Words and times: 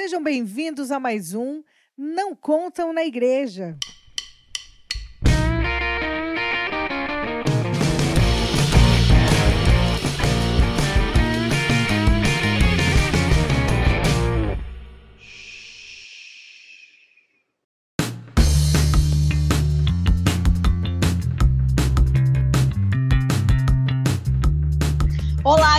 Sejam 0.00 0.22
bem-vindos 0.22 0.92
a 0.92 1.00
mais 1.00 1.34
um 1.34 1.60
Não 1.96 2.32
Contam 2.32 2.92
na 2.92 3.04
Igreja. 3.04 3.76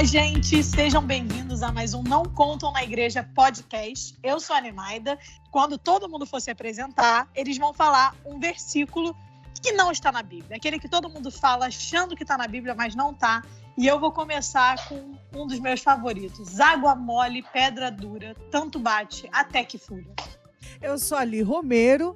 Gente! 0.04 0.64
Sejam 0.64 1.06
bem-vindos 1.06 1.62
a 1.62 1.74
mais 1.74 1.94
um 1.94 2.02
Não 2.02 2.24
Contam 2.24 2.72
na 2.72 2.82
Igreja 2.82 3.22
podcast. 3.36 4.18
Eu 4.24 4.40
sou 4.40 4.56
a 4.56 4.62
Nemaida. 4.62 5.20
Quando 5.52 5.78
todo 5.78 6.08
mundo 6.08 6.26
for 6.26 6.40
se 6.40 6.50
apresentar, 6.50 7.30
eles 7.36 7.58
vão 7.58 7.74
falar 7.74 8.16
um 8.26 8.40
versículo 8.40 9.14
que 9.62 9.74
não 9.74 9.92
está 9.92 10.10
na 10.10 10.24
Bíblia. 10.24 10.56
Aquele 10.56 10.80
que 10.80 10.88
todo 10.88 11.10
mundo 11.10 11.30
fala 11.30 11.66
achando 11.66 12.16
que 12.16 12.24
está 12.24 12.38
na 12.38 12.48
Bíblia, 12.48 12.74
mas 12.74 12.96
não 12.96 13.12
está. 13.12 13.44
E 13.78 13.86
eu 13.86 14.00
vou 14.00 14.12
começar 14.12 14.88
com 14.88 15.18
um 15.36 15.46
dos 15.46 15.60
meus 15.60 15.82
favoritos. 15.82 16.62
Água 16.62 16.96
mole, 16.96 17.44
pedra 17.52 17.92
dura, 17.92 18.36
tanto 18.50 18.80
bate 18.80 19.28
até 19.34 19.66
que 19.66 19.78
fura. 19.78 20.08
Eu 20.82 20.98
sou 20.98 21.18
Ali 21.18 21.42
Romero 21.42 22.16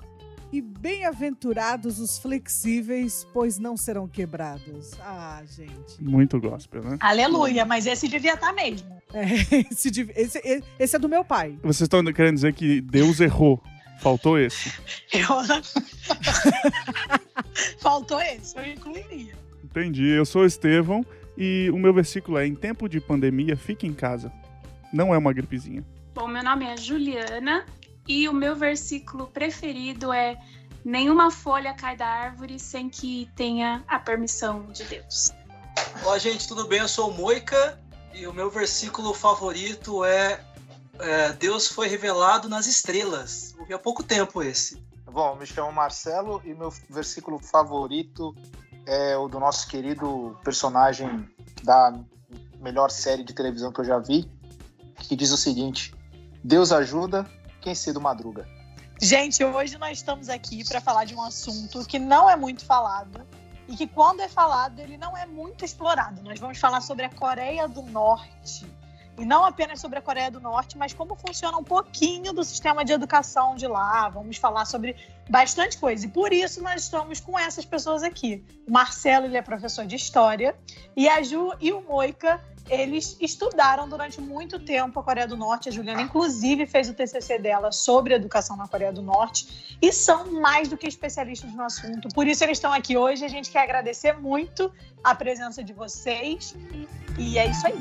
e 0.54 0.62
bem-aventurados 0.62 2.00
os 2.00 2.18
flexíveis, 2.20 3.28
pois 3.34 3.58
não 3.58 3.76
serão 3.76 4.08
quebrados. 4.08 4.92
Ah, 5.02 5.42
gente. 5.48 6.00
Muito 6.00 6.40
gospel, 6.40 6.84
né? 6.84 6.98
Aleluia, 7.00 7.66
mas 7.66 7.88
esse 7.88 8.08
devia 8.08 8.36
estar 8.36 8.54
mesmo. 8.54 8.88
É, 9.12 9.26
esse, 9.72 9.90
esse, 10.16 10.64
esse 10.78 10.96
é 10.96 11.00
do 11.00 11.10
meu 11.10 11.26
pai. 11.26 11.58
Vocês 11.64 11.82
estão 11.82 12.04
querendo 12.14 12.36
dizer 12.36 12.54
que 12.54 12.82
Deus 12.82 13.20
errou. 13.20 13.60
Faltou 14.00 14.38
esse? 14.38 14.72
Eu... 15.12 15.26
Faltou 17.80 18.22
esse, 18.22 18.56
eu 18.58 18.66
incluiria. 18.66 19.34
Entendi. 19.64 20.08
Eu 20.08 20.26
sou 20.26 20.46
Estevão 20.46 21.06
e 21.38 21.70
o 21.72 21.78
meu 21.78 21.94
versículo 21.94 22.38
é: 22.38 22.46
em 22.46 22.54
tempo 22.54 22.88
de 22.88 23.00
pandemia, 23.00 23.56
fique 23.56 23.88
em 23.88 23.94
casa. 23.94 24.32
Não 24.92 25.14
é 25.14 25.18
uma 25.18 25.34
gripezinha. 25.34 25.84
Bom, 26.14 26.28
meu 26.28 26.44
nome 26.44 26.66
é 26.66 26.78
Juliana 26.78 27.66
e 28.08 28.28
o 28.28 28.34
meu 28.34 28.56
versículo 28.56 29.28
preferido 29.28 30.12
é: 30.12 30.38
Nenhuma 30.84 31.32
folha 31.32 31.74
cai 31.74 31.96
da 31.96 32.08
árvore 32.08 32.60
sem 32.60 32.90
que 32.90 33.30
tenha 33.36 33.84
a 33.88 34.00
permissão 34.00 34.66
de 34.72 34.84
Deus. 34.84 35.32
Olá, 36.04 36.18
gente, 36.18 36.48
tudo 36.48 36.68
bem? 36.68 36.80
Eu 36.80 36.88
sou 36.88 37.10
o 37.10 37.14
Moica 37.14 37.80
e 38.14 38.28
o 38.28 38.34
meu 38.34 38.50
versículo 38.50 39.14
favorito 39.14 40.04
é, 40.04 40.44
é 41.00 41.32
Deus 41.34 41.68
foi 41.68 41.88
revelado 41.88 42.50
nas 42.50 42.68
estrelas. 42.68 43.56
Ouvi 43.58 43.74
há 43.74 43.80
pouco 43.80 44.04
tempo 44.04 44.44
esse. 44.44 44.84
Bom, 45.06 45.36
me 45.36 45.46
chamo 45.46 45.72
Marcelo 45.72 46.42
e 46.44 46.54
meu 46.54 46.74
versículo 46.90 47.40
favorito 47.40 48.36
é 48.86 49.16
o 49.16 49.28
do 49.28 49.40
nosso 49.40 49.68
querido 49.68 50.38
personagem 50.44 51.30
da 51.64 51.98
melhor 52.60 52.92
série 52.92 53.24
de 53.24 53.34
televisão 53.34 53.72
que 53.72 53.80
eu 53.80 53.86
já 53.86 54.00
vi, 54.00 54.30
que 54.98 55.16
diz 55.16 55.32
o 55.32 55.38
seguinte: 55.38 55.94
Deus 56.44 56.72
ajuda 56.72 57.30
quem 57.64 57.74
cedo 57.74 58.00
madruga. 58.02 58.48
Gente, 59.02 59.44
hoje 59.44 59.78
nós 59.78 59.98
estamos 59.98 60.30
aqui 60.30 60.64
para 60.68 60.80
falar 60.80 61.06
de 61.06 61.16
um 61.16 61.22
assunto 61.22 61.84
que 61.86 61.98
não 61.98 62.30
é 62.30 62.36
muito 62.36 62.64
falado 62.66 63.26
e 63.68 63.76
que, 63.76 63.88
quando 63.88 64.20
é 64.22 64.28
falado, 64.28 64.80
ele 64.80 64.98
não 64.98 65.18
é 65.18 65.26
muito 65.26 65.66
explorado. 65.66 66.22
Nós 66.22 66.40
vamos 66.40 66.58
falar 66.60 66.82
sobre 66.82 67.06
a 67.06 67.10
Coreia 67.10 67.68
do 67.68 67.82
Norte. 67.82 68.66
E 69.18 69.26
não 69.26 69.46
apenas 69.46 69.80
sobre 69.80 70.00
a 70.00 70.02
Coreia 70.02 70.32
do 70.32 70.40
Norte, 70.40 70.78
mas 70.78 70.94
como 70.94 71.16
funciona 71.16 71.58
um 71.58 71.64
pouquinho 71.64 72.34
do 72.34 72.44
sistema 72.44 72.84
de 72.84 72.92
educação 72.92 73.56
de 73.56 73.68
lá. 73.68 74.10
Vamos 74.10 74.38
falar 74.38 74.66
sobre 74.66 74.96
bastante 75.30 75.78
coisa. 75.78 76.06
E 76.06 76.10
por 76.10 76.34
isso 76.34 76.62
nós 76.62 76.84
estamos 76.84 77.20
com 77.20 77.38
essas 77.38 77.66
pessoas 77.66 78.04
aqui. 78.04 78.44
O 78.68 78.72
Marcelo, 78.72 79.26
ele 79.26 79.38
é 79.38 79.42
professor 79.42 79.86
de 79.86 79.96
História. 79.96 80.56
E 80.96 81.08
a 81.08 81.22
Ju 81.22 81.54
e 81.60 81.72
o 81.72 81.82
Moica 81.82 82.42
eles 82.70 83.18
estudaram 83.20 83.88
durante 83.88 84.22
muito 84.22 84.60
tempo 84.60 85.00
a 85.00 85.04
Coreia 85.04 85.28
do 85.28 85.36
Norte. 85.36 85.70
A 85.70 85.72
Juliana, 85.72 86.02
inclusive, 86.02 86.66
fez 86.66 86.90
o 86.90 86.94
TCC 86.94 87.40
dela 87.40 87.72
sobre 87.72 88.14
educação 88.14 88.56
na 88.56 88.68
Coreia 88.68 88.92
do 88.92 89.02
Norte 89.02 89.78
e 89.82 89.92
são 89.92 90.32
mais 90.42 90.68
do 90.68 90.78
que 90.78 90.88
especialistas 90.88 91.54
no 91.54 91.64
assunto. 91.64 92.08
Por 92.14 92.26
isso, 92.28 92.44
eles 92.44 92.58
estão 92.58 92.72
aqui 92.72 92.96
hoje. 92.96 93.26
A 93.26 93.30
gente 93.30 93.52
quer 93.52 93.64
agradecer 93.64 94.14
muito 94.14 94.72
a 95.04 95.14
presença 95.14 95.64
de 95.64 95.74
vocês 95.74 96.56
e 97.18 97.38
é 97.38 97.48
isso 97.48 97.68
aí. 97.68 97.74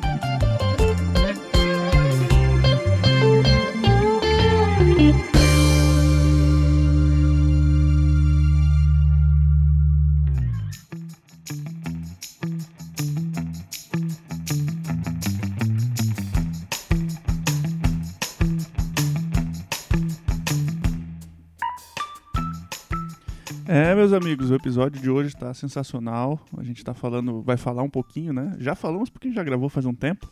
Meus 24.02 24.12
amigos, 24.12 24.50
o 24.50 24.54
episódio 24.56 25.00
de 25.00 25.08
hoje 25.08 25.28
está 25.28 25.54
sensacional. 25.54 26.44
A 26.58 26.64
gente 26.64 26.82
tá 26.82 26.92
falando, 26.92 27.40
vai 27.40 27.56
falar 27.56 27.84
um 27.84 27.88
pouquinho, 27.88 28.32
né? 28.32 28.56
Já 28.58 28.74
falamos 28.74 29.08
porque 29.08 29.30
já 29.30 29.44
gravou 29.44 29.68
faz 29.68 29.86
um 29.86 29.94
tempo. 29.94 30.28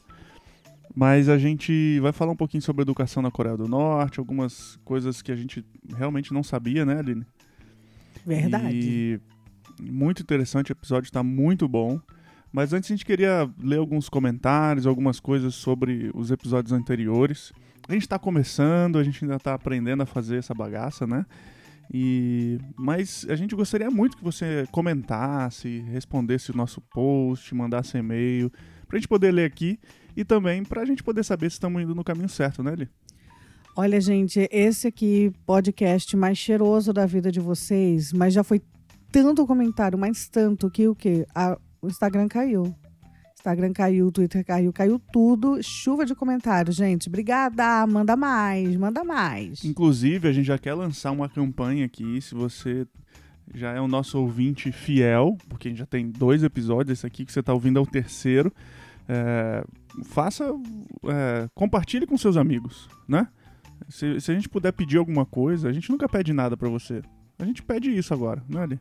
Mas 0.92 1.28
a 1.28 1.38
gente 1.38 2.00
vai 2.00 2.10
falar 2.10 2.32
um 2.32 2.36
pouquinho 2.36 2.64
sobre 2.64 2.82
educação 2.82 3.22
na 3.22 3.30
Coreia 3.30 3.56
do 3.56 3.68
Norte, 3.68 4.18
algumas 4.18 4.76
coisas 4.84 5.22
que 5.22 5.30
a 5.30 5.36
gente 5.36 5.64
realmente 5.96 6.34
não 6.34 6.42
sabia, 6.42 6.84
né, 6.84 6.98
Aline? 6.98 7.24
Verdade. 8.26 8.74
E 8.74 9.20
muito 9.80 10.20
interessante, 10.20 10.72
o 10.72 10.74
episódio 10.74 11.06
está 11.06 11.22
muito 11.22 11.68
bom. 11.68 12.00
Mas 12.50 12.72
antes 12.72 12.90
a 12.90 12.94
gente 12.94 13.06
queria 13.06 13.48
ler 13.62 13.78
alguns 13.78 14.08
comentários, 14.08 14.84
algumas 14.84 15.20
coisas 15.20 15.54
sobre 15.54 16.10
os 16.12 16.32
episódios 16.32 16.72
anteriores. 16.72 17.52
A 17.88 17.92
gente 17.92 18.02
está 18.02 18.18
começando, 18.18 18.98
a 18.98 19.04
gente 19.04 19.24
ainda 19.24 19.36
está 19.36 19.54
aprendendo 19.54 20.02
a 20.02 20.06
fazer 20.06 20.38
essa 20.38 20.52
bagaça, 20.52 21.06
né? 21.06 21.24
E 21.92 22.58
mas 22.78 23.26
a 23.28 23.34
gente 23.34 23.54
gostaria 23.54 23.90
muito 23.90 24.16
que 24.16 24.22
você 24.22 24.66
comentasse, 24.70 25.80
respondesse 25.90 26.52
o 26.52 26.56
nosso 26.56 26.80
post, 26.80 27.52
mandasse 27.54 27.98
e-mail, 27.98 28.50
para 28.86 28.96
a 28.96 29.00
gente 29.00 29.08
poder 29.08 29.32
ler 29.32 29.44
aqui 29.44 29.78
e 30.16 30.24
também 30.24 30.64
para 30.64 30.82
a 30.82 30.84
gente 30.84 31.02
poder 31.02 31.24
saber 31.24 31.50
se 31.50 31.54
estamos 31.54 31.82
indo 31.82 31.94
no 31.94 32.04
caminho 32.04 32.28
certo, 32.28 32.62
né, 32.62 32.74
Li? 32.74 32.88
Olha, 33.76 34.00
gente, 34.00 34.48
esse 34.52 34.86
aqui 34.86 35.32
podcast 35.46 36.16
mais 36.16 36.36
cheiroso 36.38 36.92
da 36.92 37.06
vida 37.06 37.30
de 37.30 37.40
vocês, 37.40 38.12
mas 38.12 38.34
já 38.34 38.44
foi 38.44 38.60
tanto 39.10 39.46
comentário, 39.46 39.98
mais 39.98 40.28
tanto 40.28 40.70
que 40.70 40.86
o 40.86 40.94
que 40.94 41.26
o 41.80 41.88
Instagram 41.88 42.28
caiu. 42.28 42.74
Instagram 43.40 43.72
caiu, 43.72 44.12
Twitter 44.12 44.44
caiu, 44.44 44.72
caiu 44.72 45.00
tudo. 45.12 45.62
Chuva 45.62 46.04
de 46.04 46.14
comentários, 46.14 46.76
gente. 46.76 47.08
Obrigada. 47.08 47.86
Manda 47.86 48.14
mais, 48.14 48.76
manda 48.76 49.02
mais. 49.02 49.64
Inclusive, 49.64 50.28
a 50.28 50.32
gente 50.32 50.46
já 50.46 50.58
quer 50.58 50.74
lançar 50.74 51.10
uma 51.10 51.28
campanha 51.28 51.86
aqui. 51.86 52.20
Se 52.20 52.34
você 52.34 52.86
já 53.54 53.72
é 53.72 53.80
o 53.80 53.88
nosso 53.88 54.18
ouvinte 54.18 54.70
fiel, 54.70 55.36
porque 55.48 55.68
a 55.68 55.70
gente 55.70 55.78
já 55.78 55.86
tem 55.86 56.10
dois 56.10 56.42
episódios, 56.42 56.98
esse 56.98 57.06
aqui 57.06 57.24
que 57.24 57.32
você 57.32 57.40
está 57.40 57.54
ouvindo 57.54 57.78
é 57.78 57.82
o 57.82 57.86
terceiro. 57.86 58.52
É, 59.08 59.64
faça. 60.04 60.44
É, 61.04 61.48
compartilhe 61.54 62.06
com 62.06 62.18
seus 62.18 62.36
amigos, 62.36 62.88
né? 63.08 63.26
Se, 63.88 64.20
se, 64.20 64.30
a 64.30 64.34
gente 64.34 64.50
puder 64.50 64.72
pedir 64.72 64.98
alguma 64.98 65.24
coisa, 65.24 65.68
a 65.68 65.72
gente 65.72 65.90
nunca 65.90 66.06
pede 66.06 66.34
nada 66.34 66.56
para 66.58 66.68
você. 66.68 67.00
A 67.38 67.44
gente 67.46 67.62
pede 67.62 67.90
isso 67.90 68.12
agora, 68.12 68.44
não 68.46 68.60
é, 68.60 68.64
Ali? 68.64 68.80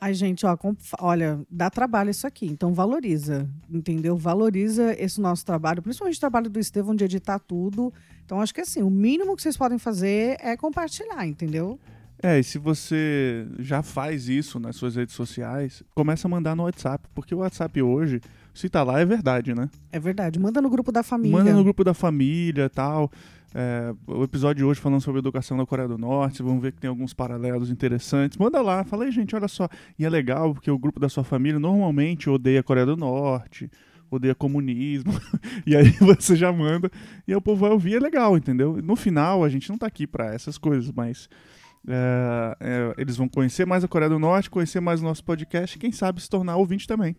Ai, 0.00 0.14
gente, 0.14 0.46
ó, 0.46 0.56
olha, 1.00 1.40
dá 1.50 1.68
trabalho 1.68 2.10
isso 2.10 2.26
aqui, 2.26 2.46
então 2.46 2.72
valoriza, 2.72 3.50
entendeu? 3.68 4.16
Valoriza 4.16 4.94
esse 4.96 5.20
nosso 5.20 5.44
trabalho, 5.44 5.82
principalmente 5.82 6.16
o 6.16 6.20
trabalho 6.20 6.48
do 6.48 6.60
Estevão 6.60 6.94
de 6.94 7.04
editar 7.04 7.38
tudo. 7.40 7.92
Então, 8.24 8.40
acho 8.40 8.54
que 8.54 8.60
assim, 8.60 8.82
o 8.82 8.90
mínimo 8.90 9.34
que 9.34 9.42
vocês 9.42 9.56
podem 9.56 9.78
fazer 9.78 10.36
é 10.40 10.56
compartilhar, 10.56 11.26
entendeu? 11.26 11.80
É, 12.22 12.38
e 12.38 12.44
se 12.44 12.58
você 12.58 13.46
já 13.58 13.82
faz 13.82 14.28
isso 14.28 14.60
nas 14.60 14.76
suas 14.76 14.96
redes 14.96 15.14
sociais, 15.14 15.82
começa 15.94 16.28
a 16.28 16.30
mandar 16.30 16.54
no 16.54 16.64
WhatsApp, 16.64 17.08
porque 17.14 17.34
o 17.34 17.38
WhatsApp 17.38 17.80
hoje, 17.82 18.20
se 18.54 18.68
tá 18.68 18.82
lá, 18.82 19.00
é 19.00 19.04
verdade, 19.04 19.54
né? 19.54 19.68
É 19.92 20.00
verdade. 20.00 20.38
Manda 20.38 20.60
no 20.60 20.68
grupo 20.68 20.90
da 20.90 21.02
família. 21.02 21.36
Manda 21.36 21.52
no 21.52 21.62
grupo 21.62 21.84
da 21.84 21.94
família 21.94 22.68
tal. 22.68 23.10
É, 23.54 23.94
o 24.06 24.24
episódio 24.24 24.56
de 24.56 24.64
hoje 24.64 24.78
falando 24.78 25.00
sobre 25.00 25.20
educação 25.20 25.56
na 25.56 25.64
Coreia 25.64 25.88
do 25.88 25.96
Norte, 25.96 26.42
vamos 26.42 26.60
ver 26.60 26.72
que 26.72 26.80
tem 26.80 26.88
alguns 26.88 27.14
paralelos 27.14 27.70
interessantes. 27.70 28.36
Manda 28.36 28.60
lá, 28.60 28.84
fala 28.84 29.04
aí, 29.04 29.10
gente, 29.10 29.34
olha 29.34 29.48
só. 29.48 29.68
E 29.98 30.04
é 30.04 30.10
legal 30.10 30.52
porque 30.52 30.70
o 30.70 30.78
grupo 30.78 31.00
da 31.00 31.08
sua 31.08 31.24
família 31.24 31.58
normalmente 31.58 32.28
odeia 32.28 32.60
a 32.60 32.62
Coreia 32.62 32.84
do 32.84 32.96
Norte, 32.96 33.70
odeia 34.10 34.34
comunismo, 34.34 35.12
e 35.66 35.74
aí 35.74 35.90
você 35.92 36.36
já 36.36 36.52
manda 36.52 36.90
e 37.26 37.34
o 37.34 37.40
povo 37.40 37.62
vai 37.62 37.70
ouvir, 37.70 37.96
é 37.96 38.00
legal, 38.00 38.36
entendeu? 38.36 38.80
No 38.82 38.96
final, 38.96 39.42
a 39.44 39.48
gente 39.48 39.68
não 39.70 39.78
tá 39.78 39.86
aqui 39.86 40.06
para 40.06 40.34
essas 40.34 40.58
coisas, 40.58 40.92
mas 40.92 41.28
é, 41.86 42.56
é, 42.60 42.94
eles 42.98 43.16
vão 43.16 43.28
conhecer 43.28 43.66
mais 43.66 43.82
a 43.82 43.88
Coreia 43.88 44.10
do 44.10 44.18
Norte, 44.18 44.50
conhecer 44.50 44.80
mais 44.80 45.00
o 45.00 45.04
nosso 45.04 45.24
podcast 45.24 45.76
e 45.76 45.80
quem 45.80 45.90
sabe 45.90 46.20
se 46.20 46.28
tornar 46.28 46.56
ouvinte 46.56 46.86
também. 46.86 47.16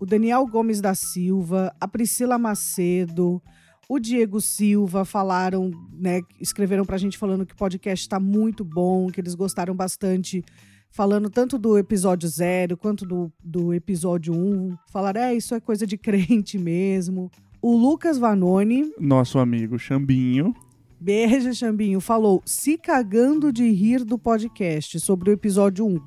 O 0.00 0.06
Daniel 0.06 0.46
Gomes 0.46 0.80
da 0.80 0.94
Silva, 0.94 1.74
a 1.80 1.88
Priscila 1.88 2.38
Macedo, 2.38 3.42
o 3.88 3.98
Diego 3.98 4.40
Silva 4.40 5.04
falaram, 5.04 5.70
né, 5.92 6.20
escreveram 6.40 6.84
pra 6.84 6.98
gente 6.98 7.16
falando 7.16 7.46
que 7.46 7.54
o 7.54 7.56
podcast 7.56 8.08
tá 8.08 8.20
muito 8.20 8.62
bom, 8.64 9.08
que 9.08 9.20
eles 9.20 9.34
gostaram 9.34 9.74
bastante, 9.74 10.44
falando 10.90 11.30
tanto 11.30 11.58
do 11.58 11.78
episódio 11.78 12.28
zero 12.28 12.76
quanto 12.76 13.06
do, 13.06 13.32
do 13.42 13.72
episódio 13.72 14.34
1. 14.34 14.36
Um. 14.36 14.76
Falaram, 14.92 15.22
é, 15.22 15.34
isso 15.34 15.54
é 15.54 15.60
coisa 15.60 15.86
de 15.86 15.96
crente 15.98 16.58
mesmo. 16.58 17.30
O 17.60 17.74
Lucas 17.76 18.18
Vanoni, 18.18 18.92
Nosso 19.00 19.38
amigo 19.38 19.78
Xambinho. 19.78 20.54
beijo, 21.00 21.52
Xambinho, 21.54 22.00
falou 22.00 22.40
se 22.44 22.76
cagando 22.78 23.50
de 23.52 23.68
rir 23.70 24.04
do 24.04 24.18
podcast 24.18 25.00
sobre 25.00 25.30
o 25.30 25.32
episódio 25.32 25.86
1. 25.86 25.98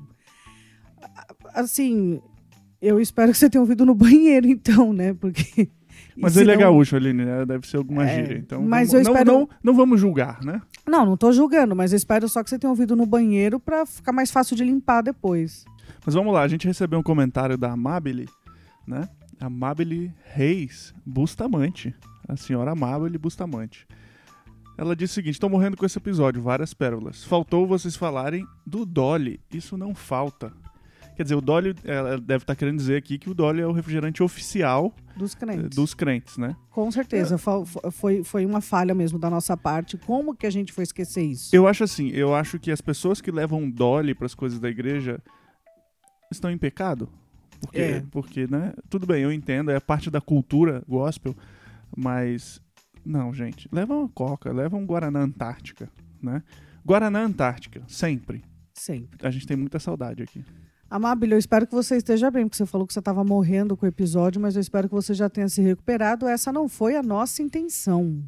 Assim, 1.52 2.20
eu 2.82 3.00
espero 3.00 3.32
que 3.32 3.38
você 3.38 3.48
tenha 3.48 3.62
ouvido 3.62 3.86
no 3.86 3.94
banheiro, 3.94 4.46
então, 4.48 4.92
né? 4.92 5.14
Porque. 5.14 5.68
Mas 6.16 6.36
ele 6.36 6.50
é 6.50 6.54
senão- 6.54 6.66
gaúcho, 6.70 6.94
Aline, 6.96 7.24
né? 7.24 7.46
Deve 7.46 7.66
ser 7.66 7.78
alguma 7.78 8.04
É, 8.06 8.14
gíria. 8.16 8.36
Então, 8.38 8.60
mas 8.62 8.92
vamos- 8.92 9.06
eu 9.06 9.12
não, 9.12 9.20
espero- 9.20 9.38
não, 9.38 9.48
não 9.62 9.74
vamos 9.74 9.98
julgar, 10.00 10.42
né? 10.44 10.60
Não, 10.86 11.06
não 11.06 11.16
tô 11.16 11.32
julgando, 11.32 11.74
mas 11.74 11.92
eu 11.92 11.96
espero 11.96 12.28
só 12.28 12.42
que 12.44 12.50
você 12.50 12.58
tenha 12.58 12.68
ouvido 12.70 12.94
no 12.94 13.06
banheiro 13.06 13.58
pra 13.58 13.86
ficar 13.86 14.12
mais 14.12 14.30
fácil 14.30 14.54
de 14.54 14.62
limpar 14.62 15.00
depois. 15.00 15.64
Mas 16.04 16.14
vamos 16.14 16.34
lá, 16.34 16.42
a 16.42 16.48
gente 16.48 16.66
recebeu 16.66 16.98
um 16.98 17.02
comentário 17.02 17.56
da 17.56 17.72
Amabile, 17.72 18.28
né? 18.86 19.08
Amabile 19.40 20.12
Reis 20.34 20.92
Bustamante. 21.06 21.94
A 22.28 22.36
senhora 22.36 22.72
Amabile 22.72 23.16
Bustamante. 23.16 23.86
Ela 24.76 24.94
disse 24.94 25.12
o 25.12 25.14
seguinte: 25.14 25.34
estou 25.34 25.48
morrendo 25.48 25.76
com 25.78 25.86
esse 25.86 25.96
episódio, 25.98 26.42
várias 26.42 26.74
pérolas. 26.74 27.24
Faltou 27.24 27.66
vocês 27.66 27.96
falarem 27.96 28.46
do 28.66 28.84
Dolly. 28.84 29.40
Isso 29.52 29.78
não 29.78 29.94
falta. 29.94 30.52
Quer 31.16 31.24
dizer, 31.24 31.34
o 31.34 31.40
Dolly, 31.42 31.74
ela 31.84 32.18
deve 32.18 32.42
estar 32.44 32.56
querendo 32.56 32.78
dizer 32.78 32.96
aqui 32.96 33.18
que 33.18 33.28
o 33.28 33.34
Dolly 33.34 33.60
é 33.60 33.66
o 33.66 33.72
refrigerante 33.72 34.22
oficial 34.22 34.94
Dos 35.16 35.34
eh, 35.34 35.38
crentes. 35.38 35.76
dos 35.76 35.92
crentes, 35.94 36.38
né? 36.38 36.56
Com 36.70 36.90
certeza. 36.90 37.36
Fa- 37.36 37.64
Foi, 37.90 38.24
foi 38.24 38.46
uma 38.46 38.60
falha 38.62 38.94
mesmo 38.94 39.18
da 39.18 39.28
nossa 39.28 39.54
parte. 39.56 39.98
Como 39.98 40.34
que 40.34 40.46
a 40.46 40.50
gente 40.50 40.72
foi 40.72 40.84
esquecer 40.84 41.22
isso? 41.22 41.54
Eu 41.54 41.66
acho 41.68 41.84
assim, 41.84 42.08
eu 42.10 42.34
acho 42.34 42.58
que 42.58 42.70
as 42.70 42.80
pessoas 42.80 43.20
que 43.20 43.30
levam 43.30 43.70
Dolly 43.70 44.14
para 44.14 44.24
as 44.26 44.34
coisas 44.34 44.58
da 44.58 44.70
igreja 44.70 45.22
estão 46.30 46.50
em 46.50 46.56
pecado. 46.58 47.08
Porque, 47.60 47.78
É. 47.78 48.02
porque, 48.10 48.46
né? 48.50 48.72
Tudo 48.88 49.06
bem, 49.06 49.22
eu 49.22 49.30
entendo, 49.30 49.70
é 49.70 49.78
parte 49.78 50.10
da 50.10 50.20
cultura 50.20 50.82
gospel, 50.88 51.36
mas 51.96 52.60
não, 53.04 53.32
gente, 53.34 53.68
leva 53.70 53.94
uma 53.94 54.08
Coca, 54.08 54.50
leva 54.52 54.76
um 54.76 54.84
Guaraná 54.86 55.20
Antártica, 55.20 55.88
né? 56.20 56.42
Guaraná 56.84 57.20
Antártica, 57.22 57.82
sempre. 57.86 58.42
Sempre. 58.74 59.24
A 59.26 59.30
gente 59.30 59.46
tem 59.46 59.56
muita 59.56 59.78
saudade 59.78 60.22
aqui. 60.22 60.42
Amável, 60.92 61.30
eu 61.30 61.38
espero 61.38 61.66
que 61.66 61.72
você 61.74 61.96
esteja 61.96 62.30
bem, 62.30 62.44
porque 62.44 62.58
você 62.58 62.66
falou 62.66 62.86
que 62.86 62.92
você 62.92 62.98
estava 62.98 63.24
morrendo 63.24 63.74
com 63.74 63.86
o 63.86 63.88
episódio, 63.88 64.38
mas 64.38 64.56
eu 64.56 64.60
espero 64.60 64.88
que 64.90 64.94
você 64.94 65.14
já 65.14 65.26
tenha 65.26 65.48
se 65.48 65.62
recuperado. 65.62 66.26
Essa 66.28 66.52
não 66.52 66.68
foi 66.68 66.96
a 66.96 67.02
nossa 67.02 67.42
intenção. 67.42 68.22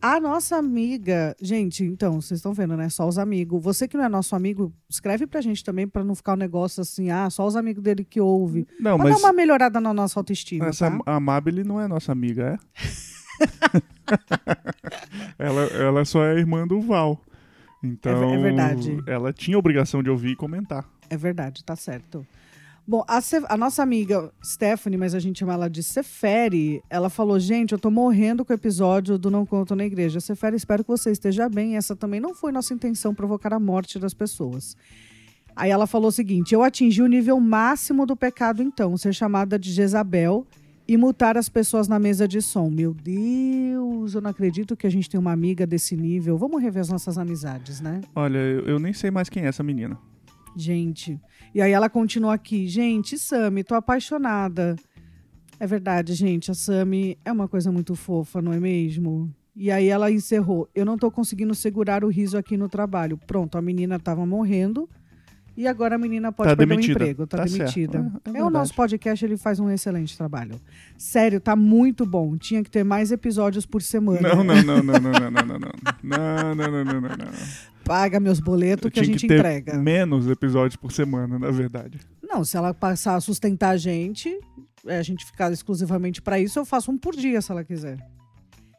A 0.00 0.18
nossa 0.18 0.56
amiga, 0.56 1.36
gente, 1.42 1.84
então, 1.84 2.22
vocês 2.22 2.38
estão 2.38 2.54
vendo, 2.54 2.74
né? 2.74 2.88
Só 2.88 3.06
os 3.06 3.18
amigos. 3.18 3.62
Você 3.62 3.86
que 3.86 3.98
não 3.98 4.04
é 4.04 4.08
nosso 4.08 4.34
amigo, 4.34 4.72
escreve 4.88 5.26
pra 5.26 5.42
gente 5.42 5.62
também 5.62 5.86
pra 5.86 6.02
não 6.02 6.14
ficar 6.14 6.32
um 6.32 6.36
negócio 6.36 6.80
assim, 6.80 7.10
ah, 7.10 7.28
só 7.28 7.46
os 7.46 7.54
amigos 7.54 7.84
dele 7.84 8.02
que 8.02 8.18
ouve. 8.18 8.66
Não, 8.80 8.96
Pra 8.96 9.10
mas 9.10 9.20
dar 9.20 9.26
uma 9.28 9.32
melhorada 9.34 9.78
na 9.78 9.92
nossa 9.92 10.18
autoestima, 10.18 10.68
essa 10.68 10.90
tá? 10.90 10.98
Amabile 11.04 11.64
não 11.64 11.78
é 11.78 11.86
nossa 11.86 12.12
amiga, 12.12 12.58
é? 12.58 13.78
ela, 15.38 15.62
ela 15.66 16.04
só 16.06 16.24
é 16.24 16.38
irmã 16.38 16.66
do 16.66 16.80
Val. 16.80 17.20
Então, 17.84 18.32
É 18.32 18.38
verdade. 18.38 19.02
ela 19.06 19.32
tinha 19.32 19.56
a 19.56 19.58
obrigação 19.60 20.02
de 20.02 20.08
ouvir 20.08 20.30
e 20.30 20.36
comentar. 20.36 20.88
É 21.12 21.16
verdade, 21.18 21.62
tá 21.62 21.76
certo. 21.76 22.26
Bom, 22.88 23.04
a, 23.06 23.20
a 23.50 23.56
nossa 23.58 23.82
amiga 23.82 24.32
Stephanie, 24.42 24.98
mas 24.98 25.14
a 25.14 25.20
gente 25.20 25.40
chama 25.40 25.52
ela 25.52 25.68
de 25.68 25.82
Cefere, 25.82 26.82
ela 26.88 27.10
falou: 27.10 27.38
gente, 27.38 27.72
eu 27.72 27.78
tô 27.78 27.90
morrendo 27.90 28.46
com 28.46 28.50
o 28.50 28.56
episódio 28.56 29.18
do 29.18 29.30
Não 29.30 29.44
Conto 29.44 29.76
na 29.76 29.84
Igreja. 29.84 30.20
Cefere, 30.20 30.56
espero 30.56 30.82
que 30.82 30.88
você 30.88 31.10
esteja 31.10 31.50
bem. 31.50 31.76
Essa 31.76 31.94
também 31.94 32.18
não 32.18 32.34
foi 32.34 32.50
nossa 32.50 32.72
intenção 32.72 33.14
provocar 33.14 33.52
a 33.52 33.60
morte 33.60 33.98
das 33.98 34.14
pessoas. 34.14 34.74
Aí 35.54 35.70
ela 35.70 35.86
falou 35.86 36.08
o 36.08 36.12
seguinte: 36.12 36.54
eu 36.54 36.62
atingi 36.62 37.02
o 37.02 37.06
nível 37.06 37.38
máximo 37.38 38.06
do 38.06 38.16
pecado, 38.16 38.62
então, 38.62 38.96
ser 38.96 39.12
chamada 39.12 39.58
de 39.58 39.70
Jezabel 39.70 40.46
e 40.88 40.96
multar 40.96 41.36
as 41.36 41.50
pessoas 41.50 41.86
na 41.86 41.98
mesa 41.98 42.26
de 42.26 42.40
som. 42.40 42.70
Meu 42.70 42.94
Deus, 42.94 44.14
eu 44.14 44.22
não 44.22 44.30
acredito 44.30 44.74
que 44.74 44.86
a 44.86 44.90
gente 44.90 45.10
tem 45.10 45.20
uma 45.20 45.30
amiga 45.30 45.66
desse 45.66 45.94
nível. 45.94 46.38
Vamos 46.38 46.62
rever 46.62 46.80
as 46.80 46.88
nossas 46.88 47.18
amizades, 47.18 47.82
né? 47.82 48.00
Olha, 48.16 48.38
eu, 48.38 48.66
eu 48.66 48.78
nem 48.78 48.94
sei 48.94 49.10
mais 49.10 49.28
quem 49.28 49.44
é 49.44 49.48
essa 49.48 49.62
menina. 49.62 49.98
Gente. 50.56 51.18
E 51.54 51.60
aí 51.60 51.72
ela 51.72 51.88
continua 51.88 52.34
aqui. 52.34 52.66
Gente, 52.68 53.18
Sami, 53.18 53.64
tô 53.64 53.74
apaixonada. 53.74 54.76
É 55.58 55.66
verdade, 55.66 56.14
gente. 56.14 56.50
A 56.50 56.54
Sami 56.54 57.16
é 57.24 57.30
uma 57.32 57.46
coisa 57.48 57.70
muito 57.70 57.94
fofa, 57.94 58.42
não 58.42 58.52
é 58.52 58.60
mesmo? 58.60 59.32
E 59.54 59.70
aí 59.70 59.88
ela 59.88 60.10
encerrou. 60.10 60.68
Eu 60.74 60.84
não 60.84 60.96
tô 60.98 61.10
conseguindo 61.10 61.54
segurar 61.54 62.04
o 62.04 62.08
riso 62.08 62.36
aqui 62.38 62.56
no 62.56 62.68
trabalho. 62.68 63.18
Pronto, 63.26 63.56
a 63.58 63.62
menina 63.62 63.98
tava 63.98 64.24
morrendo. 64.26 64.88
E 65.54 65.68
agora 65.68 65.96
a 65.96 65.98
menina 65.98 66.32
pode 66.32 66.48
Tá 66.48 66.56
perder 66.56 66.70
demitida. 66.74 66.98
o 66.98 67.02
emprego. 67.02 67.26
Tá, 67.26 67.36
Tá 67.36 67.46
certo. 67.46 67.58
demitida. 67.58 68.12
É- 68.24 68.30
é 68.30 68.40
É, 68.40 68.44
o 68.44 68.48
nosso 68.48 68.74
podcast, 68.74 69.22
ele 69.22 69.36
faz 69.36 69.60
um 69.60 69.68
excelente 69.68 70.16
trabalho. 70.16 70.58
Sério, 70.96 71.38
tá 71.40 71.54
muito 71.54 72.06
bom. 72.06 72.38
Tinha 72.38 72.64
que 72.64 72.70
ter 72.70 72.82
mais 72.82 73.12
episódios 73.12 73.66
por 73.66 73.82
semana. 73.82 74.34
Não, 74.34 74.42
não, 74.42 74.54
não, 74.62 74.82
não, 74.82 74.82
não, 74.82 75.00
não, 75.00 75.30
não, 75.30 75.30
não, 75.30 75.58
não. 75.58 75.72
Não, 76.02 76.54
não, 76.54 76.70
não, 76.70 76.84
não, 76.86 77.00
não, 77.02 77.08
não. 77.10 77.32
Paga 77.84 78.20
meus 78.20 78.40
boletos 78.40 78.90
que 78.90 79.00
a 79.00 79.02
gente 79.02 79.26
ter 79.26 79.34
entrega. 79.34 79.74
menos 79.78 80.28
episódios 80.28 80.76
por 80.76 80.92
semana, 80.92 81.38
na 81.38 81.50
verdade. 81.50 81.98
Não, 82.22 82.44
se 82.44 82.56
ela 82.56 82.72
passar 82.72 83.16
a 83.16 83.20
sustentar 83.20 83.70
a 83.70 83.76
gente, 83.76 84.38
é, 84.86 84.98
a 84.98 85.02
gente 85.02 85.24
ficar 85.26 85.52
exclusivamente 85.52 86.22
para 86.22 86.38
isso, 86.38 86.58
eu 86.58 86.64
faço 86.64 86.90
um 86.90 86.98
por 86.98 87.14
dia, 87.14 87.40
se 87.40 87.50
ela 87.50 87.64
quiser. 87.64 87.98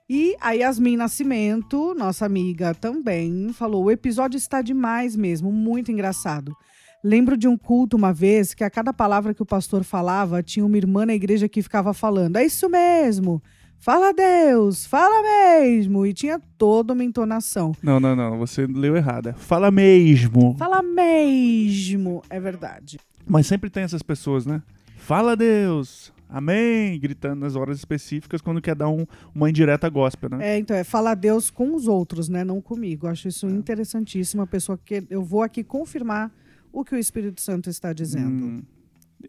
E 0.09 0.35
a 0.41 0.51
Yasmin 0.51 0.97
Nascimento, 0.97 1.95
nossa 1.95 2.25
amiga 2.25 2.73
também, 2.73 3.51
falou: 3.53 3.85
o 3.85 3.91
episódio 3.91 4.37
está 4.37 4.61
demais 4.61 5.15
mesmo, 5.15 5.51
muito 5.51 5.91
engraçado. 5.91 6.55
Lembro 7.03 7.35
de 7.35 7.47
um 7.47 7.57
culto 7.57 7.97
uma 7.97 8.13
vez 8.13 8.53
que 8.53 8.63
a 8.63 8.69
cada 8.69 8.93
palavra 8.93 9.33
que 9.33 9.41
o 9.41 9.45
pastor 9.45 9.83
falava, 9.83 10.43
tinha 10.43 10.65
uma 10.65 10.77
irmã 10.77 11.05
na 11.05 11.13
igreja 11.13 11.49
que 11.49 11.61
ficava 11.61 11.93
falando: 11.93 12.37
é 12.37 12.45
isso 12.45 12.69
mesmo, 12.69 13.41
fala 13.83 14.13
Deus, 14.13 14.85
fala 14.85 15.21
mesmo. 15.21 16.05
E 16.05 16.13
tinha 16.13 16.39
toda 16.57 16.93
uma 16.93 17.03
entonação. 17.03 17.73
Não, 17.83 17.99
não, 17.99 18.15
não. 18.15 18.37
Você 18.39 18.65
leu 18.65 18.95
errado. 18.95 19.29
É 19.29 19.33
Fala 19.33 19.69
mesmo. 19.69 20.55
Fala 20.57 20.81
mesmo, 20.81 22.21
é 22.29 22.39
verdade. 22.39 22.99
Mas 23.27 23.47
sempre 23.47 23.69
tem 23.69 23.83
essas 23.83 24.01
pessoas, 24.01 24.45
né? 24.45 24.61
Fala 24.97 25.35
Deus. 25.35 26.11
Amém. 26.29 26.99
Gritando 26.99 27.41
nas 27.41 27.55
horas 27.55 27.77
específicas 27.77 28.41
quando 28.41 28.61
quer 28.61 28.75
dar 28.75 28.89
um- 28.89 29.05
uma 29.35 29.49
indireta 29.49 29.87
gospel, 29.89 30.29
né? 30.31 30.53
É, 30.55 30.57
então, 30.57 30.75
é 30.75 30.83
falar 30.83 31.13
Deus 31.15 31.49
com 31.51 31.75
os 31.75 31.87
outros, 31.87 32.27
né? 32.27 32.43
Não 32.43 32.59
comigo. 32.61 33.05
Acho 33.07 33.27
isso 33.27 33.47
interessantíssimo. 33.47 34.41
A 34.41 34.47
pessoa 34.47 34.79
que 34.83 35.03
eu 35.09 35.23
vou 35.23 35.43
aqui 35.43 35.63
confirmar 35.63 36.31
o 36.71 36.83
que 36.83 36.95
o 36.95 36.97
Espírito 36.97 37.39
Santo 37.39 37.69
está 37.69 37.93
dizendo. 37.93 38.45
Hum. 38.45 38.63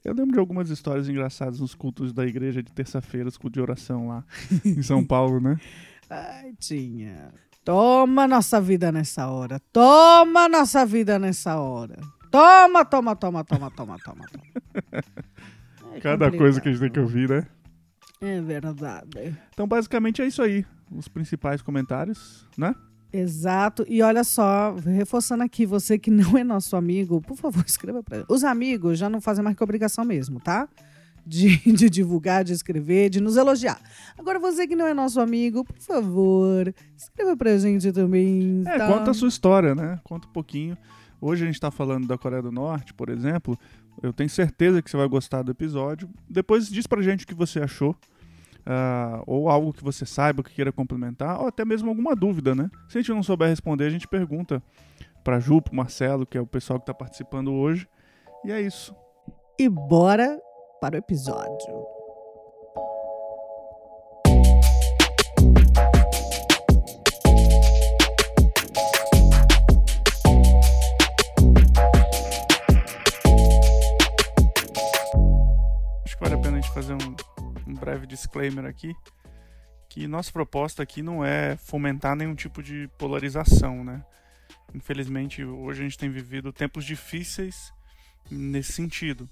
Eu 0.02 0.14
lembro 0.14 0.32
de 0.32 0.38
algumas 0.38 0.70
histórias 0.70 1.08
engraçadas 1.08 1.60
nos 1.60 1.74
cultos 1.74 2.12
da 2.12 2.26
igreja 2.26 2.62
de 2.62 2.72
terça-feira, 2.72 3.28
os 3.28 3.36
cultos 3.36 3.54
de 3.54 3.60
oração 3.60 4.08
lá 4.08 4.24
em 4.64 4.82
São 4.82 5.04
Paulo, 5.04 5.40
né? 5.40 5.58
Ai, 6.08 6.54
tinha. 6.58 7.32
Toma 7.64 8.28
nossa 8.28 8.60
vida 8.60 8.92
nessa 8.92 9.28
hora. 9.28 9.60
Toma 9.72 10.48
nossa 10.48 10.84
vida 10.84 11.18
nessa 11.18 11.58
hora. 11.58 11.98
Toma, 12.30 12.84
toma, 12.84 13.16
toma, 13.16 13.44
toma, 13.44 13.70
toma, 13.70 13.98
toma, 13.98 14.26
toma. 14.28 14.52
É 15.92 16.00
Cada 16.02 16.30
coisa 16.30 16.60
que 16.60 16.68
a 16.68 16.72
gente 16.72 16.80
tem 16.80 16.90
que 16.90 17.00
ouvir, 17.00 17.28
né? 17.28 17.46
É 18.20 18.40
verdade. 18.40 19.36
Então, 19.52 19.66
basicamente 19.66 20.20
é 20.20 20.26
isso 20.26 20.42
aí. 20.42 20.66
Os 20.90 21.08
principais 21.08 21.62
comentários, 21.62 22.46
né? 22.58 22.74
Exato. 23.16 23.85
E 23.88 24.02
olha 24.02 24.25
só, 24.25 24.75
reforçando 24.75 25.44
aqui, 25.44 25.64
você 25.64 25.97
que 25.97 26.11
não 26.11 26.37
é 26.37 26.42
nosso 26.42 26.75
amigo, 26.75 27.21
por 27.21 27.37
favor, 27.37 27.62
escreva 27.64 28.02
pra 28.02 28.25
Os 28.28 28.42
amigos 28.42 28.99
já 28.99 29.09
não 29.09 29.21
fazem 29.21 29.44
mais 29.44 29.56
que 29.56 29.62
obrigação 29.62 30.04
mesmo, 30.04 30.40
tá? 30.40 30.68
De, 31.25 31.56
de 31.73 31.88
divulgar, 31.88 32.42
de 32.42 32.52
escrever, 32.52 33.09
de 33.11 33.21
nos 33.21 33.37
elogiar. 33.37 33.80
Agora, 34.18 34.40
você 34.40 34.66
que 34.66 34.75
não 34.75 34.85
é 34.85 34.92
nosso 34.92 35.21
amigo, 35.21 35.64
por 35.64 35.78
favor, 35.78 36.75
escreva 36.97 37.37
pra 37.37 37.56
gente 37.56 37.92
também. 37.92 38.64
É, 38.66 38.78
tá? 38.78 38.88
conta 38.88 39.12
a 39.12 39.14
sua 39.14 39.28
história, 39.28 39.76
né? 39.76 40.00
Conta 40.02 40.26
um 40.26 40.33
pouquinho. 40.33 40.76
Hoje 41.21 41.44
a 41.44 41.47
gente 41.47 41.61
tá 41.61 41.71
falando 41.71 42.09
da 42.09 42.18
Coreia 42.18 42.42
do 42.42 42.50
Norte, 42.50 42.92
por 42.92 43.09
exemplo. 43.09 43.56
Eu 44.02 44.12
tenho 44.12 44.28
certeza 44.28 44.83
que 44.83 44.90
você 44.90 44.97
vai 44.97 45.06
gostar 45.06 45.42
do 45.42 45.52
episódio. 45.52 46.11
Depois 46.28 46.68
diz 46.68 46.85
pra 46.85 47.00
gente 47.00 47.25
o 47.25 47.28
que 47.28 47.35
você 47.35 47.61
achou. 47.61 47.97
Ah, 48.66 49.23
ou 49.26 49.49
algo 49.49 49.73
que 49.73 49.83
você 49.83 50.06
saiba, 50.06 50.42
que 50.42 50.54
queira 50.54 50.73
complementar, 50.73 51.40
ou 51.40 51.49
até 51.49 51.64
mesmo 51.64 51.88
alguma 51.88 52.14
dúvida, 52.14 52.54
né? 52.54 52.71
Se 52.88 52.99
a 52.99 53.00
gente 53.00 53.12
não 53.12 53.23
souber 53.23 53.49
responder, 53.49 53.85
a 53.87 53.90
gente 53.90 54.09
pergunta 54.09 54.62
pra 55.23 55.40
Ju, 55.40 55.61
pro 55.61 55.75
Marcelo, 55.75 56.26
que 56.26 56.37
é 56.37 56.40
o 56.40 56.47
pessoal 56.47 56.78
que 56.78 56.87
tá 56.87 56.94
participando 56.94 57.52
hoje. 57.52 57.88
E 58.44 58.52
é 58.52 58.61
isso. 58.61 58.94
E 59.59 59.68
bora 59.68 60.38
para 60.80 60.97
o 60.97 60.99
episódio. 60.99 61.94
Acho 76.04 76.16
que 76.16 76.23
vale 76.23 76.35
a 76.35 76.38
pena 76.38 76.59
a 76.59 76.61
gente 76.61 76.75
fazer 76.75 76.92
um 76.92 77.24
breve 77.84 78.06
disclaimer 78.06 78.64
aqui. 78.64 78.96
que 79.90 80.08
nossa 80.08 80.32
proposta 80.32 80.82
aqui 80.82 81.02
não 81.02 81.24
é 81.24 81.56
fomentar 81.56 82.16
nenhum 82.16 82.34
tipo 82.34 82.62
de 82.62 82.88
polarização, 82.98 83.84
né? 83.84 84.02
Infelizmente, 84.74 85.44
hoje 85.44 85.82
a 85.82 85.84
gente 85.84 85.98
tem 85.98 86.10
vivido 86.10 86.52
tempos 86.52 86.84
difíceis 86.84 87.72
nesse 88.28 88.72
sentido. 88.72 89.28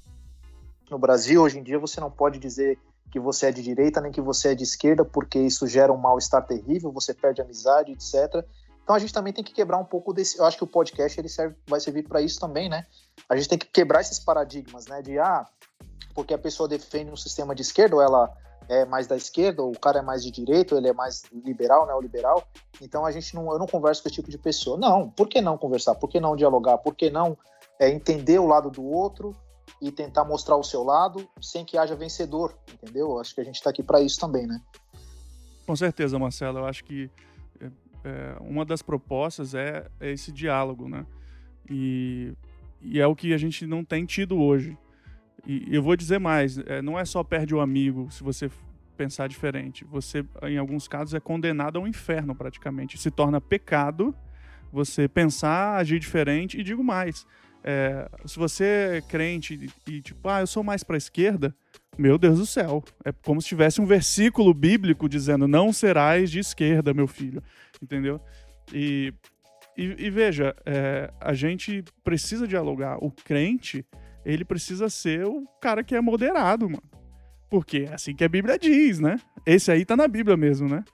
No 0.88 0.98
Brasil, 0.98 1.42
hoje 1.42 1.58
em 1.58 1.62
dia, 1.62 1.78
você 1.78 1.98
não 1.98 2.10
pode 2.10 2.38
dizer 2.38 2.78
que 3.10 3.18
você 3.18 3.46
é 3.46 3.52
de 3.52 3.62
direita 3.62 4.00
nem 4.00 4.12
que 4.12 4.20
você 4.20 4.48
é 4.48 4.54
de 4.54 4.62
esquerda, 4.62 5.04
porque 5.04 5.38
isso 5.38 5.66
gera 5.66 5.92
um 5.92 5.96
mal-estar 5.96 6.46
terrível, 6.46 6.92
você 6.92 7.12
perde 7.12 7.40
amizade, 7.40 7.90
etc. 7.90 8.46
Então 8.84 8.94
a 8.94 8.98
gente 8.98 9.12
também 9.12 9.32
tem 9.32 9.42
que 9.42 9.52
quebrar 9.52 9.78
um 9.78 9.84
pouco 9.84 10.12
desse. 10.12 10.38
Eu 10.38 10.44
acho 10.44 10.56
que 10.56 10.64
o 10.64 10.66
podcast 10.66 11.18
ele 11.18 11.28
serve, 11.28 11.56
vai 11.66 11.80
servir 11.80 12.06
para 12.06 12.20
isso 12.20 12.38
também, 12.38 12.68
né? 12.68 12.86
A 13.28 13.34
gente 13.34 13.48
tem 13.48 13.58
que 13.58 13.66
quebrar 13.66 14.00
esses 14.00 14.20
paradigmas, 14.20 14.86
né? 14.86 15.02
De 15.02 15.18
ah, 15.18 15.46
porque 16.14 16.34
a 16.34 16.38
pessoa 16.38 16.68
defende 16.68 17.10
um 17.10 17.16
sistema 17.16 17.54
de 17.54 17.62
esquerda, 17.62 17.96
ou 17.96 18.02
ela 18.02 18.32
é 18.68 18.84
mais 18.84 19.06
da 19.06 19.16
esquerda, 19.16 19.62
ou 19.62 19.70
o 19.70 19.78
cara 19.78 19.98
é 19.98 20.02
mais 20.02 20.22
de 20.22 20.30
direita, 20.30 20.74
ou 20.74 20.80
ele 20.80 20.88
é 20.88 20.92
mais 20.92 21.24
liberal, 21.32 21.86
né? 21.86 21.94
O 21.94 22.00
liberal. 22.00 22.46
Então 22.80 23.04
a 23.04 23.10
gente 23.10 23.34
não, 23.34 23.50
eu 23.52 23.58
não 23.58 23.66
converso 23.66 24.02
com 24.02 24.08
esse 24.08 24.16
tipo 24.16 24.30
de 24.30 24.38
pessoa. 24.38 24.76
Não, 24.76 25.10
por 25.10 25.28
que 25.28 25.40
não 25.40 25.58
conversar? 25.58 25.94
Por 25.94 26.08
que 26.08 26.20
não 26.20 26.36
dialogar? 26.36 26.78
Por 26.78 26.94
que 26.94 27.10
não 27.10 27.36
é, 27.78 27.90
entender 27.90 28.38
o 28.38 28.46
lado 28.46 28.70
do 28.70 28.84
outro 28.84 29.34
e 29.80 29.90
tentar 29.90 30.24
mostrar 30.24 30.56
o 30.56 30.62
seu 30.62 30.84
lado 30.84 31.28
sem 31.40 31.64
que 31.64 31.76
haja 31.76 31.96
vencedor, 31.96 32.56
entendeu? 32.72 33.18
Acho 33.18 33.34
que 33.34 33.40
a 33.40 33.44
gente 33.44 33.56
está 33.56 33.70
aqui 33.70 33.82
para 33.82 34.00
isso 34.00 34.20
também, 34.20 34.46
né? 34.46 34.60
Com 35.66 35.74
certeza, 35.74 36.18
Marcelo. 36.18 36.60
Eu 36.60 36.66
acho 36.66 36.84
que 36.84 37.10
é, 37.60 37.66
é, 38.04 38.36
uma 38.40 38.64
das 38.64 38.82
propostas 38.82 39.54
é, 39.54 39.88
é, 40.00 40.12
esse 40.12 40.30
diálogo, 40.30 40.88
né? 40.88 41.04
E, 41.68 42.32
e, 42.80 43.00
é 43.00 43.06
o 43.06 43.16
que 43.16 43.32
a 43.32 43.38
gente 43.38 43.66
não 43.66 43.84
tem 43.84 44.04
tido 44.04 44.38
hoje. 44.40 44.76
E 45.46 45.74
eu 45.74 45.82
vou 45.82 45.96
dizer 45.96 46.20
mais, 46.20 46.58
é, 46.58 46.80
não 46.80 46.98
é 46.98 47.04
só 47.04 47.22
perde 47.24 47.54
o 47.54 47.60
amigo 47.60 48.08
se 48.10 48.22
você 48.22 48.50
pensar 48.96 49.28
diferente. 49.28 49.84
Você, 49.84 50.24
em 50.42 50.56
alguns 50.56 50.86
casos, 50.86 51.14
é 51.14 51.20
condenado 51.20 51.78
ao 51.78 51.86
inferno 51.86 52.34
praticamente. 52.34 52.98
Se 52.98 53.10
torna 53.10 53.40
pecado 53.40 54.14
você 54.72 55.08
pensar, 55.08 55.76
agir 55.76 55.98
diferente. 55.98 56.58
E 56.58 56.62
digo 56.62 56.82
mais, 56.82 57.26
é, 57.64 58.08
se 58.24 58.38
você 58.38 58.64
é 58.96 59.00
crente 59.00 59.70
e, 59.86 60.00
tipo, 60.00 60.28
ah, 60.28 60.40
eu 60.40 60.46
sou 60.46 60.62
mais 60.62 60.82
para 60.82 60.96
a 60.96 60.98
esquerda, 60.98 61.54
meu 61.96 62.16
Deus 62.16 62.38
do 62.38 62.46
céu, 62.46 62.82
é 63.04 63.12
como 63.12 63.40
se 63.40 63.48
tivesse 63.48 63.80
um 63.80 63.86
versículo 63.86 64.54
bíblico 64.54 65.08
dizendo: 65.08 65.46
não 65.46 65.72
serás 65.72 66.30
de 66.30 66.38
esquerda, 66.38 66.94
meu 66.94 67.06
filho, 67.06 67.42
entendeu? 67.82 68.20
E, 68.72 69.12
e, 69.76 70.06
e 70.06 70.10
veja, 70.10 70.56
é, 70.64 71.12
a 71.20 71.34
gente 71.34 71.84
precisa 72.02 72.48
dialogar. 72.48 72.96
O 72.98 73.10
crente, 73.10 73.84
ele 74.24 74.44
precisa 74.44 74.88
ser 74.88 75.26
o 75.26 75.46
cara 75.60 75.82
que 75.82 75.94
é 75.94 76.00
moderado, 76.00 76.68
mano. 76.68 76.82
Porque 77.50 77.86
é 77.88 77.94
assim 77.94 78.14
que 78.14 78.24
a 78.24 78.28
Bíblia 78.28 78.58
diz, 78.58 78.98
né? 78.98 79.18
Esse 79.44 79.70
aí 79.70 79.84
tá 79.84 79.96
na 79.96 80.08
Bíblia 80.08 80.36
mesmo, 80.36 80.68
né? 80.68 80.84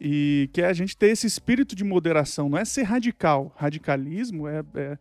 E 0.00 0.50
que 0.52 0.60
é 0.60 0.66
a 0.66 0.72
gente 0.72 0.96
ter 0.96 1.08
esse 1.08 1.26
espírito 1.26 1.76
de 1.76 1.84
moderação, 1.84 2.48
não 2.48 2.58
é 2.58 2.64
ser 2.64 2.82
radical. 2.82 3.52
Radicalismo 3.56 4.48
é, 4.48 4.64
é 4.74 4.98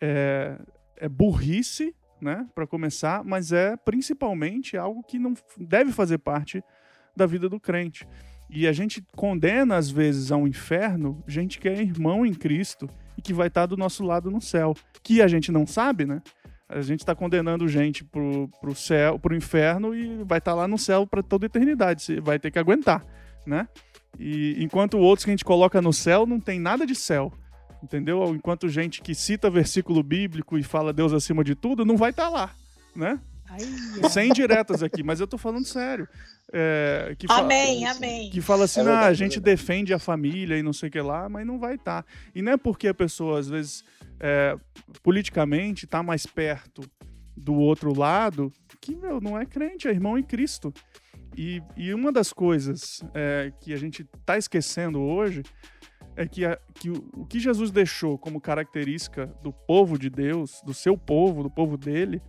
é, 0.00 0.58
é 0.96 1.08
burrice, 1.08 1.94
né, 2.20 2.46
para 2.54 2.66
começar, 2.66 3.24
mas 3.24 3.52
é 3.52 3.76
principalmente 3.76 4.76
algo 4.76 5.02
que 5.02 5.18
não 5.18 5.34
deve 5.56 5.92
fazer 5.92 6.18
parte 6.18 6.62
da 7.16 7.26
vida 7.26 7.48
do 7.48 7.60
crente. 7.60 8.06
E 8.48 8.66
a 8.66 8.72
gente 8.72 9.02
condena, 9.14 9.76
às 9.76 9.90
vezes, 9.90 10.32
ao 10.32 10.46
inferno 10.46 11.22
gente 11.26 11.58
que 11.58 11.68
é 11.68 11.80
irmão 11.80 12.26
em 12.26 12.34
Cristo 12.34 12.90
e 13.16 13.22
que 13.22 13.32
vai 13.32 13.46
estar 13.46 13.66
do 13.66 13.76
nosso 13.76 14.02
lado 14.04 14.30
no 14.30 14.40
céu. 14.40 14.74
Que 15.02 15.22
a 15.22 15.28
gente 15.28 15.52
não 15.52 15.66
sabe, 15.66 16.04
né? 16.04 16.20
A 16.70 16.80
gente 16.82 17.00
está 17.00 17.14
condenando 17.14 17.68
gente 17.68 18.04
pro, 18.04 18.48
pro 18.60 18.74
céu, 18.74 19.18
pro 19.18 19.36
inferno 19.36 19.94
e 19.94 20.22
vai 20.24 20.38
estar 20.38 20.54
lá 20.54 20.68
no 20.68 20.78
céu 20.78 21.06
para 21.06 21.22
toda 21.22 21.44
a 21.44 21.48
eternidade. 21.48 22.02
Você 22.02 22.20
vai 22.20 22.38
ter 22.38 22.50
que 22.50 22.58
aguentar, 22.58 23.04
né? 23.44 23.68
E 24.18 24.56
enquanto 24.62 24.98
outros 24.98 25.24
que 25.24 25.30
a 25.30 25.34
gente 25.34 25.44
coloca 25.44 25.82
no 25.82 25.92
céu 25.92 26.26
não 26.26 26.40
tem 26.40 26.60
nada 26.60 26.86
de 26.86 26.94
céu 26.94 27.32
entendeu? 27.82 28.24
Enquanto 28.34 28.68
gente 28.68 29.00
que 29.00 29.14
cita 29.14 29.50
versículo 29.50 30.02
bíblico 30.02 30.58
e 30.58 30.62
fala 30.62 30.92
Deus 30.92 31.12
acima 31.12 31.42
de 31.42 31.54
tudo, 31.54 31.84
não 31.84 31.96
vai 31.96 32.10
estar 32.10 32.24
tá 32.24 32.28
lá, 32.28 32.50
né? 32.94 33.18
Ai, 33.50 34.08
Sem 34.08 34.32
diretas 34.32 34.80
aqui, 34.82 35.02
mas 35.02 35.18
eu 35.18 35.26
tô 35.26 35.36
falando 35.36 35.64
sério. 35.64 36.08
É, 36.52 37.14
que 37.18 37.26
amém, 37.28 37.80
fala, 37.80 37.96
amém. 37.96 38.30
Que 38.30 38.40
fala 38.40 38.64
assim, 38.64 38.80
é 38.80 38.84
verdade, 38.84 39.06
ah, 39.06 39.08
a 39.08 39.14
gente 39.14 39.38
é 39.38 39.40
defende 39.40 39.92
a 39.92 39.98
família 39.98 40.56
e 40.56 40.62
não 40.62 40.72
sei 40.72 40.88
o 40.88 40.92
que 40.92 41.00
lá, 41.00 41.28
mas 41.28 41.44
não 41.44 41.58
vai 41.58 41.74
estar. 41.74 42.04
Tá. 42.04 42.08
E 42.32 42.42
não 42.42 42.52
é 42.52 42.56
porque 42.56 42.86
a 42.86 42.94
pessoa, 42.94 43.40
às 43.40 43.48
vezes, 43.48 43.84
é, 44.20 44.56
politicamente 45.02 45.84
está 45.84 46.00
mais 46.02 46.26
perto 46.26 46.82
do 47.36 47.54
outro 47.54 47.96
lado, 47.98 48.52
que, 48.80 48.94
meu, 48.94 49.20
não 49.20 49.38
é 49.38 49.44
crente, 49.44 49.88
é 49.88 49.90
irmão 49.90 50.16
em 50.16 50.22
Cristo. 50.22 50.72
E, 51.36 51.62
e 51.76 51.92
uma 51.92 52.12
das 52.12 52.32
coisas 52.32 53.02
é, 53.14 53.52
que 53.60 53.72
a 53.72 53.76
gente 53.76 54.02
está 54.02 54.36
esquecendo 54.36 55.00
hoje 55.00 55.42
é 56.16 56.26
que, 56.26 56.44
a, 56.44 56.58
que 56.74 56.90
o, 56.90 57.08
o, 57.14 57.26
que 57.26 57.40
Jesus 57.40 57.70
deixou 57.70 58.18
como 58.18 58.40
característica 58.40 59.26
do 59.42 59.52
povo 59.52 59.98
de 59.98 60.10
Deus, 60.10 60.60
do 60.64 60.74
seu 60.74 60.96
povo, 60.96 61.42
do 61.42 61.50
povo 61.50 61.76
dele, 61.76 62.20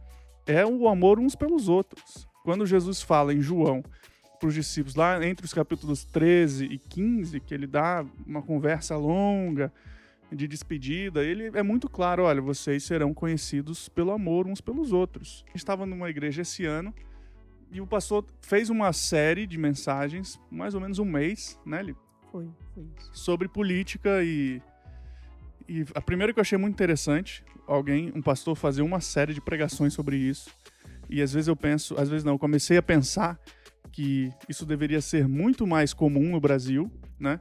é 0.46 0.66
o 0.66 0.88
amor 0.88 1.20
uns 1.20 1.36
pelos 1.36 1.70
outros. 1.70 2.28
Quando 2.44 2.66
Jesus 2.66 3.02
fala 3.02 3.34
em 3.34 3.42
João 3.42 3.84
para 4.40 4.48
os 4.48 4.54
discípulos, 4.54 4.96
lá 4.96 5.24
entre 5.26 5.46
os 5.46 5.54
capítulos 5.54 6.04
13 6.06 6.66
e 6.66 6.78
15, 6.78 7.40
que 7.40 7.54
ele 7.54 7.68
dá 7.68 8.04
uma 8.26 8.42
conversa 8.42 8.98
longa 8.98 9.72
de 10.32 10.48
despedida, 10.48 11.24
ele 11.24 11.52
é 11.54 11.62
muito 11.62 11.90
claro: 11.90 12.24
olha, 12.24 12.42
vocês 12.42 12.84
serão 12.84 13.14
conhecidos 13.14 13.90
pelo 13.90 14.12
amor 14.12 14.48
uns 14.48 14.62
pelos 14.62 14.92
outros. 14.92 15.44
A 15.48 15.50
gente 15.50 15.58
estava 15.58 15.86
numa 15.86 16.10
igreja 16.10 16.42
esse 16.42 16.66
ano 16.66 16.94
e 17.72 17.80
o 17.80 17.88
pastor 17.88 18.26
fez 18.42 18.70
uma 18.70 18.92
série 18.92 19.48
de 19.48 19.58
mensagens, 19.58 20.40
mais 20.50 20.74
ou 20.74 20.82
menos 20.82 21.00
um 21.00 21.06
mês, 21.06 21.60
né? 21.66 21.80
Ele 21.80 21.96
foi, 22.32 22.50
foi 22.74 22.84
isso. 22.98 23.12
Sobre 23.14 23.48
política 23.48 24.24
e. 24.24 24.62
E 25.70 25.86
a 25.96 26.02
primeira 26.02 26.34
que 26.34 26.40
eu 26.40 26.42
achei 26.42 26.58
muito 26.58 26.74
interessante, 26.74 27.46
alguém, 27.75 28.12
um 28.16 28.22
pastor, 28.22 28.56
fazer 28.56 28.82
uma 28.82 29.00
série 29.00 29.34
de 29.34 29.42
pregações 29.42 29.94
sobre 29.94 30.18
isso. 30.18 30.50
E 31.10 31.22
às 31.22 31.34
vezes 31.34 31.48
eu 31.48 31.56
penso, 31.56 32.00
às 32.00 32.10
vezes 32.10 32.24
não, 32.24 32.38
comecei 32.38 32.78
a 32.78 32.82
pensar 32.84 33.40
que 33.92 34.32
isso 34.48 34.66
deveria 34.66 35.01
ser 35.01 35.28
muito 35.28 35.68
mais 35.68 35.94
comum 35.94 36.32
no 36.32 36.40
Brasil, 36.40 36.92
né? 37.20 37.40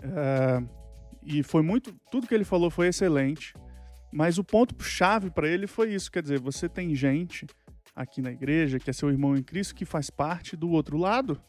Uh, 0.00 0.68
e 1.24 1.42
foi 1.42 1.62
muito. 1.62 1.92
Tudo 2.10 2.26
que 2.26 2.34
ele 2.34 2.44
falou 2.44 2.70
foi 2.70 2.88
excelente. 2.88 3.54
Mas 4.12 4.38
o 4.38 4.44
ponto 4.44 4.80
chave 4.82 5.30
para 5.30 5.48
ele 5.48 5.66
foi 5.66 5.92
isso, 5.92 6.10
quer 6.10 6.22
dizer, 6.22 6.38
você 6.38 6.68
tem 6.68 6.94
gente 6.94 7.46
aqui 7.96 8.22
na 8.22 8.30
igreja 8.30 8.78
que 8.78 8.88
é 8.88 8.92
seu 8.92 9.10
irmão 9.10 9.36
em 9.36 9.42
Cristo 9.42 9.74
que 9.74 9.84
faz 9.84 10.08
parte 10.08 10.56
do 10.56 10.70
outro 10.70 10.96
lado, 10.96 11.40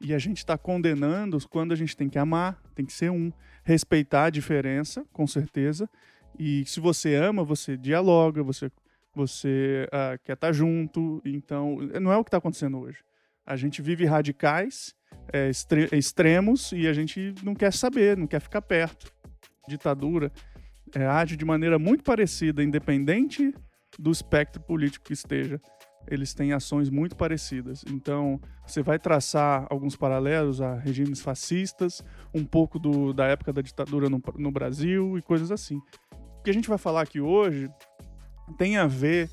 e 0.00 0.14
a 0.14 0.18
gente 0.18 0.38
está 0.38 0.56
condenando 0.56 1.38
quando 1.48 1.72
a 1.72 1.76
gente 1.76 1.96
tem 1.96 2.08
que 2.08 2.18
amar, 2.18 2.58
tem 2.74 2.86
que 2.86 2.92
ser 2.92 3.10
um, 3.10 3.30
respeitar 3.62 4.24
a 4.24 4.30
diferença, 4.30 5.04
com 5.12 5.26
certeza. 5.26 5.88
E 6.38 6.64
se 6.66 6.80
você 6.80 7.14
ama, 7.14 7.44
você 7.44 7.76
dialoga, 7.76 8.42
você, 8.42 8.70
você 9.14 9.86
uh, 9.88 10.18
quer 10.24 10.34
estar 10.34 10.48
tá 10.48 10.52
junto. 10.52 11.20
Então, 11.24 11.76
não 12.00 12.12
é 12.12 12.16
o 12.16 12.24
que 12.24 12.28
está 12.28 12.38
acontecendo 12.38 12.78
hoje. 12.78 12.98
A 13.44 13.56
gente 13.56 13.82
vive 13.82 14.04
radicais, 14.04 14.94
é, 15.32 15.48
extre 15.48 15.88
extremos, 15.92 16.72
e 16.72 16.86
a 16.86 16.92
gente 16.92 17.34
não 17.42 17.54
quer 17.54 17.72
saber, 17.72 18.16
não 18.16 18.26
quer 18.26 18.40
ficar 18.40 18.62
perto. 18.62 19.12
Ditadura 19.68 20.32
é, 20.94 21.06
age 21.06 21.36
de 21.36 21.44
maneira 21.44 21.78
muito 21.78 22.04
parecida, 22.04 22.62
independente 22.62 23.52
do 23.98 24.10
espectro 24.10 24.62
político 24.62 25.06
que 25.06 25.12
esteja 25.12 25.60
eles 26.06 26.34
têm 26.34 26.52
ações 26.52 26.90
muito 26.90 27.16
parecidas. 27.16 27.84
Então, 27.88 28.40
você 28.66 28.82
vai 28.82 28.98
traçar 28.98 29.66
alguns 29.70 29.96
paralelos 29.96 30.60
a 30.60 30.74
regimes 30.74 31.20
fascistas, 31.20 32.02
um 32.34 32.44
pouco 32.44 32.78
do, 32.78 33.12
da 33.12 33.26
época 33.26 33.52
da 33.52 33.62
ditadura 33.62 34.08
no, 34.08 34.22
no 34.36 34.50
Brasil 34.50 35.18
e 35.18 35.22
coisas 35.22 35.50
assim. 35.50 35.80
O 36.40 36.42
que 36.42 36.48
a 36.48 36.54
gente 36.54 36.70
vai 36.70 36.78
falar 36.78 37.02
aqui 37.02 37.20
hoje 37.20 37.70
tem 38.56 38.78
a 38.78 38.86
ver 38.86 39.28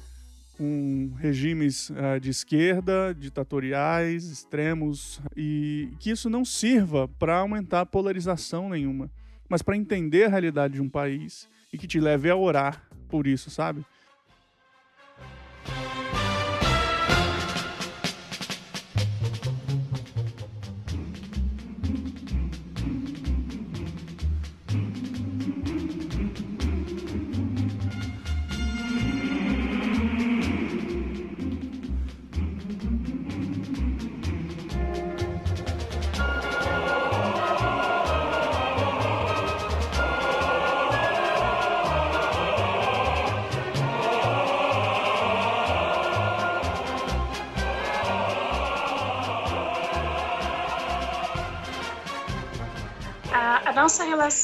com 0.58 1.14
regimes 1.18 1.90
uh, 1.90 2.20
de 2.20 2.30
esquerda, 2.30 3.16
ditatoriais, 3.18 4.26
extremos, 4.26 5.22
e 5.34 5.90
que 6.02 6.10
isso 6.10 6.30
não 6.30 6.44
sirva 6.44 7.08
para 7.08 7.38
aumentar 7.38 7.86
polarização 7.86 8.68
nenhuma, 8.68 9.10
mas 9.48 9.62
para 9.62 9.78
entender 9.78 10.26
a 10.26 10.30
realidade 10.30 10.74
de 10.74 10.82
um 10.82 10.90
país 10.90 11.48
e 11.72 11.78
que 11.78 11.88
te 11.88 11.98
leve 11.98 12.30
a 12.30 12.36
orar 12.36 12.86
por 13.08 13.26
isso, 13.26 13.50
sabe? 13.50 13.86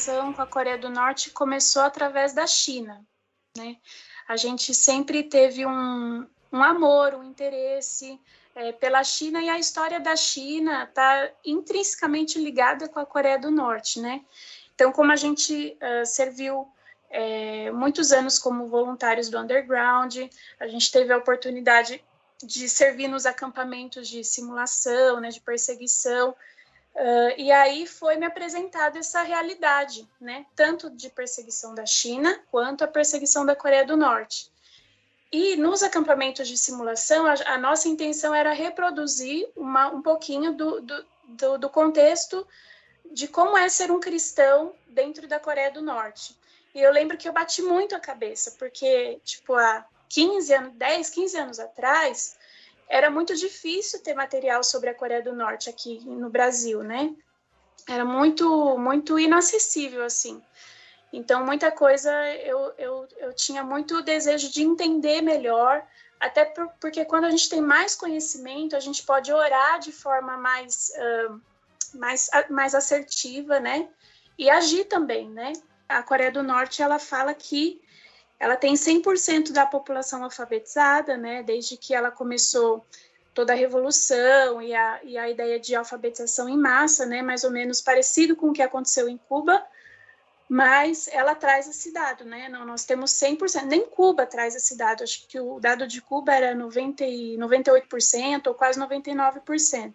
Relação 0.04 0.32
com 0.32 0.42
a 0.42 0.46
Coreia 0.46 0.78
do 0.78 0.90
Norte 0.90 1.30
começou 1.30 1.82
através 1.82 2.32
da 2.32 2.46
China, 2.46 3.04
né? 3.56 3.76
A 4.28 4.36
gente 4.36 4.74
sempre 4.74 5.22
teve 5.22 5.66
um, 5.66 6.26
um 6.52 6.62
amor, 6.62 7.14
um 7.14 7.24
interesse 7.24 8.20
é, 8.54 8.72
pela 8.72 9.02
China 9.02 9.42
e 9.42 9.48
a 9.48 9.58
história 9.58 10.00
da 10.00 10.16
China 10.16 10.84
está 10.84 11.30
intrinsecamente 11.44 12.38
ligada 12.38 12.88
com 12.88 13.00
a 13.00 13.06
Coreia 13.06 13.38
do 13.38 13.50
Norte, 13.50 14.00
né? 14.00 14.22
Então, 14.74 14.92
como 14.92 15.12
a 15.12 15.16
gente 15.16 15.76
uh, 15.80 16.06
serviu 16.06 16.66
é, 17.10 17.70
muitos 17.70 18.12
anos 18.12 18.38
como 18.38 18.66
voluntários 18.66 19.28
do 19.28 19.38
underground, 19.38 20.16
a 20.58 20.66
gente 20.66 20.90
teve 20.90 21.12
a 21.12 21.18
oportunidade 21.18 22.02
de 22.42 22.68
servir 22.68 23.08
nos 23.08 23.24
acampamentos 23.24 24.08
de 24.08 24.24
simulação, 24.24 25.20
né, 25.20 25.28
de 25.28 25.40
perseguição, 25.40 26.34
uh, 26.94 27.34
e 27.36 27.50
aí 27.52 27.86
foi 27.86 28.16
me 28.16 28.26
apresentada 28.26 28.98
essa 28.98 29.22
realidade, 29.22 30.08
né, 30.20 30.46
tanto 30.54 30.90
de 30.90 31.10
perseguição 31.10 31.74
da 31.74 31.86
China 31.86 32.40
quanto 32.50 32.84
a 32.84 32.88
perseguição 32.88 33.44
da 33.44 33.56
Coreia 33.56 33.84
do 33.84 33.96
Norte. 33.96 34.52
E 35.32 35.56
nos 35.56 35.82
acampamentos 35.82 36.46
de 36.46 36.56
simulação, 36.56 37.26
a, 37.26 37.34
a 37.54 37.58
nossa 37.58 37.88
intenção 37.88 38.34
era 38.34 38.52
reproduzir 38.52 39.48
uma, 39.56 39.88
um 39.88 40.00
pouquinho 40.00 40.52
do, 40.52 40.80
do, 40.80 41.06
do, 41.24 41.58
do 41.58 41.68
contexto 41.68 42.46
de 43.10 43.28
como 43.28 43.56
é 43.56 43.68
ser 43.68 43.90
um 43.90 44.00
cristão 44.00 44.74
dentro 44.88 45.26
da 45.26 45.40
Coreia 45.40 45.70
do 45.70 45.82
Norte. 45.82 46.36
E 46.74 46.80
eu 46.80 46.92
lembro 46.92 47.16
que 47.16 47.28
eu 47.28 47.32
bati 47.32 47.62
muito 47.62 47.94
a 47.94 48.00
cabeça, 48.00 48.52
porque, 48.58 49.20
tipo, 49.24 49.54
há 49.54 49.84
15 50.08 50.54
anos, 50.54 50.72
10, 50.74 51.10
15 51.10 51.36
anos 51.36 51.58
atrás, 51.58 52.36
era 52.88 53.10
muito 53.10 53.34
difícil 53.34 54.02
ter 54.02 54.14
material 54.14 54.62
sobre 54.62 54.90
a 54.90 54.94
Coreia 54.94 55.22
do 55.22 55.34
Norte 55.34 55.68
aqui 55.68 56.00
no 56.04 56.28
Brasil, 56.28 56.82
né? 56.82 57.14
Era 57.88 58.04
muito, 58.04 58.78
muito 58.78 59.18
inacessível, 59.18 60.04
assim. 60.04 60.42
Então, 61.12 61.44
muita 61.44 61.70
coisa 61.70 62.10
eu, 62.36 62.72
eu, 62.76 63.08
eu 63.18 63.32
tinha 63.34 63.62
muito 63.62 64.02
desejo 64.02 64.50
de 64.50 64.62
entender 64.62 65.20
melhor, 65.20 65.86
até 66.18 66.44
por, 66.44 66.68
porque 66.80 67.04
quando 67.04 67.24
a 67.24 67.30
gente 67.30 67.48
tem 67.48 67.60
mais 67.60 67.94
conhecimento, 67.94 68.74
a 68.74 68.80
gente 68.80 69.02
pode 69.04 69.32
orar 69.32 69.78
de 69.78 69.92
forma 69.92 70.36
mais, 70.36 70.92
uh, 70.96 71.40
mais, 71.94 72.28
mais 72.50 72.74
assertiva, 72.74 73.60
né? 73.60 73.88
E 74.38 74.50
agir 74.50 74.86
também, 74.86 75.28
né? 75.28 75.52
A 75.88 76.02
Coreia 76.02 76.32
do 76.32 76.42
Norte, 76.42 76.82
ela 76.82 76.98
fala 76.98 77.34
que 77.34 77.80
ela 78.38 78.56
tem 78.56 78.74
100% 78.74 79.52
da 79.52 79.64
população 79.64 80.24
alfabetizada, 80.24 81.16
né? 81.16 81.42
Desde 81.42 81.76
que 81.76 81.94
ela 81.94 82.10
começou 82.10 82.84
toda 83.32 83.52
a 83.52 83.56
revolução 83.56 84.62
e 84.62 84.74
a, 84.74 85.00
e 85.02 85.18
a 85.18 85.28
ideia 85.28 85.58
de 85.58 85.74
alfabetização 85.74 86.48
em 86.48 86.56
massa, 86.56 87.06
né? 87.06 87.22
Mais 87.22 87.44
ou 87.44 87.50
menos 87.50 87.80
parecido 87.80 88.36
com 88.36 88.50
o 88.50 88.52
que 88.52 88.62
aconteceu 88.62 89.08
em 89.08 89.18
Cuba, 89.18 89.64
mas 90.48 91.08
ela 91.08 91.34
traz 91.34 91.68
esse 91.68 91.92
dado, 91.92 92.24
né? 92.24 92.48
Não, 92.48 92.64
nós 92.64 92.84
temos 92.84 93.12
100%, 93.12 93.64
nem 93.64 93.86
Cuba 93.86 94.26
traz 94.26 94.54
esse 94.54 94.76
dado, 94.76 95.02
acho 95.02 95.26
que 95.26 95.40
o 95.40 95.58
dado 95.58 95.86
de 95.86 96.00
Cuba 96.00 96.32
era 96.34 96.54
90 96.54 97.04
e 97.04 97.36
98% 97.38 98.46
ou 98.46 98.54
quase 98.54 98.78
99%. 98.78 99.94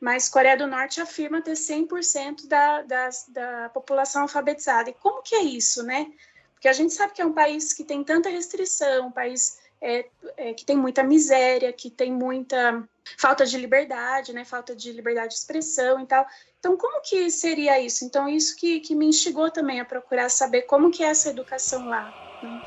Mas 0.00 0.28
Coreia 0.28 0.56
do 0.56 0.66
Norte 0.66 1.00
afirma 1.00 1.42
ter 1.42 1.54
100% 1.54 2.46
da, 2.46 2.82
da, 2.82 3.68
população 3.70 4.22
alfabetizada. 4.22 4.90
E 4.90 4.94
como 4.94 5.22
que 5.22 5.34
é 5.34 5.42
isso, 5.42 5.82
né? 5.82 6.12
Porque 6.58 6.66
a 6.66 6.72
gente 6.72 6.92
sabe 6.92 7.12
que 7.12 7.22
é 7.22 7.24
um 7.24 7.32
país 7.32 7.72
que 7.72 7.84
tem 7.84 8.02
tanta 8.02 8.28
restrição, 8.28 9.06
um 9.06 9.12
país 9.12 9.60
é, 9.80 10.10
é, 10.36 10.52
que 10.52 10.64
tem 10.64 10.76
muita 10.76 11.04
miséria, 11.04 11.72
que 11.72 11.88
tem 11.88 12.12
muita 12.12 12.82
falta 13.16 13.46
de 13.46 13.56
liberdade, 13.56 14.32
né? 14.32 14.44
Falta 14.44 14.74
de 14.74 14.90
liberdade 14.90 15.28
de 15.28 15.34
expressão 15.38 16.00
e 16.00 16.06
tal. 16.06 16.26
Então, 16.58 16.76
como 16.76 17.00
que 17.00 17.30
seria 17.30 17.80
isso? 17.80 18.04
Então, 18.04 18.28
isso 18.28 18.56
que, 18.56 18.80
que 18.80 18.92
me 18.96 19.06
instigou 19.06 19.52
também 19.52 19.78
a 19.78 19.84
procurar 19.84 20.28
saber 20.28 20.62
como 20.62 20.90
que 20.90 21.04
é 21.04 21.06
essa 21.06 21.30
educação 21.30 21.86
lá. 21.86 22.12
Né? 22.42 22.60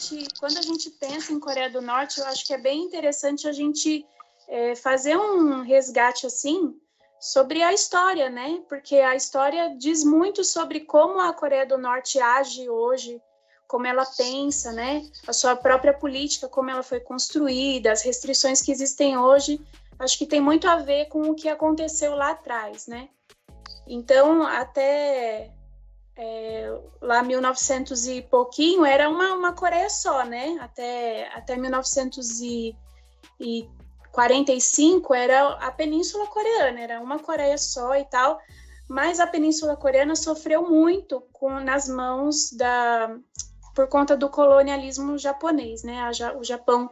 Gente, 0.00 0.26
quando 0.38 0.58
a 0.58 0.62
gente 0.62 0.90
pensa 0.90 1.32
em 1.32 1.38
Coreia 1.38 1.70
do 1.70 1.80
Norte, 1.80 2.20
eu 2.20 2.26
acho 2.26 2.46
que 2.46 2.54
é 2.54 2.58
bem 2.58 2.82
interessante 2.82 3.46
a 3.46 3.52
gente 3.52 4.06
é, 4.48 4.74
fazer 4.74 5.16
um 5.16 5.62
resgate 5.62 6.26
assim 6.26 6.74
sobre 7.20 7.62
a 7.62 7.72
história, 7.72 8.30
né? 8.30 8.62
Porque 8.68 8.96
a 8.96 9.14
história 9.14 9.76
diz 9.76 10.02
muito 10.02 10.42
sobre 10.42 10.80
como 10.80 11.20
a 11.20 11.32
Coreia 11.32 11.66
do 11.66 11.76
Norte 11.76 12.18
age 12.18 12.68
hoje, 12.68 13.20
como 13.68 13.86
ela 13.86 14.06
pensa, 14.06 14.72
né? 14.72 15.06
A 15.26 15.32
sua 15.32 15.54
própria 15.54 15.92
política, 15.92 16.48
como 16.48 16.70
ela 16.70 16.82
foi 16.82 17.00
construída, 17.00 17.92
as 17.92 18.02
restrições 18.02 18.62
que 18.62 18.72
existem 18.72 19.18
hoje, 19.18 19.60
acho 19.98 20.16
que 20.16 20.26
tem 20.26 20.40
muito 20.40 20.66
a 20.66 20.76
ver 20.76 21.06
com 21.06 21.22
o 21.22 21.34
que 21.34 21.48
aconteceu 21.48 22.14
lá 22.14 22.30
atrás, 22.30 22.86
né? 22.86 23.08
Então, 23.86 24.42
até 24.42 25.52
é, 26.22 26.78
lá 27.00 27.22
1900 27.22 28.06
e 28.06 28.20
pouquinho, 28.20 28.84
era 28.84 29.08
uma, 29.08 29.32
uma 29.32 29.54
Coreia 29.54 29.88
só, 29.88 30.22
né? 30.22 30.58
Até, 30.60 31.28
até 31.34 31.56
1900 31.56 32.40
e, 32.42 32.76
e 33.40 33.66
45 34.12 35.14
era 35.14 35.54
a 35.54 35.72
Península 35.72 36.26
Coreana, 36.26 36.78
era 36.78 37.00
uma 37.00 37.18
Coreia 37.18 37.56
só 37.56 37.96
e 37.96 38.04
tal, 38.04 38.38
mas 38.86 39.18
a 39.18 39.26
Península 39.26 39.76
Coreana 39.76 40.14
sofreu 40.14 40.68
muito 40.68 41.22
com 41.32 41.58
nas 41.58 41.88
mãos 41.88 42.52
da 42.52 43.16
por 43.74 43.88
conta 43.88 44.14
do 44.14 44.28
colonialismo 44.28 45.16
japonês, 45.16 45.84
né? 45.84 46.10
o 46.36 46.44
Japão 46.44 46.90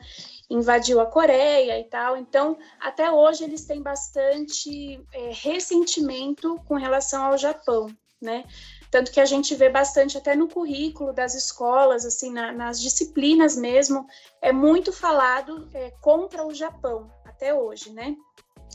invadiu 0.49 1.01
a 1.01 1.07
Coreia 1.07 1.79
e 1.79 1.85
tal, 1.85 2.17
então 2.17 2.57
até 2.81 3.11
hoje 3.11 3.45
eles 3.45 3.67
têm 3.67 3.83
bastante 3.83 5.05
é, 5.12 5.33
ressentimento 5.35 6.59
com 6.67 6.77
relação 6.77 7.25
ao 7.25 7.37
Japão, 7.37 7.95
né? 8.23 8.45
Tanto 8.90 9.11
que 9.11 9.20
a 9.20 9.27
gente 9.27 9.55
vê 9.55 9.68
bastante 9.68 10.16
até 10.16 10.35
no 10.35 10.48
currículo 10.48 11.12
das 11.12 11.35
escolas, 11.35 12.07
assim, 12.07 12.33
na, 12.33 12.53
nas 12.53 12.81
disciplinas 12.81 13.57
mesmo, 13.57 14.07
é 14.40 14.53
muito 14.53 14.92
falado 14.92 15.68
é, 15.74 15.90
contra 16.01 16.46
o 16.46 16.55
Japão, 16.55 17.11
até 17.24 17.53
hoje, 17.53 17.90
né? 17.92 18.16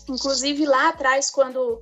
Inclusive 0.08 0.66
lá 0.66 0.90
atrás, 0.90 1.32
quando 1.32 1.82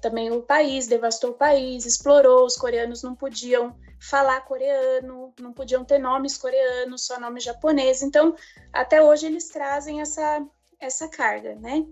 Também 0.00 0.30
o 0.30 0.42
país 0.42 0.86
devastou 0.86 1.30
o 1.30 1.34
país, 1.34 1.84
explorou, 1.84 2.46
os 2.46 2.56
coreanos 2.56 3.02
não 3.02 3.16
podiam 3.16 3.74
falar 4.00 4.40
coreano, 4.42 5.32
não 5.40 5.52
podiam 5.52 5.84
ter 5.84 5.98
nomes 5.98 6.38
coreanos, 6.38 7.06
só 7.06 7.18
nome 7.18 7.40
japonês. 7.40 8.02
Então, 8.02 8.34
até 8.72 9.02
hoje 9.02 9.26
eles 9.26 9.48
trazem 9.48 10.00
essa, 10.00 10.44
essa 10.80 11.08
carga, 11.08 11.54
né? 11.56 11.84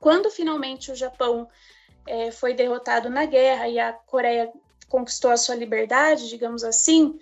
Quando 0.00 0.30
finalmente 0.30 0.90
o 0.90 0.96
Japão 0.96 1.48
é, 2.06 2.30
foi 2.30 2.54
derrotado 2.54 3.08
na 3.08 3.24
guerra 3.26 3.68
e 3.68 3.78
a 3.78 3.92
Coreia 3.92 4.50
conquistou 4.88 5.30
a 5.30 5.36
sua 5.36 5.54
liberdade, 5.54 6.28
digamos 6.28 6.64
assim, 6.64 7.18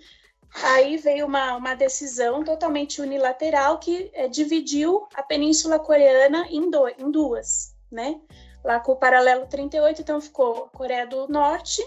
aí 0.63 0.97
veio 0.97 1.25
uma, 1.25 1.55
uma 1.55 1.75
decisão 1.75 2.43
totalmente 2.43 3.01
unilateral 3.01 3.77
que 3.77 4.09
é, 4.13 4.27
dividiu 4.27 5.07
a 5.13 5.21
Península 5.21 5.77
Coreana 5.77 6.47
em, 6.49 6.69
do, 6.69 6.87
em 6.87 7.11
duas, 7.11 7.75
né? 7.91 8.19
Lá 8.63 8.79
com 8.79 8.93
o 8.93 8.97
paralelo 8.97 9.45
38, 9.45 10.01
então 10.01 10.19
ficou 10.19 10.69
Coreia 10.73 11.05
do 11.05 11.27
Norte 11.27 11.81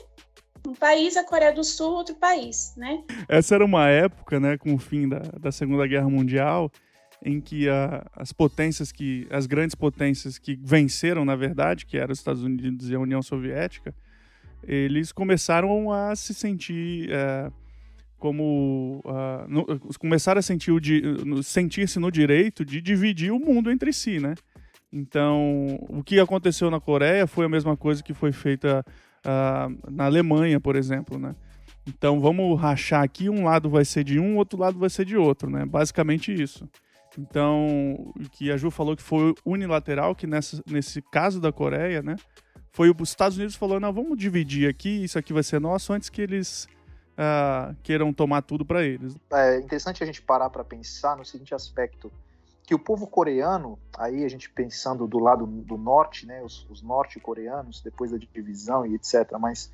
um 0.66 0.75
país, 0.75 1.16
a 1.16 1.25
Coreia 1.25 1.53
do 1.53 1.64
Sul, 1.64 1.92
outro 1.92 2.14
país, 2.14 2.75
né? 2.77 3.03
Essa 3.29 3.57
era 3.57 3.64
uma 3.64 3.88
época, 3.88 4.38
né, 4.38 4.57
com 4.57 4.75
o 4.75 4.79
fim 4.79 5.09
da, 5.09 5.18
da 5.18 5.51
Segunda 5.53 5.87
Guerra 5.87 6.09
Mundial, 6.09 6.70
em 7.25 7.40
que 7.40 7.68
a, 7.68 8.05
as 8.14 8.33
potências 8.33 8.92
que, 8.92 9.27
as 9.31 9.46
grandes 9.46 9.75
potências 9.75 10.38
que 10.38 10.59
venceram, 10.62 11.25
na 11.25 11.37
verdade, 11.37 11.87
que 11.87 11.96
eram 11.96 12.12
os 12.12 12.18
Estados 12.18 12.42
Unidos 12.42 12.90
e 12.90 12.94
a 12.94 13.01
União 13.01 13.22
Soviética, 13.22 13.94
eles 14.64 15.12
começaram 15.12 15.90
a 15.92 16.14
se 16.14 16.33
sentir 16.33 17.11
é, 17.11 17.51
como 18.18 19.03
uh, 19.05 19.48
no, 19.48 19.66
começaram 19.98 20.38
a 20.38 20.42
sentir 20.42 20.72
sentir-se 21.42 21.98
no 21.98 22.11
direito 22.11 22.64
de 22.64 22.81
dividir 22.81 23.33
o 23.33 23.38
mundo 23.38 23.70
entre 23.70 23.92
si, 23.92 24.20
né? 24.20 24.35
Então, 24.92 25.79
o 25.88 26.05
que 26.05 26.20
aconteceu 26.20 26.70
na 26.70 26.79
Coreia 26.79 27.27
foi 27.27 27.46
a 27.46 27.48
mesma 27.48 27.77
coisa 27.77 28.03
que 28.03 28.12
foi 28.12 28.31
feita 28.31 28.85
uh, 29.26 29.90
na 29.90 30.04
Alemanha, 30.04 30.61
por 30.61 30.76
exemplo, 30.76 31.18
né? 31.18 31.35
Então, 31.87 32.20
vamos 32.20 32.61
rachar 32.61 33.02
aqui, 33.02 33.28
um 33.28 33.44
lado 33.44 33.68
vai 33.68 33.85
ser 33.85 34.04
de 34.04 34.18
um, 34.18 34.37
outro 34.37 34.58
lado 34.58 34.78
vai 34.78 34.88
ser 34.88 35.04
de 35.04 35.16
outro, 35.16 35.50
né? 35.50 35.64
Basicamente 35.64 36.32
isso. 36.32 36.68
Então, 37.18 38.12
o 38.16 38.30
que 38.30 38.50
a 38.50 38.56
Ju 38.56 38.70
falou 38.70 38.96
que 38.96 39.02
foi 39.02 39.35
unilateral, 39.44 40.14
que 40.14 40.26
nessa, 40.26 40.62
nesse 40.66 41.02
caso 41.02 41.40
da 41.40 41.52
Coreia, 41.52 42.02
né? 42.02 42.16
Foi 42.70 42.90
os 42.90 43.08
Estados 43.08 43.37
Unidos 43.37 43.54
falando, 43.54 43.82
não, 43.82 43.92
vamos 43.92 44.16
dividir 44.16 44.68
aqui, 44.68 45.04
isso 45.04 45.18
aqui 45.18 45.32
vai 45.32 45.42
ser 45.42 45.61
nosso, 45.61 45.92
antes 45.92 46.08
que 46.08 46.22
eles 46.22 46.66
uh, 47.12 47.76
queiram 47.82 48.12
tomar 48.12 48.42
tudo 48.42 48.64
para 48.64 48.82
eles. 48.82 49.14
É 49.30 49.58
interessante 49.58 50.02
a 50.02 50.06
gente 50.06 50.22
parar 50.22 50.48
para 50.48 50.64
pensar 50.64 51.16
no 51.16 51.24
seguinte 51.24 51.54
aspecto, 51.54 52.11
que 52.64 52.75
o 52.75 52.79
povo 52.79 53.07
coreano, 53.07 53.79
aí 53.96 54.25
a 54.25 54.29
gente 54.29 54.48
pensando 54.48 55.07
do 55.07 55.18
lado 55.18 55.46
do 55.46 55.77
norte, 55.77 56.27
né, 56.27 56.42
os, 56.42 56.68
os 56.70 56.83
norte-coreanos, 56.83 57.81
depois 57.81 58.12
da 58.12 58.18
divisão 58.18 58.87
e 58.87 58.94
etc., 58.94 59.33
mas 59.38 59.72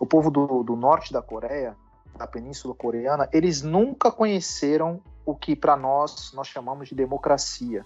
o 0.00 0.06
povo 0.06 0.30
do, 0.30 0.62
do 0.62 0.74
norte 0.74 1.12
da 1.12 1.20
Coreia, 1.20 1.76
da 2.16 2.26
Península 2.26 2.74
Coreana, 2.74 3.28
eles 3.32 3.62
nunca 3.62 4.10
conheceram 4.10 5.02
o 5.26 5.34
que 5.34 5.54
para 5.54 5.76
nós 5.76 6.32
nós 6.32 6.46
chamamos 6.46 6.88
de 6.88 6.94
democracia. 6.94 7.84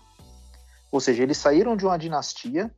Ou 0.90 1.00
seja, 1.00 1.22
eles 1.22 1.36
saíram 1.36 1.76
de 1.76 1.84
uma 1.84 1.98
dinastia, 1.98 2.70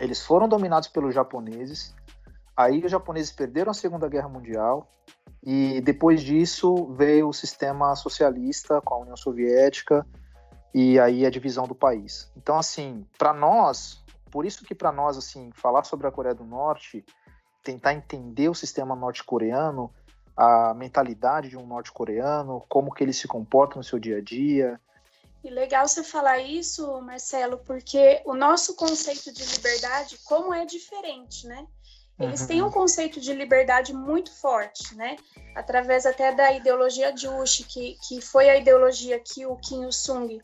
eles 0.00 0.24
foram 0.24 0.48
dominados 0.48 0.88
pelos 0.88 1.14
japoneses, 1.14 1.94
aí 2.56 2.84
os 2.84 2.90
japoneses 2.90 3.32
perderam 3.32 3.70
a 3.70 3.74
Segunda 3.74 4.08
Guerra 4.08 4.28
Mundial, 4.28 4.88
e 5.42 5.80
depois 5.80 6.22
disso 6.22 6.92
veio 6.94 7.28
o 7.28 7.32
sistema 7.32 7.96
socialista 7.96 8.80
com 8.80 8.94
a 8.94 8.98
União 8.98 9.16
Soviética 9.16 10.06
e 10.74 10.98
aí 10.98 11.26
a 11.26 11.30
divisão 11.30 11.66
do 11.66 11.74
país. 11.74 12.30
Então, 12.36 12.58
assim, 12.58 13.06
para 13.18 13.32
nós, 13.32 14.02
por 14.30 14.46
isso 14.46 14.64
que 14.64 14.74
para 14.74 14.90
nós, 14.90 15.16
assim, 15.16 15.50
falar 15.52 15.84
sobre 15.84 16.06
a 16.06 16.10
Coreia 16.10 16.34
do 16.34 16.44
Norte, 16.44 17.04
tentar 17.62 17.94
entender 17.94 18.48
o 18.48 18.54
sistema 18.54 18.96
norte-coreano, 18.96 19.92
a 20.36 20.74
mentalidade 20.74 21.48
de 21.50 21.56
um 21.56 21.66
norte-coreano, 21.66 22.64
como 22.68 22.92
que 22.92 23.04
ele 23.04 23.12
se 23.12 23.28
comporta 23.28 23.76
no 23.76 23.84
seu 23.84 23.98
dia 23.98 24.18
a 24.18 24.20
dia. 24.20 24.80
E 25.44 25.50
legal 25.50 25.86
você 25.86 26.02
falar 26.02 26.38
isso, 26.38 27.00
Marcelo, 27.00 27.58
porque 27.58 28.22
o 28.24 28.34
nosso 28.34 28.74
conceito 28.76 29.32
de 29.32 29.44
liberdade, 29.44 30.18
como 30.24 30.54
é 30.54 30.64
diferente, 30.64 31.46
né? 31.46 31.66
Eles 32.24 32.46
têm 32.46 32.62
um 32.62 32.70
conceito 32.70 33.20
de 33.20 33.32
liberdade 33.32 33.92
muito 33.92 34.32
forte, 34.32 34.94
né? 34.94 35.16
Através 35.54 36.06
até 36.06 36.32
da 36.34 36.52
ideologia 36.52 37.14
Juche, 37.16 37.64
que, 37.64 37.96
que 38.06 38.20
foi 38.20 38.48
a 38.48 38.56
ideologia 38.56 39.18
que 39.20 39.44
o 39.46 39.56
Kim 39.56 39.84
Il-sung 39.84 40.40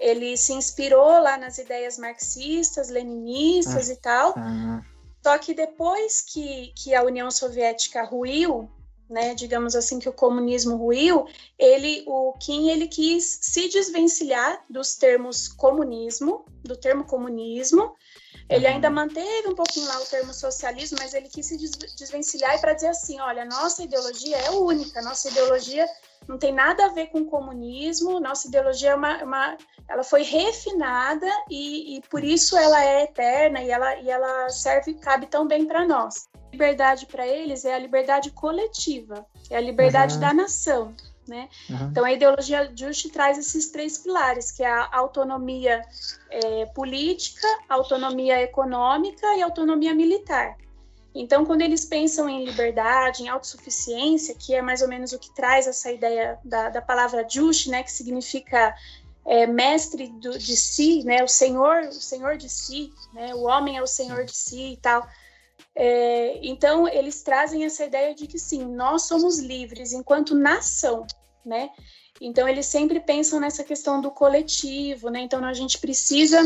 ele 0.00 0.36
se 0.36 0.54
inspirou 0.54 1.20
lá 1.20 1.36
nas 1.36 1.58
ideias 1.58 1.98
marxistas, 1.98 2.88
leninistas 2.88 3.88
uhum. 3.88 3.92
e 3.92 3.96
tal. 3.96 4.34
Uhum. 4.36 4.80
Só 5.22 5.36
que 5.38 5.52
depois 5.52 6.22
que, 6.22 6.72
que 6.74 6.94
a 6.94 7.02
União 7.02 7.30
Soviética 7.30 8.02
ruiu, 8.02 8.70
né, 9.08 9.34
digamos 9.34 9.76
assim 9.76 9.98
que 9.98 10.08
o 10.08 10.12
comunismo 10.12 10.76
ruiu, 10.76 11.26
ele, 11.58 12.02
o 12.06 12.32
Kim, 12.40 12.70
ele 12.70 12.88
quis 12.88 13.40
se 13.42 13.68
desvencilhar 13.68 14.64
dos 14.70 14.94
termos 14.94 15.48
comunismo, 15.48 16.46
do 16.64 16.76
termo 16.76 17.04
comunismo, 17.04 17.94
ele 18.50 18.66
ainda 18.66 18.90
manteve 18.90 19.48
um 19.48 19.54
pouquinho 19.54 19.86
lá 19.86 20.00
o 20.00 20.06
termo 20.06 20.34
socialismo, 20.34 20.98
mas 21.00 21.14
ele 21.14 21.28
quis 21.28 21.46
se 21.46 21.56
desvencilhar 21.96 22.60
para 22.60 22.72
dizer 22.72 22.88
assim: 22.88 23.20
olha, 23.20 23.44
nossa 23.44 23.84
ideologia 23.84 24.36
é 24.36 24.50
única, 24.50 25.00
nossa 25.02 25.28
ideologia 25.28 25.88
não 26.28 26.36
tem 26.36 26.52
nada 26.52 26.86
a 26.86 26.88
ver 26.88 27.06
com 27.06 27.20
o 27.20 27.24
comunismo, 27.24 28.20
nossa 28.20 28.48
ideologia 28.48 28.90
é 28.90 28.94
uma, 28.94 29.22
uma 29.22 29.56
ela 29.88 30.02
foi 30.02 30.22
refinada 30.22 31.26
e, 31.48 31.96
e, 31.96 32.00
por 32.02 32.22
isso 32.22 32.56
ela 32.56 32.84
é 32.84 33.04
eterna 33.04 33.62
e 33.62 33.70
ela, 33.70 33.96
e 34.00 34.10
ela 34.10 34.48
serve 34.48 34.94
cabe 34.94 35.26
tão 35.26 35.46
bem 35.46 35.64
para 35.64 35.86
nós. 35.86 36.28
Liberdade 36.52 37.06
para 37.06 37.26
eles 37.26 37.64
é 37.64 37.74
a 37.74 37.78
liberdade 37.78 38.30
coletiva, 38.32 39.24
é 39.48 39.56
a 39.56 39.60
liberdade 39.60 40.14
uhum. 40.14 40.20
da 40.20 40.34
nação. 40.34 40.94
Né? 41.30 41.48
Uhum. 41.70 41.90
Então, 41.90 42.04
a 42.04 42.12
ideologia 42.12 42.72
Just 42.74 43.08
traz 43.12 43.38
esses 43.38 43.70
três 43.70 43.96
pilares, 43.96 44.50
que 44.50 44.64
é 44.64 44.68
a 44.68 44.88
autonomia 44.90 45.80
é, 46.28 46.66
política, 46.66 47.46
autonomia 47.68 48.42
econômica 48.42 49.36
e 49.36 49.40
autonomia 49.40 49.94
militar. 49.94 50.56
Então, 51.14 51.44
quando 51.44 51.62
eles 51.62 51.84
pensam 51.84 52.28
em 52.28 52.44
liberdade, 52.44 53.22
em 53.22 53.28
autossuficiência, 53.28 54.34
que 54.34 54.56
é 54.56 54.60
mais 54.60 54.82
ou 54.82 54.88
menos 54.88 55.12
o 55.12 55.20
que 55.20 55.32
traz 55.32 55.68
essa 55.68 55.92
ideia 55.92 56.36
da, 56.44 56.68
da 56.68 56.82
palavra 56.82 57.24
Just, 57.28 57.68
né, 57.68 57.84
que 57.84 57.92
significa 57.92 58.74
é, 59.24 59.46
mestre 59.46 60.08
do, 60.08 60.36
de 60.36 60.56
si, 60.56 61.04
né, 61.04 61.22
o 61.22 61.28
senhor, 61.28 61.84
o 61.84 61.92
senhor 61.92 62.36
de 62.36 62.48
si, 62.48 62.92
né, 63.12 63.32
o 63.36 63.42
homem 63.42 63.76
é 63.76 63.82
o 63.82 63.86
senhor 63.86 64.24
de 64.24 64.36
si 64.36 64.72
e 64.72 64.76
tal. 64.78 65.06
É, 65.76 66.40
então, 66.42 66.88
eles 66.88 67.22
trazem 67.22 67.64
essa 67.64 67.84
ideia 67.84 68.14
de 68.14 68.26
que 68.26 68.38
sim, 68.38 68.64
nós 68.64 69.02
somos 69.02 69.38
livres 69.38 69.92
enquanto 69.92 70.34
nação, 70.34 71.06
né? 71.44 71.70
Então, 72.20 72.48
eles 72.48 72.66
sempre 72.66 73.00
pensam 73.00 73.40
nessa 73.40 73.64
questão 73.64 74.00
do 74.00 74.10
coletivo, 74.10 75.08
né? 75.08 75.20
Então, 75.20 75.44
a 75.44 75.52
gente 75.52 75.78
precisa 75.78 76.40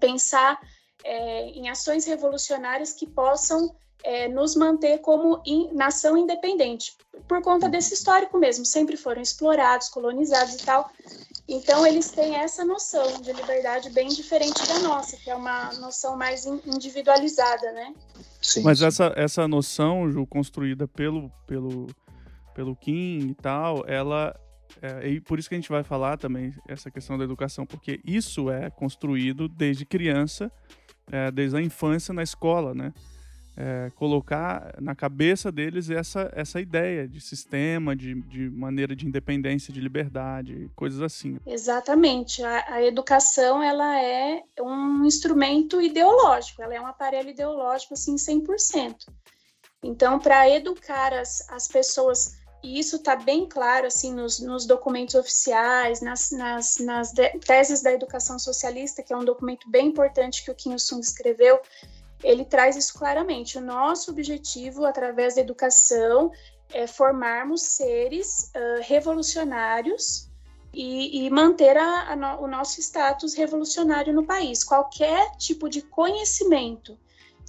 pensar 0.00 0.58
é, 1.04 1.48
em 1.50 1.68
ações 1.68 2.06
revolucionárias 2.06 2.92
que 2.92 3.06
possam 3.06 3.74
é, 4.02 4.28
nos 4.28 4.54
manter 4.54 4.98
como 4.98 5.40
in, 5.46 5.72
nação 5.72 6.16
independente, 6.16 6.96
por 7.26 7.42
conta 7.42 7.68
desse 7.68 7.94
histórico 7.94 8.38
mesmo. 8.38 8.64
Sempre 8.64 8.96
foram 8.96 9.22
explorados, 9.22 9.88
colonizados 9.88 10.54
e 10.54 10.64
tal. 10.64 10.90
Então, 11.46 11.86
eles 11.86 12.10
têm 12.10 12.36
essa 12.36 12.64
noção 12.64 13.20
de 13.20 13.32
liberdade 13.32 13.90
bem 13.90 14.08
diferente 14.08 14.66
da 14.66 14.78
nossa, 14.78 15.16
que 15.16 15.30
é 15.30 15.34
uma 15.34 15.72
noção 15.74 16.16
mais 16.16 16.46
individualizada, 16.46 17.72
né? 17.72 17.94
Sim, 18.40 18.62
Mas. 18.62 18.80
Essa, 18.80 19.12
essa 19.16 19.46
noção, 19.46 20.10
Ju, 20.10 20.26
construída 20.26 20.88
pelo, 20.88 21.30
pelo, 21.46 21.86
pelo 22.54 22.76
Kim 22.76 23.30
e 23.30 23.34
tal, 23.34 23.84
ela. 23.86 24.34
É, 24.80 25.08
e 25.08 25.20
por 25.20 25.38
isso 25.38 25.48
que 25.48 25.54
a 25.54 25.58
gente 25.58 25.68
vai 25.68 25.82
falar 25.82 26.16
também 26.16 26.52
essa 26.66 26.90
questão 26.90 27.18
da 27.18 27.24
educação, 27.24 27.66
porque 27.66 28.00
isso 28.04 28.50
é 28.50 28.70
construído 28.70 29.48
desde 29.48 29.84
criança, 29.84 30.50
é, 31.10 31.30
desde 31.30 31.56
a 31.56 31.62
infância 31.62 32.14
na 32.14 32.22
escola, 32.22 32.74
né? 32.74 32.92
É, 33.56 33.88
colocar 33.94 34.74
na 34.80 34.96
cabeça 34.96 35.52
deles 35.52 35.88
essa, 35.88 36.28
essa 36.34 36.60
ideia 36.60 37.06
de 37.06 37.20
sistema, 37.20 37.94
de, 37.94 38.20
de 38.22 38.50
maneira 38.50 38.96
de 38.96 39.06
independência, 39.06 39.72
de 39.72 39.80
liberdade, 39.80 40.68
coisas 40.74 41.00
assim. 41.00 41.38
Exatamente. 41.46 42.42
A, 42.42 42.74
a, 42.74 42.82
educação 42.82 43.62
ela 43.62 43.96
é 44.02 44.42
um 44.60 45.04
instrumento 45.04 45.80
ideológico, 45.80 46.62
ela 46.62 46.74
é 46.74 46.80
um 46.80 46.86
aparelho 46.86 47.30
ideológico 47.30 47.94
assim 47.94 48.16
100%. 48.16 48.96
Então, 49.84 50.18
para 50.18 50.48
educar 50.48 51.12
as, 51.12 51.48
as 51.50 51.68
pessoas, 51.68 52.36
e 52.64 52.78
isso 52.78 52.96
está 52.96 53.14
bem 53.14 53.46
claro 53.46 53.86
assim 53.86 54.10
nos, 54.14 54.40
nos 54.40 54.64
documentos 54.64 55.14
oficiais, 55.14 56.00
nas, 56.00 56.30
nas, 56.30 56.78
nas 56.78 57.12
teses 57.46 57.82
da 57.82 57.92
educação 57.92 58.38
socialista, 58.38 59.02
que 59.02 59.12
é 59.12 59.16
um 59.16 59.24
documento 59.24 59.70
bem 59.70 59.88
importante 59.88 60.42
que 60.42 60.50
o 60.50 60.54
Kim 60.54 60.72
Il-sung 60.72 61.02
escreveu, 61.02 61.60
ele 62.22 62.42
traz 62.42 62.74
isso 62.74 62.94
claramente. 62.94 63.58
O 63.58 63.60
nosso 63.60 64.10
objetivo, 64.10 64.86
através 64.86 65.34
da 65.34 65.42
educação, 65.42 66.32
é 66.72 66.86
formarmos 66.86 67.60
seres 67.60 68.50
uh, 68.56 68.80
revolucionários 68.82 70.30
e, 70.72 71.26
e 71.26 71.30
manter 71.30 71.76
a, 71.76 72.12
a 72.12 72.16
no, 72.16 72.44
o 72.44 72.48
nosso 72.48 72.80
status 72.80 73.34
revolucionário 73.34 74.14
no 74.14 74.24
país. 74.24 74.64
Qualquer 74.64 75.36
tipo 75.36 75.68
de 75.68 75.82
conhecimento 75.82 76.98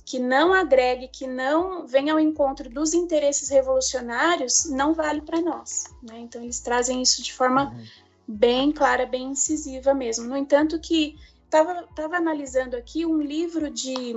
que 0.05 0.19
não 0.19 0.53
agregue, 0.53 1.07
que 1.07 1.25
não 1.25 1.87
venha 1.87 2.13
ao 2.13 2.19
encontro 2.19 2.69
dos 2.69 2.93
interesses 2.93 3.49
revolucionários, 3.49 4.65
não 4.69 4.93
vale 4.93 5.21
para 5.21 5.41
nós. 5.41 5.85
Né? 6.03 6.19
Então, 6.19 6.43
eles 6.43 6.59
trazem 6.59 7.01
isso 7.01 7.23
de 7.23 7.33
forma 7.33 7.71
uhum. 7.71 7.85
bem 8.27 8.71
clara, 8.71 9.07
bem 9.07 9.31
incisiva 9.31 9.95
mesmo. 9.95 10.27
No 10.27 10.37
entanto, 10.37 10.79
que 10.79 11.15
estava 11.43 12.17
analisando 12.17 12.75
aqui 12.75 13.03
um 13.03 13.19
livro 13.19 13.71
de 13.71 14.13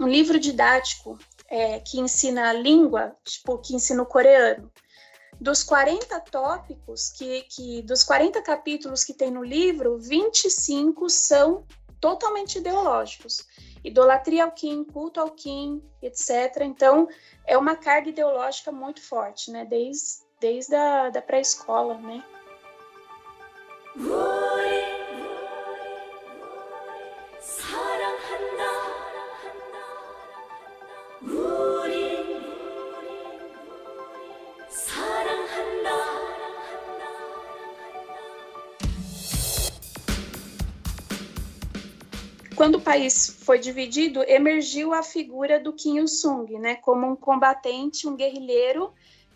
um 0.00 0.08
livro 0.08 0.40
didático 0.40 1.18
é, 1.48 1.78
que 1.78 2.00
ensina 2.00 2.48
a 2.48 2.52
língua, 2.52 3.14
tipo, 3.22 3.58
que 3.58 3.74
ensina 3.76 4.02
o 4.02 4.06
coreano. 4.06 4.72
Dos 5.38 5.62
40 5.62 6.18
tópicos, 6.20 7.10
que, 7.10 7.42
que 7.42 7.82
dos 7.82 8.02
40 8.02 8.40
capítulos 8.42 9.04
que 9.04 9.12
tem 9.12 9.30
no 9.30 9.44
livro, 9.44 9.98
25 9.98 11.10
são 11.10 11.66
totalmente 12.00 12.58
ideológicos 12.58 13.46
idolatria 13.84 14.44
ao 14.44 14.50
Kim, 14.50 14.82
culto 14.82 15.20
ao 15.20 15.30
Kim, 15.30 15.82
etc. 16.02 16.62
Então, 16.62 17.06
é 17.46 17.56
uma 17.56 17.76
carga 17.76 18.08
ideológica 18.08 18.72
muito 18.72 19.02
forte, 19.02 19.50
né? 19.50 19.64
Desde, 19.64 20.24
desde 20.40 20.74
a 20.74 21.10
da 21.10 21.22
pré-escola, 21.22 21.94
né? 21.98 22.24
사 23.96 24.93
quando 42.64 42.76
o 42.76 42.80
país 42.80 43.28
foi 43.40 43.58
dividido, 43.58 44.24
emergiu 44.26 44.94
a 44.94 45.02
figura 45.02 45.60
do 45.60 45.70
Kim 45.70 45.98
Il-sung, 45.98 46.58
né, 46.58 46.76
como 46.76 47.06
um 47.06 47.14
combatente, 47.14 48.08
um 48.08 48.16
guerrilheiro 48.16 48.90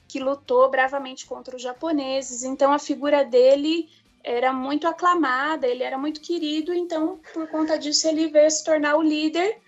que 0.09 0.19
lutou 0.19 0.71
bravamente 0.71 1.27
contra 1.27 1.55
os 1.55 1.61
japoneses. 1.61 2.43
Então 2.43 2.73
a 2.73 2.79
figura 2.79 3.23
dele 3.27 3.87
era 4.25 4.51
muito 4.51 4.89
aclamada, 4.89 5.67
ele 5.67 5.83
era 5.83 5.99
muito 5.99 6.23
querido, 6.23 6.73
então 6.73 7.21
por 7.35 7.47
conta 7.51 7.79
disso 7.79 8.09
ele 8.09 8.29
veio 8.29 8.51
se 8.51 8.65
tornar 8.65 8.97
o 8.97 9.03
líder 9.03 9.59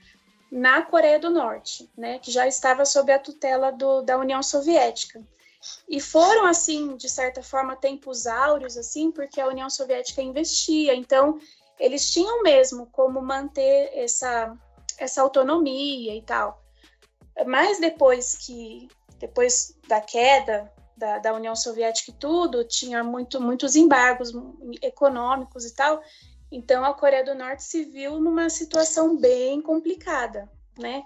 na 0.51 0.81
Coreia 0.81 1.19
do 1.19 1.29
Norte, 1.29 1.87
né, 1.95 2.19
que 2.19 2.31
já 2.31 2.49
estava 2.49 2.87
sob 2.87 3.13
a 3.13 3.19
tutela 3.19 3.71
do, 3.71 4.01
da 4.01 4.17
União 4.17 4.43
Soviética. 4.43 5.21
E 5.87 6.01
foram 6.01 6.47
assim, 6.47 6.97
de 6.97 7.11
certa 7.11 7.43
forma, 7.43 7.77
tempos 7.77 8.27
áureos 8.27 8.79
assim, 8.79 9.11
porque 9.11 9.39
a 9.39 9.47
União 9.47 9.69
Soviética 9.69 10.23
investia. 10.23 10.95
Então 10.95 11.39
eles 11.81 12.11
tinham 12.11 12.43
mesmo 12.43 12.87
como 12.87 13.21
manter 13.21 13.91
essa, 13.95 14.57
essa 14.99 15.23
autonomia 15.23 16.15
e 16.15 16.23
tal. 16.23 16.63
Mas 17.47 17.81
depois 17.81 18.37
que 18.37 18.89
depois 19.19 19.77
da 19.87 20.01
queda 20.01 20.73
da, 20.97 21.19
da 21.19 21.35
União 21.35 21.55
Soviética 21.55 22.11
e 22.11 22.15
tudo, 22.15 22.65
tinha 22.65 23.05
muito, 23.05 23.41
muitos 23.41 23.77
embargos 23.77 24.33
econômicos 24.83 25.65
e 25.65 25.75
tal. 25.75 26.03
Então 26.51 26.85
a 26.85 26.95
Coreia 26.95 27.25
do 27.25 27.35
Norte 27.35 27.63
se 27.63 27.85
viu 27.85 28.19
numa 28.19 28.51
situação 28.51 29.17
bem 29.17 29.61
complicada, 29.63 30.51
né? 30.79 31.05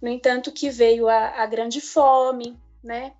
No 0.00 0.08
entanto, 0.08 0.52
que 0.52 0.70
veio 0.70 1.08
a, 1.08 1.42
a 1.42 1.46
grande 1.46 1.80
fome, 1.80 2.58
né? 2.82 3.14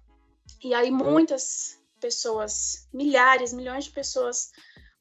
E 0.62 0.72
aí 0.74 0.90
muitas 0.90 1.80
pessoas, 1.98 2.86
milhares, 2.92 3.52
milhões 3.52 3.84
de 3.84 3.90
pessoas 3.90 4.52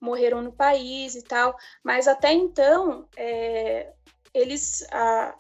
morreram 0.03 0.41
no 0.41 0.51
país 0.51 1.15
e 1.15 1.21
tal, 1.21 1.55
mas 1.81 2.07
até 2.07 2.33
então 2.33 3.07
é, 3.15 3.93
eles 4.33 4.85
a, 4.91 5.33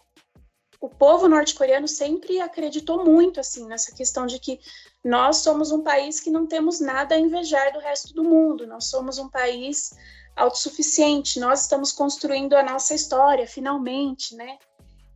o 0.79 0.87
povo 0.87 1.27
norte-coreano 1.27 1.87
sempre 1.87 2.39
acreditou 2.39 3.03
muito 3.03 3.41
assim 3.41 3.67
nessa 3.67 3.93
questão 3.93 4.25
de 4.25 4.39
que 4.39 4.59
nós 5.03 5.37
somos 5.37 5.71
um 5.71 5.83
país 5.83 6.21
que 6.21 6.31
não 6.31 6.47
temos 6.47 6.79
nada 6.79 7.15
a 7.15 7.19
invejar 7.19 7.73
do 7.73 7.79
resto 7.79 8.13
do 8.13 8.23
mundo, 8.23 8.65
nós 8.65 8.85
somos 8.85 9.17
um 9.17 9.29
país 9.29 9.93
autossuficiente, 10.35 11.39
nós 11.39 11.63
estamos 11.63 11.91
construindo 11.91 12.53
a 12.55 12.63
nossa 12.63 12.95
história 12.95 13.45
finalmente, 13.45 14.33
né? 14.33 14.57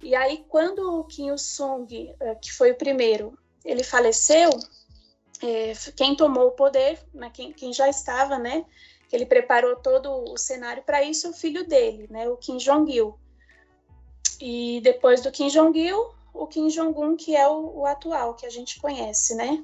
E 0.03 0.13
aí 0.13 0.45
quando 0.49 0.99
o 0.99 1.05
Kim 1.05 1.29
Il-sung, 1.29 1.88
eh, 2.19 2.36
que 2.36 2.51
foi 2.51 2.71
o 2.71 2.77
primeiro, 2.77 3.38
ele 3.65 3.83
faleceu, 3.83 4.49
é, 5.41 5.73
quem 5.95 6.15
tomou 6.15 6.47
o 6.47 6.51
poder, 6.51 6.99
né, 7.13 7.29
quem, 7.33 7.51
quem 7.53 7.71
já 7.73 7.88
estava, 7.88 8.38
né, 8.38 8.65
que 9.07 9.15
ele 9.15 9.25
preparou 9.25 9.75
todo 9.77 10.09
o 10.31 10.37
cenário 10.37 10.83
para 10.83 11.03
isso, 11.03 11.29
o 11.29 11.33
filho 11.33 11.65
dele, 11.67 12.07
né, 12.09 12.27
o 12.27 12.37
Kim 12.37 12.57
Jong-il. 12.57 13.17
E 14.39 14.81
depois 14.83 15.21
do 15.21 15.31
Kim 15.31 15.47
Jong-il, 15.47 16.11
o 16.33 16.45
Kim 16.45 16.67
Jong-un, 16.67 17.15
que 17.15 17.35
é 17.35 17.47
o, 17.47 17.79
o, 17.79 17.85
atual, 17.85 18.35
que 18.35 18.45
a 18.45 18.49
gente 18.49 18.79
conhece, 18.79 19.35
né? 19.35 19.63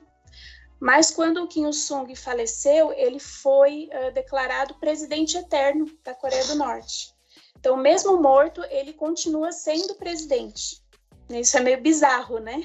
Mas 0.80 1.12
quando 1.12 1.44
o 1.44 1.48
Kim 1.48 1.66
Il-sung 1.66 2.14
faleceu, 2.16 2.92
ele 2.94 3.20
foi 3.20 3.90
uh, 3.94 4.12
declarado 4.14 4.74
presidente 4.76 5.38
eterno 5.38 5.86
da 6.04 6.14
Coreia 6.14 6.46
do 6.48 6.56
Norte. 6.56 7.14
Então, 7.58 7.78
mesmo 7.78 8.22
morto, 8.22 8.62
ele 8.70 8.92
continua 8.92 9.52
sendo 9.52 9.96
presidente. 9.96 10.82
Isso 11.30 11.58
é 11.58 11.62
meio 11.62 11.82
bizarro, 11.82 12.40
né? 12.40 12.64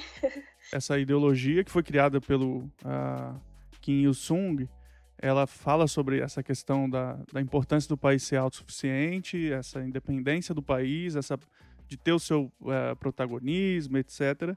Essa 0.73 0.99
ideologia 0.99 1.63
que 1.63 1.71
foi 1.71 1.81
criada 1.81 2.19
pelo 2.19 2.57
uh, 2.83 3.39
Kim 3.79 4.03
Il-sung, 4.03 4.67
ela 5.21 5.45
fala 5.45 5.87
sobre 5.87 6.19
essa 6.19 6.41
questão 6.41 6.89
da, 6.89 7.19
da 7.31 7.41
importância 7.41 7.87
do 7.89 7.97
país 7.97 8.23
ser 8.23 8.37
autossuficiente, 8.37 9.51
essa 9.51 9.83
independência 9.83 10.55
do 10.55 10.61
país, 10.61 11.15
essa 11.15 11.37
de 11.87 11.97
ter 11.97 12.13
o 12.13 12.19
seu 12.19 12.51
uh, 12.61 12.95
protagonismo, 12.99 13.97
etc. 13.97 14.55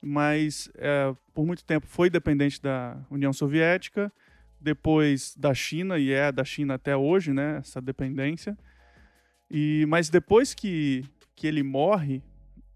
Mas 0.00 0.68
uh, 0.76 1.16
por 1.34 1.44
muito 1.44 1.64
tempo 1.64 1.86
foi 1.86 2.08
dependente 2.08 2.62
da 2.62 2.98
União 3.10 3.32
Soviética, 3.32 4.12
depois 4.60 5.34
da 5.36 5.54
China 5.54 5.98
e 5.98 6.12
é 6.12 6.30
da 6.30 6.44
China 6.44 6.74
até 6.74 6.96
hoje, 6.96 7.32
né? 7.32 7.58
Essa 7.58 7.80
dependência. 7.80 8.56
E 9.50 9.86
mas 9.88 10.08
depois 10.08 10.54
que, 10.54 11.04
que 11.34 11.46
ele 11.46 11.62
morre, 11.62 12.18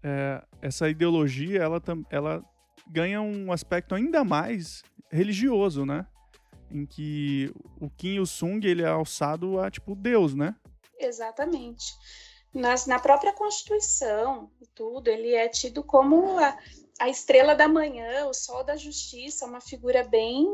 uh, 0.03 0.45
essa 0.61 0.89
ideologia 0.89 1.61
ela, 1.61 1.81
ela 2.09 2.43
ganha 2.89 3.21
um 3.21 3.51
aspecto 3.51 3.95
ainda 3.95 4.23
mais 4.23 4.83
religioso, 5.11 5.85
né? 5.85 6.05
Em 6.71 6.85
que 6.85 7.53
o 7.79 7.89
Kim 7.89 8.15
Il-sung 8.15 8.65
ele 8.65 8.81
é 8.81 8.87
alçado 8.87 9.59
a 9.59 9.69
tipo 9.69 9.95
Deus, 9.95 10.33
né? 10.33 10.55
Exatamente. 10.99 11.93
Nas, 12.53 12.85
na 12.85 12.99
própria 12.99 13.33
Constituição 13.33 14.51
e 14.61 14.67
tudo, 14.67 15.07
ele 15.07 15.33
é 15.33 15.47
tido 15.47 15.83
como 15.83 16.37
a, 16.37 16.57
a 16.99 17.09
estrela 17.09 17.55
da 17.55 17.67
manhã, 17.67 18.25
o 18.25 18.33
sol 18.33 18.63
da 18.63 18.75
justiça, 18.75 19.45
uma 19.45 19.61
figura 19.61 20.03
bem 20.03 20.47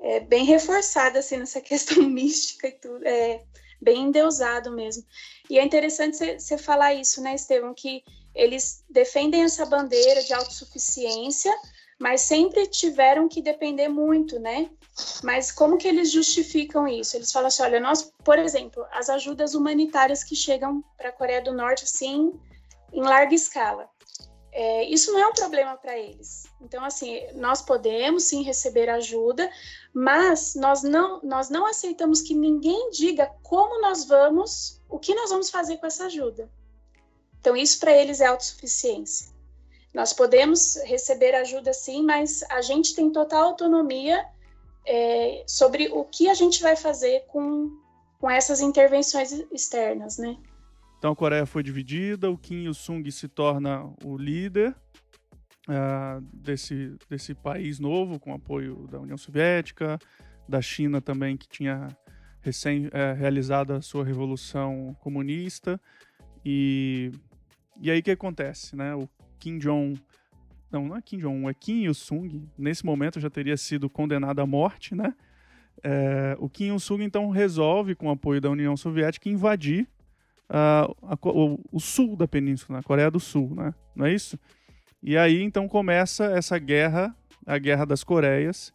é, 0.00 0.20
bem 0.20 0.44
reforçada 0.44 1.18
assim 1.18 1.38
nessa 1.38 1.60
questão 1.62 2.02
mística 2.02 2.68
e 2.68 2.72
tudo, 2.72 3.06
é 3.06 3.44
bem 3.80 4.04
endeusado 4.04 4.70
mesmo. 4.72 5.04
E 5.48 5.58
é 5.58 5.64
interessante 5.64 6.38
você 6.38 6.58
falar 6.58 6.94
isso, 6.94 7.20
né, 7.20 7.34
Estevam, 7.34 7.74
que 7.74 8.02
eles 8.34 8.84
defendem 8.88 9.42
essa 9.42 9.64
bandeira 9.66 10.22
de 10.22 10.32
autossuficiência, 10.32 11.52
mas 11.98 12.20
sempre 12.22 12.66
tiveram 12.66 13.28
que 13.28 13.42
depender 13.42 13.88
muito, 13.88 14.38
né? 14.38 14.70
Mas 15.22 15.50
como 15.50 15.76
que 15.76 15.88
eles 15.88 16.10
justificam 16.10 16.86
isso? 16.86 17.16
Eles 17.16 17.32
falam 17.32 17.48
assim, 17.48 17.62
olha, 17.62 17.80
nós, 17.80 18.12
por 18.24 18.38
exemplo, 18.38 18.84
as 18.92 19.08
ajudas 19.08 19.54
humanitárias 19.54 20.22
que 20.22 20.36
chegam 20.36 20.82
para 20.96 21.08
a 21.08 21.12
Coreia 21.12 21.42
do 21.42 21.52
Norte, 21.52 21.84
assim, 21.84 22.32
em 22.92 23.02
larga 23.02 23.34
escala. 23.34 23.88
É, 24.50 24.84
isso 24.84 25.12
não 25.12 25.20
é 25.20 25.26
um 25.26 25.32
problema 25.32 25.76
para 25.76 25.98
eles. 25.98 26.44
Então, 26.60 26.84
assim, 26.84 27.20
nós 27.34 27.62
podemos 27.62 28.24
sim 28.24 28.42
receber 28.42 28.88
ajuda, 28.88 29.48
mas 29.92 30.54
nós 30.54 30.82
não, 30.82 31.20
nós 31.22 31.50
não 31.50 31.66
aceitamos 31.66 32.22
que 32.22 32.34
ninguém 32.34 32.90
diga 32.90 33.32
como 33.42 33.80
nós 33.80 34.04
vamos, 34.04 34.80
o 34.88 34.98
que 34.98 35.14
nós 35.14 35.30
vamos 35.30 35.50
fazer 35.50 35.76
com 35.76 35.86
essa 35.86 36.06
ajuda. 36.06 36.50
Então, 37.40 37.56
isso 37.56 37.78
para 37.78 37.92
eles 37.92 38.20
é 38.20 38.26
autossuficiência. 38.26 39.37
Nós 39.98 40.12
podemos 40.12 40.76
receber 40.84 41.34
ajuda 41.34 41.72
sim, 41.72 42.04
mas 42.04 42.44
a 42.44 42.62
gente 42.62 42.94
tem 42.94 43.10
total 43.10 43.48
autonomia 43.48 44.24
é, 44.86 45.42
sobre 45.44 45.88
o 45.88 46.04
que 46.04 46.28
a 46.28 46.34
gente 46.34 46.62
vai 46.62 46.76
fazer 46.76 47.24
com, 47.26 47.68
com 48.20 48.30
essas 48.30 48.60
intervenções 48.60 49.32
externas, 49.50 50.16
né? 50.16 50.38
Então 50.96 51.10
a 51.10 51.16
Coreia 51.16 51.44
foi 51.44 51.64
dividida, 51.64 52.30
o 52.30 52.38
Kim 52.38 52.66
Il-sung 52.66 53.10
se 53.10 53.26
torna 53.26 53.92
o 54.04 54.16
líder 54.16 54.72
uh, 55.66 56.20
desse, 56.32 56.96
desse 57.10 57.34
país 57.34 57.80
novo, 57.80 58.20
com 58.20 58.32
apoio 58.32 58.86
da 58.86 59.00
União 59.00 59.18
Soviética, 59.18 59.98
da 60.48 60.62
China 60.62 61.00
também, 61.00 61.36
que 61.36 61.48
tinha 61.48 61.88
recém 62.40 62.88
é, 62.92 63.14
realizado 63.14 63.72
a 63.72 63.82
sua 63.82 64.04
revolução 64.04 64.96
comunista. 65.00 65.80
E, 66.44 67.10
e 67.80 67.90
aí 67.90 67.98
o 67.98 68.02
que 68.04 68.12
acontece? 68.12 68.76
Né? 68.76 68.94
O 68.94 69.08
Kim 69.38 69.58
Jong 69.58 69.98
não, 70.70 70.88
não 70.88 70.96
é 70.96 71.02
Kim 71.02 71.18
Jong-un, 71.18 71.48
é 71.48 71.54
Kim 71.54 71.84
Il-sung. 71.84 72.48
Nesse 72.56 72.84
momento 72.84 73.20
já 73.20 73.30
teria 73.30 73.56
sido 73.56 73.88
condenado 73.88 74.40
à 74.40 74.46
morte, 74.46 74.94
né? 74.94 75.14
É, 75.82 76.36
o 76.38 76.48
Kim 76.48 76.72
Il-sung 76.72 77.02
então 77.02 77.30
resolve, 77.30 77.94
com 77.94 78.08
o 78.08 78.10
apoio 78.10 78.40
da 78.40 78.50
União 78.50 78.76
Soviética, 78.76 79.28
invadir 79.28 79.88
uh, 80.50 80.94
a, 81.02 81.18
o, 81.22 81.60
o, 81.72 81.80
sul 81.80 82.16
da 82.16 82.28
península, 82.28 82.80
a 82.80 82.82
Coreia 82.82 83.10
do 83.10 83.20
Sul, 83.20 83.54
né? 83.54 83.74
Não 83.94 84.06
é 84.06 84.12
isso? 84.12 84.38
E 85.02 85.16
aí 85.16 85.42
então 85.42 85.68
começa 85.68 86.24
essa 86.26 86.58
guerra, 86.58 87.14
a 87.46 87.56
Guerra 87.56 87.86
das 87.86 88.04
Coreias, 88.04 88.74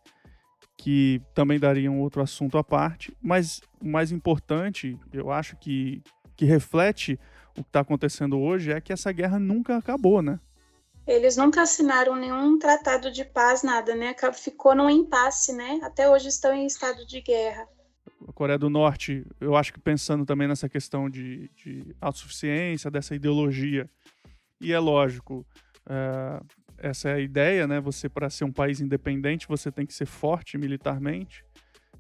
que 0.78 1.22
também 1.36 1.60
daria 1.60 1.92
um 1.92 2.00
outro 2.00 2.22
assunto 2.22 2.58
à 2.58 2.64
parte. 2.64 3.16
Mas 3.22 3.62
o 3.80 3.88
mais 3.88 4.12
importante, 4.12 4.98
eu 5.12 5.32
acho 5.32 5.56
que, 5.58 6.02
que 6.36 6.46
reflete 6.46 7.20
o 7.52 7.62
que 7.62 7.70
está 7.70 7.82
acontecendo 7.82 8.40
hoje, 8.40 8.72
é 8.72 8.82
que 8.82 8.92
essa 8.92 9.12
guerra 9.12 9.38
nunca 9.38 9.78
acabou, 9.78 10.22
né? 10.22 10.40
Eles 11.06 11.36
nunca 11.36 11.62
assinaram 11.64 12.16
nenhum 12.16 12.58
tratado 12.58 13.12
de 13.12 13.26
paz, 13.26 13.62
nada, 13.62 13.94
né? 13.94 14.16
Ficou 14.34 14.74
num 14.74 14.90
impasse, 14.90 15.52
né? 15.52 15.80
Até 15.84 16.10
hoje 16.10 16.30
estão 16.30 16.54
em 16.54 16.66
estado 16.66 17.06
de 17.06 17.22
guerra. 17.22 17.68
A 18.26 18.32
Coreia 18.32 18.58
do 18.58 18.70
Norte, 18.70 19.26
eu 19.42 19.56
acho 19.56 19.74
que 19.74 19.80
pensando 19.80 20.26
também 20.26 20.48
nessa 20.48 20.70
questão 20.70 21.10
de, 21.10 21.50
de 21.56 21.94
autossuficiência, 22.00 22.90
dessa 22.90 23.14
ideologia, 23.14 23.90
e 24.62 24.72
é 24.72 24.80
lógico, 24.80 25.46
é, 25.90 26.42
essa 26.78 27.10
é 27.10 27.16
a 27.16 27.20
ideia, 27.20 27.68
né? 27.68 27.82
Você, 27.82 28.08
para 28.08 28.30
ser 28.30 28.46
um 28.46 28.52
país 28.52 28.80
independente, 28.80 29.46
você 29.46 29.70
tem 29.70 29.86
que 29.86 29.94
ser 29.94 30.06
forte 30.06 30.58
militarmente. 30.58 31.44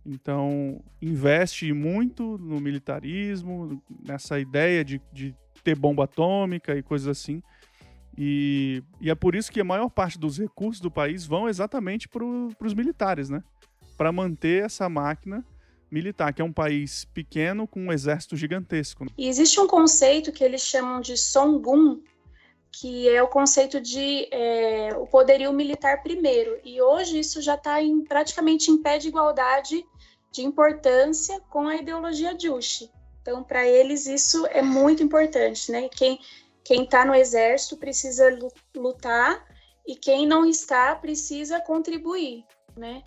Então, 0.05 0.81
investe 1.01 1.73
muito 1.73 2.37
no 2.37 2.61
militarismo, 2.61 3.83
nessa 4.05 4.39
ideia 4.39 4.83
de, 4.83 5.01
de 5.11 5.35
ter 5.61 5.75
bomba 5.75 6.05
atômica 6.05 6.73
e 6.73 6.81
coisas 6.81 7.07
assim 7.09 7.43
e, 8.17 8.84
e 9.02 9.10
é 9.10 9.15
por 9.15 9.36
isso 9.36 9.52
que 9.52 9.60
a 9.60 9.63
maior 9.63 9.89
parte 9.89 10.19
dos 10.19 10.38
recursos 10.38 10.82
do 10.82 10.91
país 10.91 11.26
vão 11.26 11.49
exatamente 11.49 12.08
para 12.08 12.23
os 12.23 12.73
militares, 12.73 13.30
né? 13.30 13.43
Para 13.97 14.12
manter 14.12 14.65
essa 14.65 14.88
máquina 14.88 15.43
militar, 15.89 16.34
que 16.34 16.41
é 16.41 16.45
um 16.45 16.54
país 16.54 17.06
pequeno 17.06 17.67
com 17.67 17.80
um 17.80 17.91
exército 17.91 18.36
gigantesco. 18.36 19.06
E 19.17 19.28
existe 19.28 19.60
um 19.60 19.67
conceito 19.67 20.32
que 20.32 20.43
eles 20.43 20.62
chamam 20.62 20.99
de 20.99 21.15
Songun, 21.15 22.02
que 22.71 23.08
é 23.08 23.21
o 23.21 23.28
conceito 23.28 23.80
de 23.80 24.28
é, 24.32 24.95
o 24.97 25.06
poderio 25.06 25.54
militar 25.54 26.02
primeiro. 26.02 26.60
E 26.63 26.82
hoje 26.82 27.19
isso 27.19 27.41
já 27.41 27.54
está 27.54 27.78
praticamente 28.08 28.71
em 28.71 28.82
pé 28.82 28.97
de 28.97 29.10
igualdade 29.10 29.86
de 30.32 30.41
importância 30.41 31.39
com 31.49 31.67
a 31.67 31.76
ideologia 31.76 32.36
Juche. 32.38 32.89
Então, 33.21 33.43
para 33.43 33.65
eles, 33.65 34.08
isso 34.08 34.45
é 34.47 34.62
muito 34.62 35.02
importante, 35.02 35.71
né? 35.71 35.88
Quem 35.89 36.19
quem 36.63 36.84
está 36.84 37.04
no 37.06 37.13
exército 37.13 37.78
precisa 37.78 38.30
lutar 38.76 39.45
e 39.86 39.95
quem 39.95 40.26
não 40.26 40.45
está 40.45 40.95
precisa 40.95 41.60
contribuir, 41.60 42.45
né? 42.76 43.04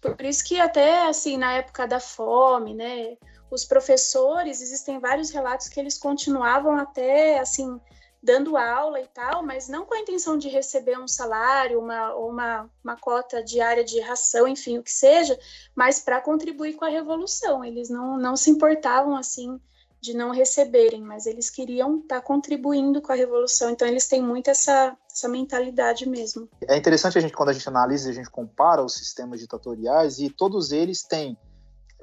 Por 0.00 0.20
isso 0.22 0.44
que 0.44 0.60
até 0.60 1.06
assim 1.06 1.36
na 1.36 1.52
época 1.52 1.86
da 1.86 2.00
fome, 2.00 2.74
né, 2.74 3.16
os 3.50 3.64
professores 3.64 4.60
existem 4.60 4.98
vários 4.98 5.30
relatos 5.30 5.68
que 5.68 5.80
eles 5.80 5.98
continuavam 5.98 6.76
até 6.76 7.38
assim 7.38 7.80
dando 8.22 8.56
aula 8.56 9.00
e 9.00 9.06
tal, 9.08 9.42
mas 9.42 9.68
não 9.68 9.84
com 9.84 9.92
a 9.94 10.00
intenção 10.00 10.38
de 10.38 10.48
receber 10.48 10.98
um 10.98 11.06
salário, 11.06 11.78
uma, 11.78 12.14
uma, 12.14 12.70
uma 12.82 12.96
cota 12.96 13.42
diária 13.42 13.84
de 13.84 14.00
ração, 14.00 14.48
enfim, 14.48 14.78
o 14.78 14.82
que 14.82 14.90
seja, 14.90 15.38
mas 15.74 16.00
para 16.00 16.22
contribuir 16.22 16.72
com 16.72 16.86
a 16.86 16.88
revolução. 16.88 17.62
Eles 17.62 17.90
não, 17.90 18.16
não 18.16 18.34
se 18.34 18.48
importavam 18.48 19.14
assim 19.14 19.60
de 20.04 20.14
não 20.14 20.30
receberem, 20.30 21.00
mas 21.00 21.24
eles 21.24 21.48
queriam 21.48 21.98
estar 21.98 22.20
tá 22.20 22.26
contribuindo 22.26 23.00
com 23.00 23.10
a 23.10 23.14
revolução. 23.14 23.70
Então 23.70 23.88
eles 23.88 24.06
têm 24.06 24.22
muito 24.22 24.50
essa, 24.50 24.96
essa 25.10 25.28
mentalidade 25.28 26.08
mesmo. 26.08 26.48
É 26.68 26.76
interessante 26.76 27.16
a 27.16 27.20
gente 27.20 27.32
quando 27.32 27.48
a 27.48 27.52
gente 27.52 27.68
analisa, 27.68 28.10
a 28.10 28.12
gente 28.12 28.30
compara 28.30 28.84
os 28.84 28.94
sistemas 28.94 29.40
ditatoriais 29.40 30.18
e 30.18 30.28
todos 30.28 30.72
eles 30.72 31.02
têm 31.02 31.38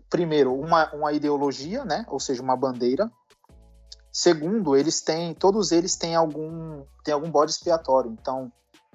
primeiro 0.09 0.53
uma, 0.53 0.93
uma 0.93 1.13
ideologia, 1.13 1.85
né, 1.85 2.05
ou 2.09 2.19
seja, 2.19 2.41
uma 2.41 2.57
bandeira, 2.57 3.09
Segundo, 4.11 4.75
eles 4.75 4.99
têm, 4.99 5.33
todos 5.33 5.71
eles 5.71 5.95
têm 5.95 6.15
algum, 6.15 6.83
têm 7.01 7.13
algum 7.13 7.31
bode 7.31 7.51
expiatório. 7.51 8.11
Então, 8.11 8.51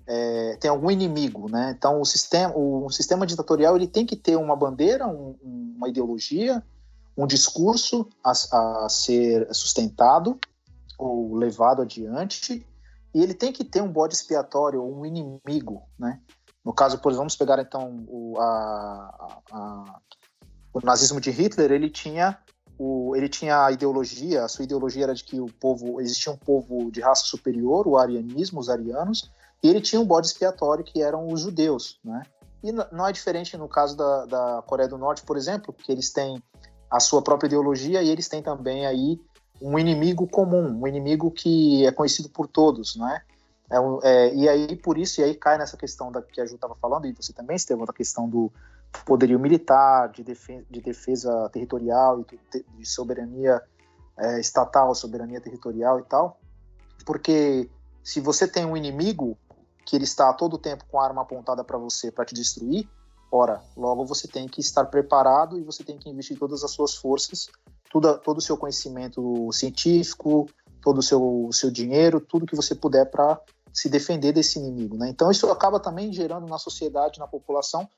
é, 0.06 0.56
tem 0.60 0.70
algum 0.70 0.90
inimigo, 0.90 1.50
né? 1.50 1.74
Então, 1.76 2.00
o 2.00 2.04
sistema, 2.04 2.54
o, 2.54 2.84
o, 2.84 2.90
sistema 2.90 3.26
ditatorial 3.26 3.74
ele 3.74 3.88
tem 3.88 4.04
que 4.04 4.14
ter 4.14 4.36
uma 4.36 4.54
bandeira, 4.54 5.06
um, 5.08 5.34
uma 5.42 5.88
ideologia, 5.88 6.62
um 7.16 7.26
discurso 7.26 8.08
a, 8.22 8.32
a, 8.32 8.88
ser 8.88 9.48
sustentado 9.54 10.38
ou 10.98 11.34
levado 11.34 11.82
adiante, 11.82 12.66
e 13.14 13.22
ele 13.22 13.34
tem 13.34 13.52
que 13.52 13.64
ter 13.64 13.82
um 13.82 13.90
bode 13.90 14.14
expiatório, 14.14 14.82
um 14.82 15.04
inimigo, 15.04 15.82
né? 15.98 16.20
No 16.64 16.72
caso, 16.72 16.98
por 16.98 17.12
vamos 17.14 17.36
pegar 17.36 17.60
então 17.60 18.04
o, 18.08 18.38
a, 18.38 19.40
a, 19.52 20.00
o 20.72 20.80
nazismo 20.84 21.20
de 21.20 21.30
Hitler, 21.30 21.70
ele 21.70 21.88
tinha 21.88 22.38
o, 22.78 23.14
ele 23.16 23.28
tinha 23.28 23.64
a 23.64 23.72
ideologia, 23.72 24.44
a 24.44 24.48
sua 24.48 24.64
ideologia 24.64 25.04
era 25.04 25.14
de 25.14 25.24
que 25.24 25.40
o 25.40 25.46
povo 25.46 26.00
existia 26.00 26.32
um 26.32 26.36
povo 26.36 26.90
de 26.90 27.00
raça 27.00 27.24
superior, 27.24 27.86
o 27.86 27.96
arianismo, 27.96 28.60
os 28.60 28.68
arianos, 28.68 29.30
e 29.62 29.68
ele 29.68 29.80
tinha 29.80 30.00
um 30.00 30.04
bode 30.04 30.26
expiatório 30.26 30.84
que 30.84 31.02
eram 31.02 31.28
os 31.28 31.40
judeus, 31.40 31.98
né? 32.04 32.22
E 32.62 32.72
não 32.72 33.06
é 33.06 33.12
diferente 33.12 33.56
no 33.56 33.68
caso 33.68 33.96
da, 33.96 34.26
da 34.26 34.62
Coreia 34.66 34.88
do 34.88 34.98
Norte, 34.98 35.22
por 35.22 35.36
exemplo, 35.36 35.72
que 35.72 35.90
eles 35.90 36.12
têm 36.12 36.42
a 36.96 37.00
sua 37.00 37.22
própria 37.22 37.48
ideologia 37.48 38.02
e 38.02 38.08
eles 38.08 38.28
têm 38.28 38.42
também 38.42 38.86
aí 38.86 39.20
um 39.60 39.78
inimigo 39.78 40.26
comum, 40.26 40.80
um 40.82 40.86
inimigo 40.86 41.30
que 41.30 41.86
é 41.86 41.92
conhecido 41.92 42.28
por 42.28 42.46
todos, 42.46 42.96
né? 42.96 43.22
É, 43.70 43.76
é, 44.04 44.34
e 44.34 44.48
aí, 44.48 44.76
por 44.76 44.96
isso, 44.96 45.20
e 45.20 45.24
aí 45.24 45.34
cai 45.34 45.58
nessa 45.58 45.76
questão 45.76 46.12
da, 46.12 46.22
que 46.22 46.40
a 46.40 46.46
Ju 46.46 46.54
estava 46.54 46.76
falando, 46.76 47.06
e 47.06 47.12
você 47.12 47.32
também, 47.32 47.56
Estevão, 47.56 47.84
da 47.84 47.92
questão 47.92 48.28
do, 48.28 48.52
poderio 49.04 49.38
militar, 49.38 50.08
de 50.10 50.22
defesa, 50.22 50.64
de 50.70 50.80
defesa 50.80 51.50
territorial 51.52 52.20
e 52.20 52.64
de 52.78 52.86
soberania 52.86 53.60
é, 54.16 54.40
estatal, 54.40 54.94
soberania 54.94 55.40
territorial 55.40 56.00
e 56.00 56.04
tal, 56.04 56.38
porque 57.04 57.68
se 58.02 58.20
você 58.20 58.46
tem 58.46 58.64
um 58.64 58.76
inimigo 58.76 59.36
que 59.84 59.96
ele 59.96 60.04
está 60.04 60.30
a 60.30 60.32
todo 60.32 60.58
tempo 60.58 60.84
com 60.90 60.98
a 60.98 61.04
arma 61.04 61.22
apontada 61.22 61.62
para 61.62 61.78
você 61.78 62.10
para 62.10 62.24
te 62.24 62.34
destruir, 62.34 62.88
logo 63.76 64.04
você 64.04 64.26
tem 64.28 64.46
que 64.46 64.60
estar 64.60 64.84
preparado 64.86 65.58
e 65.58 65.62
você 65.62 65.84
tem 65.84 65.98
que 65.98 66.08
investir 66.08 66.38
todas 66.38 66.64
as 66.64 66.70
suas 66.70 66.94
forças, 66.94 67.48
todo 67.90 68.38
o 68.38 68.40
seu 68.40 68.56
conhecimento 68.56 69.50
científico, 69.52 70.46
todo 70.82 70.98
o 70.98 71.02
seu, 71.02 71.48
seu 71.52 71.70
dinheiro, 71.70 72.20
tudo 72.20 72.46
que 72.46 72.56
você 72.56 72.74
puder 72.74 73.06
para 73.10 73.40
se 73.72 73.88
defender 73.88 74.32
desse 74.32 74.58
inimigo. 74.58 74.96
Né? 74.96 75.08
Então 75.08 75.30
isso 75.30 75.50
acaba 75.50 75.80
também 75.80 76.12
gerando 76.12 76.46
na 76.46 76.58
sociedade, 76.58 77.18
na 77.18 77.26
população, 77.26 77.88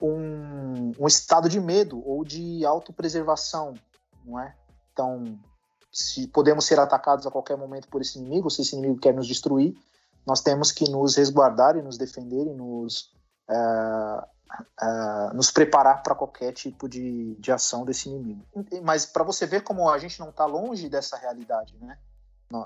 um, 0.00 0.92
um 0.98 1.06
estado 1.06 1.48
de 1.48 1.60
medo 1.60 2.02
ou 2.04 2.24
de 2.24 2.64
autopreservação, 2.64 3.74
não 4.24 4.40
é? 4.40 4.54
Então, 4.92 5.38
se 5.92 6.26
podemos 6.26 6.64
ser 6.64 6.80
atacados 6.80 7.26
a 7.26 7.30
qualquer 7.30 7.56
momento 7.56 7.88
por 7.88 8.00
esse 8.00 8.18
inimigo, 8.18 8.50
se 8.50 8.62
esse 8.62 8.74
inimigo 8.74 8.98
quer 8.98 9.14
nos 9.14 9.28
destruir, 9.28 9.74
nós 10.26 10.40
temos 10.40 10.72
que 10.72 10.88
nos 10.90 11.16
resguardar 11.16 11.76
e 11.76 11.82
nos 11.82 11.96
defender 11.96 12.46
e 12.46 12.52
nos, 12.52 13.12
uh, 13.48 14.26
uh, 14.60 15.34
nos 15.34 15.50
preparar 15.50 16.02
para 16.02 16.14
qualquer 16.14 16.52
tipo 16.52 16.88
de, 16.88 17.34
de 17.36 17.52
ação 17.52 17.84
desse 17.84 18.08
inimigo. 18.08 18.44
Mas 18.82 19.06
para 19.06 19.24
você 19.24 19.46
ver 19.46 19.62
como 19.62 19.88
a 19.88 19.98
gente 19.98 20.18
não 20.20 20.30
está 20.30 20.44
longe 20.44 20.88
dessa 20.88 21.16
realidade, 21.16 21.76
né? 21.80 21.98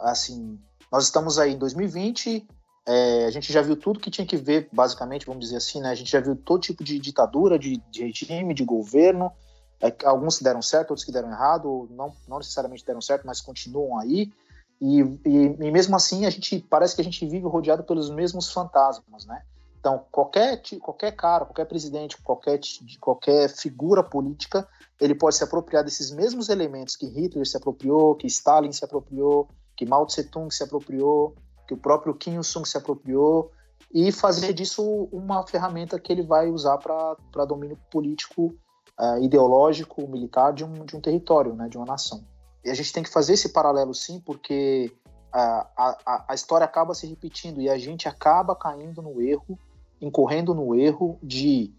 Assim, 0.02 0.60
nós 0.90 1.04
estamos 1.04 1.38
aí 1.38 1.52
em 1.52 1.58
2020, 1.58 2.46
é, 2.86 3.26
a 3.26 3.30
gente 3.30 3.52
já 3.52 3.60
viu 3.62 3.76
tudo 3.76 3.98
que 3.98 4.10
tinha 4.10 4.26
que 4.26 4.36
ver, 4.36 4.68
basicamente, 4.72 5.26
vamos 5.26 5.44
dizer 5.44 5.56
assim, 5.56 5.80
né? 5.80 5.90
A 5.90 5.94
gente 5.94 6.10
já 6.10 6.20
viu 6.20 6.36
todo 6.36 6.60
tipo 6.60 6.84
de 6.84 6.98
ditadura, 7.00 7.58
de, 7.58 7.78
de 7.90 8.04
regime, 8.04 8.54
de 8.54 8.64
governo. 8.64 9.32
É, 9.80 9.94
alguns 10.04 10.38
que 10.38 10.44
deram 10.44 10.62
certo, 10.62 10.90
outros 10.90 11.04
que 11.04 11.12
deram 11.12 11.30
errado, 11.30 11.88
não, 11.90 12.14
não 12.28 12.38
necessariamente 12.38 12.84
deram 12.84 13.00
certo, 13.00 13.26
mas 13.26 13.40
continuam 13.40 13.98
aí. 13.98 14.32
E, 14.80 15.00
e, 15.00 15.56
e, 15.60 15.70
mesmo 15.72 15.96
assim, 15.96 16.26
a 16.26 16.30
gente 16.30 16.60
parece 16.60 16.94
que 16.94 17.00
a 17.00 17.04
gente 17.04 17.26
vive 17.26 17.46
rodeado 17.46 17.82
pelos 17.82 18.08
mesmos 18.08 18.52
fantasmas, 18.52 19.26
né? 19.26 19.42
Então, 19.78 20.04
qualquer, 20.10 20.60
qualquer 20.80 21.12
cara, 21.12 21.44
qualquer 21.44 21.66
presidente, 21.66 22.20
qualquer, 22.20 22.58
qualquer 23.00 23.48
figura 23.48 24.02
política, 24.02 24.66
ele 25.00 25.14
pode 25.14 25.36
se 25.36 25.44
apropriar 25.44 25.84
desses 25.84 26.10
mesmos 26.10 26.48
elementos 26.48 26.96
que 26.96 27.06
Hitler 27.06 27.46
se 27.46 27.56
apropriou, 27.56 28.14
que 28.14 28.26
Stalin 28.26 28.72
se 28.72 28.84
apropriou, 28.84 29.48
que 29.76 29.86
Mao 29.86 30.06
Tse 30.06 30.24
Tung 30.24 30.52
se 30.52 30.64
apropriou, 30.64 31.36
que 31.66 31.74
o 31.74 31.76
próprio 31.76 32.14
Kim 32.14 32.34
Il-sung 32.34 32.66
se 32.66 32.78
apropriou 32.78 33.50
e 33.92 34.10
fazer 34.10 34.52
disso 34.52 35.08
uma 35.12 35.46
ferramenta 35.46 35.98
que 36.00 36.12
ele 36.12 36.22
vai 36.22 36.48
usar 36.48 36.78
para 36.78 37.44
domínio 37.44 37.78
político, 37.90 38.54
uh, 38.98 39.22
ideológico, 39.22 40.08
militar 40.08 40.52
de 40.52 40.64
um, 40.64 40.84
de 40.84 40.96
um 40.96 41.00
território, 41.00 41.54
né, 41.54 41.68
de 41.68 41.76
uma 41.76 41.86
nação. 41.86 42.24
E 42.64 42.70
a 42.70 42.74
gente 42.74 42.92
tem 42.92 43.02
que 43.02 43.10
fazer 43.10 43.34
esse 43.34 43.50
paralelo 43.50 43.94
sim, 43.94 44.20
porque 44.20 44.92
uh, 45.34 45.66
a, 45.76 46.24
a 46.28 46.34
história 46.34 46.64
acaba 46.64 46.94
se 46.94 47.06
repetindo 47.06 47.60
e 47.60 47.68
a 47.68 47.78
gente 47.78 48.08
acaba 48.08 48.56
caindo 48.56 49.00
no 49.02 49.20
erro, 49.20 49.58
incorrendo 50.00 50.54
no 50.54 50.74
erro 50.74 51.18
de 51.22 51.72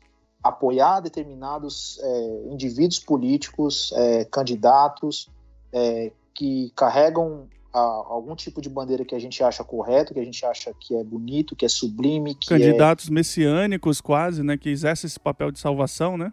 apoiar 0.43 1.01
determinados 1.01 1.99
é, 2.01 2.51
indivíduos 2.51 2.99
políticos, 2.99 3.91
é, 3.95 4.25
candidatos 4.25 5.30
é, 5.73 6.12
que 6.34 6.71
carregam 6.75 7.47
a, 7.73 7.80
algum 7.80 8.36
tipo 8.36 8.62
de 8.62 8.69
bandeira 8.69 9.03
que 9.03 9.15
a 9.15 9.19
gente 9.19 9.43
acha 9.43 9.63
correto, 9.63 10.13
que 10.13 10.19
a 10.19 10.23
gente 10.23 10.45
acha 10.45 10.73
que 10.80 10.95
é 10.95 11.03
bonito, 11.03 11.56
que 11.56 11.65
é 11.65 11.69
sublime, 11.69 12.36
que 12.36 12.53
é 12.53 12.58
candidatos 12.58 13.10
messiânicos 13.10 13.99
quase, 13.99 14.43
né, 14.43 14.58
que 14.58 14.69
exercem 14.69 15.08
esse 15.08 15.19
papel 15.19 15.51
de 15.51 15.60
salvação, 15.60 16.17
né? 16.17 16.32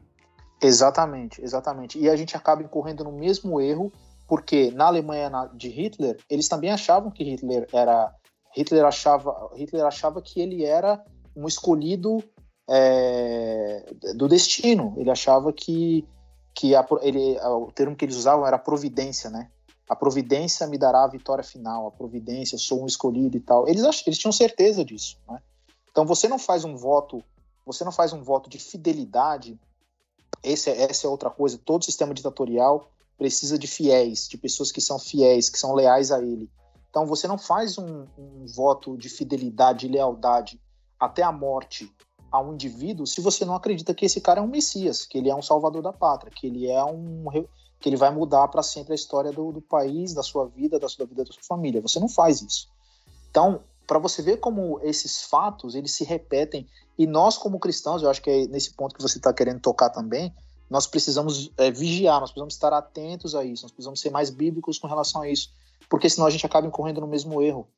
Exatamente, 0.62 1.42
exatamente. 1.42 1.98
E 1.98 2.08
a 2.08 2.16
gente 2.16 2.36
acaba 2.36 2.62
incorrendo 2.62 3.04
no 3.04 3.12
mesmo 3.12 3.60
erro, 3.60 3.92
porque 4.26 4.70
na 4.70 4.86
Alemanha 4.86 5.30
de 5.54 5.68
Hitler, 5.68 6.16
eles 6.30 6.48
também 6.48 6.70
achavam 6.70 7.10
que 7.10 7.24
Hitler 7.24 7.66
era 7.72 8.14
Hitler 8.56 8.84
achava 8.84 9.50
Hitler 9.56 9.84
achava 9.84 10.22
que 10.22 10.40
ele 10.40 10.64
era 10.64 11.04
um 11.36 11.46
escolhido 11.46 12.22
é, 12.68 13.92
do 14.14 14.28
destino. 14.28 14.94
Ele 14.96 15.10
achava 15.10 15.52
que 15.52 16.06
que 16.56 16.72
a, 16.72 16.86
ele, 17.02 17.36
o 17.40 17.72
termo 17.72 17.96
que 17.96 18.04
eles 18.04 18.14
usavam 18.14 18.46
era 18.46 18.56
providência, 18.56 19.28
né? 19.28 19.50
a 19.88 19.94
providência 19.94 20.66
me 20.66 20.78
dará 20.78 21.04
a 21.04 21.08
vitória 21.08 21.44
final, 21.44 21.86
a 21.86 21.90
providência, 21.90 22.56
sou 22.56 22.82
um 22.82 22.86
escolhido 22.86 23.36
e 23.36 23.40
tal. 23.40 23.68
Eles, 23.68 23.82
eles 24.06 24.18
tinham 24.18 24.32
certeza 24.32 24.84
disso, 24.84 25.18
né? 25.28 25.40
Então 25.90 26.06
você 26.06 26.26
não 26.26 26.38
faz 26.38 26.64
um 26.64 26.76
voto, 26.76 27.22
você 27.64 27.84
não 27.84 27.92
faz 27.92 28.12
um 28.12 28.22
voto 28.22 28.48
de 28.48 28.58
fidelidade. 28.58 29.58
Esse, 30.42 30.70
é, 30.70 30.82
essa 30.82 31.06
é 31.06 31.10
outra 31.10 31.30
coisa. 31.30 31.58
Todo 31.58 31.84
sistema 31.84 32.14
ditatorial 32.14 32.90
precisa 33.16 33.58
de 33.58 33.66
fiéis, 33.66 34.26
de 34.26 34.36
pessoas 34.36 34.72
que 34.72 34.80
são 34.80 34.98
fiéis, 34.98 35.48
que 35.50 35.58
são 35.58 35.74
leais 35.74 36.10
a 36.10 36.20
ele. 36.20 36.50
Então 36.90 37.06
você 37.06 37.28
não 37.28 37.38
faz 37.38 37.76
um, 37.78 38.06
um 38.18 38.46
voto 38.46 38.96
de 38.96 39.08
fidelidade 39.08 39.86
e 39.86 39.90
lealdade 39.90 40.60
até 41.04 41.22
a 41.22 41.32
morte 41.32 41.92
a 42.30 42.40
um 42.40 42.54
indivíduo 42.54 43.06
se 43.06 43.20
você 43.20 43.44
não 43.44 43.54
acredita 43.54 43.94
que 43.94 44.04
esse 44.04 44.20
cara 44.20 44.40
é 44.40 44.42
um 44.42 44.48
messias, 44.48 45.04
que 45.04 45.18
ele 45.18 45.30
é 45.30 45.34
um 45.34 45.42
salvador 45.42 45.82
da 45.82 45.92
pátria, 45.92 46.32
que 46.34 46.46
ele 46.46 46.68
é 46.68 46.84
um 46.84 47.24
que 47.80 47.88
ele 47.90 47.96
vai 47.96 48.10
mudar 48.10 48.48
para 48.48 48.62
sempre 48.62 48.92
a 48.92 48.94
história 48.94 49.30
do, 49.30 49.52
do, 49.52 49.60
país, 49.60 50.14
da 50.14 50.22
sua 50.22 50.46
vida, 50.46 50.78
da 50.78 50.88
sua 50.88 51.04
vida, 51.04 51.22
da 51.22 51.30
sua 51.30 51.42
família. 51.42 51.82
Você 51.82 52.00
não 52.00 52.08
faz 52.08 52.40
isso. 52.40 52.66
Então, 53.30 53.60
para 53.86 53.98
você 53.98 54.22
ver 54.22 54.38
como 54.38 54.80
esses 54.82 55.24
fatos 55.24 55.74
eles 55.74 55.92
se 55.92 56.02
repetem 56.02 56.66
e 56.98 57.06
nós 57.06 57.36
como 57.36 57.60
cristãos, 57.60 58.02
eu 58.02 58.08
acho 58.08 58.22
que 58.22 58.30
é 58.30 58.46
nesse 58.46 58.72
ponto 58.72 58.94
que 58.94 59.02
você 59.02 59.18
está 59.18 59.34
querendo 59.34 59.60
tocar 59.60 59.90
também, 59.90 60.34
nós 60.70 60.86
precisamos 60.86 61.52
é, 61.58 61.70
vigiar, 61.70 62.20
nós 62.20 62.30
precisamos 62.30 62.54
estar 62.54 62.72
atentos 62.72 63.34
a 63.34 63.44
isso, 63.44 63.64
nós 63.64 63.72
precisamos 63.72 64.00
ser 64.00 64.10
mais 64.10 64.30
bíblicos 64.30 64.78
com 64.78 64.86
relação 64.86 65.20
a 65.20 65.28
isso, 65.28 65.52
porque 65.88 66.08
senão 66.08 66.26
a 66.26 66.30
gente 66.30 66.46
acaba 66.46 66.66
incorrendo 66.66 67.02
no 67.02 67.06
mesmo 67.06 67.42
erro. 67.42 67.68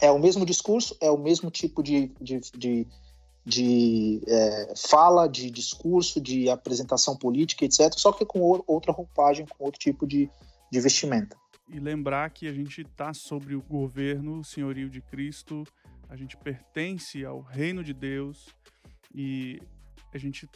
É 0.00 0.10
o 0.10 0.18
mesmo 0.18 0.46
discurso, 0.46 0.96
é 1.00 1.10
o 1.10 1.18
mesmo 1.18 1.50
tipo 1.50 1.82
de, 1.82 2.10
de, 2.20 2.40
de, 2.56 2.86
de 3.44 4.22
é, 4.26 4.74
fala, 4.76 5.28
de 5.28 5.50
discurso, 5.50 6.20
de 6.20 6.48
apresentação 6.48 7.16
política, 7.16 7.64
etc., 7.64 7.92
só 7.96 8.12
que 8.12 8.24
com 8.24 8.40
outra 8.66 8.92
roupagem, 8.92 9.46
com 9.46 9.64
outro 9.64 9.78
tipo 9.78 10.06
de, 10.06 10.30
de 10.70 10.80
vestimenta. 10.80 11.36
E 11.68 11.78
lembrar 11.78 12.30
que 12.30 12.48
a 12.48 12.52
gente 12.52 12.80
está 12.80 13.14
sobre 13.14 13.54
o 13.54 13.62
governo, 13.62 14.40
o 14.40 14.44
senhorio 14.44 14.88
de 14.88 15.00
Cristo, 15.00 15.64
a 16.08 16.16
gente 16.16 16.36
pertence 16.36 17.24
ao 17.24 17.40
reino 17.40 17.84
de 17.84 17.92
Deus 17.92 18.48
e 19.14 19.60
a 20.12 20.18
gente 20.18 20.48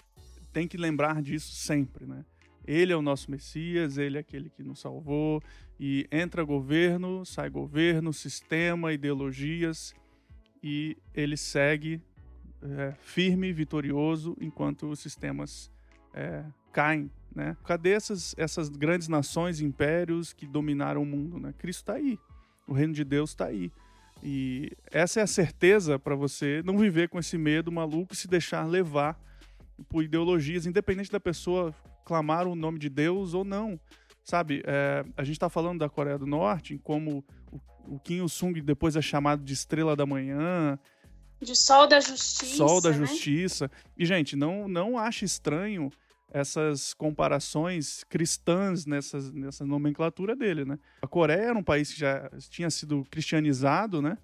tem 0.52 0.66
que 0.66 0.76
lembrar 0.76 1.22
disso 1.22 1.52
sempre, 1.52 2.06
né? 2.06 2.24
Ele 2.66 2.92
é 2.92 2.96
o 2.96 3.02
nosso 3.02 3.30
Messias, 3.30 3.98
ele 3.98 4.16
é 4.16 4.20
aquele 4.20 4.48
que 4.48 4.62
nos 4.62 4.80
salvou 4.80 5.42
e 5.78 6.06
entra 6.10 6.42
governo, 6.42 7.24
sai 7.24 7.50
governo, 7.50 8.12
sistema, 8.12 8.92
ideologias 8.92 9.94
e 10.62 10.96
ele 11.14 11.36
segue 11.36 12.00
é, 12.62 12.94
firme, 13.02 13.52
vitorioso 13.52 14.36
enquanto 14.40 14.88
os 14.88 15.00
sistemas 15.00 15.70
é, 16.14 16.44
caem, 16.72 17.10
né? 17.34 17.56
Cadê 17.64 17.90
essas, 17.90 18.34
essas 18.38 18.68
grandes 18.70 19.08
nações, 19.08 19.60
impérios 19.60 20.32
que 20.32 20.46
dominaram 20.46 21.02
o 21.02 21.06
mundo, 21.06 21.38
né? 21.38 21.52
Cristo 21.58 21.80
está 21.80 21.94
aí, 21.94 22.18
o 22.66 22.72
reino 22.72 22.94
de 22.94 23.04
Deus 23.04 23.30
está 23.30 23.46
aí. 23.46 23.70
E 24.22 24.72
essa 24.90 25.20
é 25.20 25.22
a 25.22 25.26
certeza 25.26 25.98
para 25.98 26.14
você 26.14 26.62
não 26.64 26.78
viver 26.78 27.10
com 27.10 27.18
esse 27.18 27.36
medo 27.36 27.70
maluco 27.70 28.14
e 28.14 28.16
se 28.16 28.26
deixar 28.26 28.64
levar 28.64 29.20
por 29.88 30.02
ideologias, 30.02 30.64
independente 30.64 31.10
da 31.10 31.20
pessoa 31.20 31.74
clamar 32.04 32.46
o 32.46 32.54
nome 32.54 32.78
de 32.78 32.88
Deus 32.88 33.34
ou 33.34 33.44
não. 33.44 33.78
Sabe, 34.22 34.62
é, 34.66 35.04
a 35.16 35.22
gente 35.22 35.36
está 35.36 35.50
falando 35.50 35.80
da 35.80 35.88
Coreia 35.88 36.18
do 36.18 36.26
Norte, 36.26 36.78
como 36.82 37.24
o, 37.52 37.60
o 37.94 37.98
Kim 37.98 38.22
Il-sung 38.22 38.58
depois 38.62 38.96
é 38.96 39.02
chamado 39.02 39.44
de 39.44 39.52
Estrela 39.52 39.94
da 39.94 40.06
Manhã. 40.06 40.78
De 41.40 41.54
Sol 41.54 41.86
da 41.86 42.00
Justiça. 42.00 42.56
Sol 42.56 42.80
da 42.80 42.90
né? 42.90 42.96
Justiça. 42.96 43.70
E, 43.98 44.06
gente, 44.06 44.34
não, 44.34 44.66
não 44.66 44.98
ache 44.98 45.26
estranho 45.26 45.90
essas 46.34 46.92
comparações 46.94 48.02
cristãs 48.04 48.86
nessas, 48.86 49.30
nessa 49.30 49.64
nomenclatura 49.64 50.34
dele, 50.34 50.64
né? 50.64 50.78
A 51.00 51.06
Coreia 51.06 51.50
era 51.50 51.58
um 51.58 51.62
país 51.62 51.92
que 51.92 52.00
já 52.00 52.28
tinha 52.50 52.68
sido 52.70 53.04
cristianizado, 53.08 54.02
né? 54.02 54.18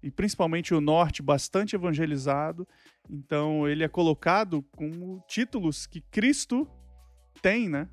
E 0.00 0.10
principalmente 0.10 0.72
o 0.72 0.80
norte 0.80 1.22
bastante 1.22 1.74
evangelizado. 1.74 2.68
Então 3.10 3.66
ele 3.66 3.82
é 3.82 3.88
colocado 3.88 4.62
como 4.76 5.24
títulos 5.26 5.86
que 5.86 6.00
Cristo 6.02 6.68
tem, 7.42 7.68
né? 7.68 7.88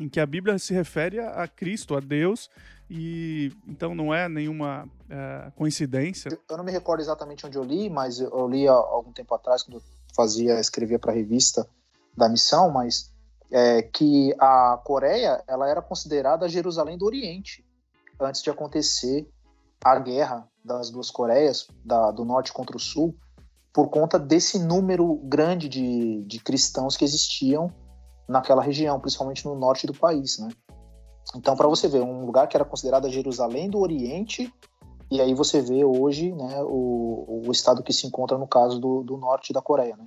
Em 0.00 0.08
que 0.08 0.18
a 0.18 0.26
Bíblia 0.26 0.58
se 0.58 0.74
refere 0.74 1.20
a, 1.20 1.46
Cristo, 1.46 1.96
a 1.96 2.00
Deus, 2.00 2.50
e 2.90 3.52
então 3.66 3.94
não 3.94 4.12
é 4.12 4.28
nenhuma 4.28 4.88
é, 5.08 5.52
coincidência. 5.54 6.36
Eu 6.48 6.56
não 6.56 6.64
me 6.64 6.72
recordo 6.72 7.00
exatamente 7.00 7.46
onde 7.46 7.56
eu 7.56 7.62
li, 7.62 7.88
mas 7.88 8.18
eu 8.20 8.48
li 8.48 8.66
há 8.66 8.72
algum 8.72 9.12
tempo 9.12 9.34
atrás, 9.34 9.62
quando 9.62 9.82
fazia, 10.14 10.58
escrevia 10.58 10.98
para 10.98 11.12
a 11.12 11.14
revista 11.14 11.68
da 12.16 12.28
missão, 12.28 12.70
mas 12.70 13.12
é, 13.50 13.82
que 13.82 14.34
a 14.38 14.80
Coreia 14.84 15.42
ela 15.46 15.68
era 15.68 15.80
considerada 15.80 16.48
Jerusalém 16.48 16.98
do 16.98 17.06
Oriente 17.06 17.64
antes 18.20 18.42
de 18.42 18.50
acontecer 18.50 19.28
a 19.84 19.98
guerra 19.98 20.48
das 20.64 20.90
duas 20.90 21.10
Coreias, 21.10 21.68
da, 21.84 22.10
do 22.10 22.24
norte 22.24 22.52
contra 22.52 22.76
o 22.76 22.80
sul, 22.80 23.14
por 23.72 23.88
conta 23.90 24.18
desse 24.18 24.58
número 24.58 25.16
grande 25.24 25.68
de, 25.68 26.22
de 26.22 26.38
cristãos 26.38 26.96
que 26.96 27.04
existiam 27.04 27.72
naquela 28.28 28.62
região, 28.62 29.00
principalmente 29.00 29.44
no 29.44 29.54
norte 29.54 29.86
do 29.86 29.94
país, 29.94 30.38
né? 30.38 30.48
Então, 31.34 31.56
para 31.56 31.66
você 31.66 31.88
ver, 31.88 32.00
um 32.00 32.24
lugar 32.26 32.46
que 32.46 32.56
era 32.56 32.64
considerado 32.64 33.08
Jerusalém 33.08 33.68
do 33.68 33.78
Oriente, 33.78 34.52
e 35.10 35.20
aí 35.20 35.34
você 35.34 35.60
vê 35.60 35.84
hoje 35.84 36.32
né, 36.32 36.62
o, 36.62 37.42
o 37.46 37.52
estado 37.52 37.82
que 37.82 37.92
se 37.92 38.06
encontra 38.06 38.36
no 38.36 38.46
caso 38.46 38.78
do, 38.78 39.02
do 39.02 39.16
norte 39.16 39.52
da 39.52 39.62
Coreia, 39.62 39.96
né? 39.96 40.06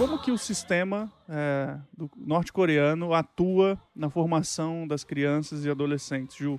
como 0.00 0.18
que 0.18 0.32
o 0.32 0.38
sistema 0.38 1.12
é, 1.28 1.78
norte-coreano 2.16 3.12
atua 3.12 3.78
na 3.94 4.08
formação 4.08 4.88
das 4.88 5.04
crianças 5.04 5.64
e 5.66 5.70
adolescentes, 5.70 6.36
Ju? 6.36 6.58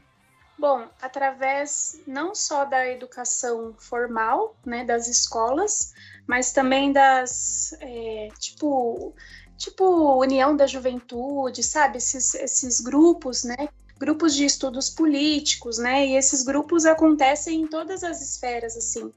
Bom, 0.62 0.88
através 1.02 2.00
não 2.06 2.36
só 2.36 2.66
da 2.66 2.88
educação 2.88 3.74
formal, 3.80 4.56
né, 4.64 4.86
das 4.86 5.08
escolas, 5.08 5.92
mas 6.28 6.52
também 6.52 6.94
das, 6.94 7.74
é, 7.80 8.30
tipo, 8.38 9.12
tipo 9.58 10.20
União 10.20 10.56
da 10.56 10.68
Juventude, 10.68 11.64
sabe, 11.64 11.98
esses, 11.98 12.36
esses 12.36 12.80
grupos, 12.80 13.44
né, 13.44 13.70
grupos 13.98 14.36
de 14.36 14.46
estudos 14.46 14.88
políticos, 14.88 15.80
né, 15.80 16.06
e 16.06 16.16
esses 16.16 16.44
grupos 16.44 16.86
acontecem 16.86 17.64
em 17.64 17.68
todas 17.68 18.04
as 18.04 18.22
esferas, 18.22 18.78
assim, 18.78 19.12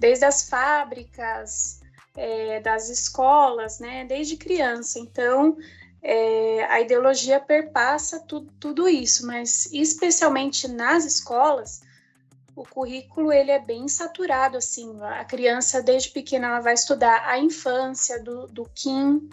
desde 0.00 0.24
as 0.24 0.48
fábricas, 0.48 1.78
é, 2.16 2.58
das 2.60 2.88
escolas, 2.88 3.80
né, 3.80 4.06
desde 4.06 4.38
criança. 4.38 4.98
Então, 4.98 5.58
é, 6.08 6.64
a 6.70 6.80
ideologia 6.80 7.40
perpassa 7.40 8.20
tu, 8.20 8.42
tudo 8.60 8.88
isso, 8.88 9.26
mas 9.26 9.66
especialmente 9.72 10.68
nas 10.68 11.04
escolas, 11.04 11.82
o 12.54 12.62
currículo 12.62 13.32
ele 13.32 13.50
é 13.50 13.58
bem 13.58 13.88
saturado, 13.88 14.56
assim, 14.56 14.96
a 15.02 15.24
criança 15.24 15.82
desde 15.82 16.10
pequena 16.10 16.46
ela 16.46 16.60
vai 16.60 16.74
estudar 16.74 17.26
a 17.26 17.40
infância 17.40 18.22
do, 18.22 18.46
do 18.46 18.70
Kim, 18.72 19.28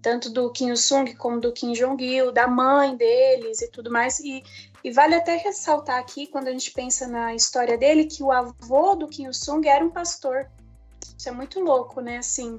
tanto 0.00 0.30
do 0.30 0.50
Kim 0.50 0.70
Il-sung 0.70 1.14
como 1.16 1.38
do 1.38 1.52
Kim 1.52 1.74
Jong-il, 1.74 2.32
da 2.32 2.48
mãe 2.48 2.96
deles 2.96 3.60
e 3.60 3.70
tudo 3.70 3.90
mais, 3.90 4.18
e, 4.20 4.42
e 4.82 4.90
vale 4.90 5.14
até 5.14 5.36
ressaltar 5.36 5.98
aqui, 5.98 6.26
quando 6.28 6.48
a 6.48 6.52
gente 6.52 6.70
pensa 6.70 7.06
na 7.06 7.34
história 7.34 7.76
dele, 7.76 8.06
que 8.06 8.22
o 8.22 8.32
avô 8.32 8.94
do 8.94 9.06
Kim 9.06 9.26
Il-sung 9.26 9.68
era 9.68 9.84
um 9.84 9.90
pastor, 9.90 10.48
isso 11.18 11.28
é 11.28 11.32
muito 11.32 11.60
louco, 11.60 12.00
né? 12.00 12.16
Assim, 12.16 12.58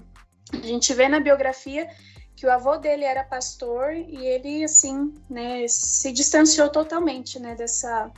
a 0.53 0.57
gente 0.65 0.93
vê 0.93 1.09
na 1.09 1.19
biografia 1.19 1.89
que 2.37 2.45
o 2.45 2.51
avô 2.51 2.77
dele 2.77 3.03
era 3.03 3.23
pastor 3.23 3.93
e 3.93 4.15
ele, 4.15 4.63
assim, 4.63 5.11
né, 5.27 5.67
se 5.67 6.11
distanciou 6.11 6.69
totalmente, 6.69 7.39
né, 7.39 7.55
dessa, 7.55 8.11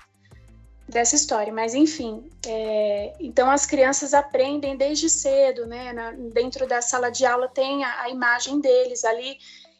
dessa 0.85 1.15
história. 1.15 1.53
Mas, 1.53 1.73
enfim, 1.73 2.29
é, 2.45 3.13
então 3.21 3.49
as 3.49 3.65
crianças 3.65 4.13
aprendem 4.13 4.75
desde 4.75 5.09
cedo, 5.09 5.65
né, 5.65 5.93
na, 5.93 6.11
dentro 6.11 6.67
da 6.67 6.81
sala 6.81 7.09
de 7.09 7.25
aula 7.25 7.47
tem 7.47 7.85
a, 7.85 8.01
a, 8.01 8.09
imagem 8.09 8.59
deles 8.59 9.05
ali, 9.05 9.37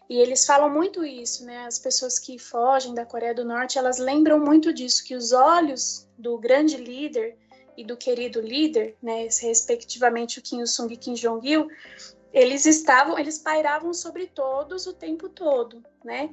e 0.10 0.18
eles 0.18 0.46
falam 0.46 0.70
muito 0.70 1.04
isso, 1.04 1.46
né, 1.46 1.66
as 1.68 1.78
pessoas 1.78 2.18
que 2.18 2.40
fogem 2.40 2.94
da 2.94 3.06
Coreia 3.06 3.36
do 3.36 3.44
Norte, 3.44 3.78
elas 3.78 3.98
lembram 3.98 4.40
muito 4.40 4.72
disso, 4.72 5.04
que 5.04 5.16
os 5.16 5.34
olhos 5.34 6.08
do 6.18 6.38
grande 6.38 6.78
líder 6.78 7.38
e 7.76 7.84
do 7.84 7.98
querido 7.98 8.40
líder, 8.40 8.96
né, 9.04 9.28
respectivamente 9.42 10.40
o 10.40 10.42
Kim 10.42 10.62
Il-sung 10.62 10.94
e 10.94 10.98
Kim 10.98 11.14
Jong-il, 11.14 11.68
eles 12.32 12.66
estavam, 12.66 13.18
eles 13.18 13.40
pairavam 13.40 13.94
sobre 13.94 14.28
todos 14.28 14.88
o 14.88 14.94
tempo 14.94 15.30
todo, 15.30 15.84
né? 16.04 16.30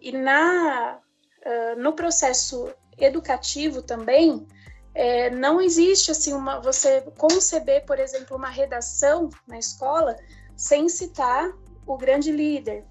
E 0.00 0.12
na 0.12 0.98
uh, 1.44 1.80
no 1.80 1.92
processo 1.92 2.72
educativo 2.98 3.82
também 3.82 4.46
é, 4.94 5.28
não 5.28 5.60
existe 5.60 6.10
assim 6.10 6.32
uma 6.32 6.60
você 6.60 7.00
conceber, 7.18 7.84
por 7.84 7.98
exemplo, 7.98 8.36
uma 8.36 8.48
redação 8.48 9.28
na 9.46 9.58
escola 9.58 10.16
sem 10.56 10.88
citar 10.88 11.52
o 11.86 11.96
grande 11.96 12.30
líder, 12.30 12.84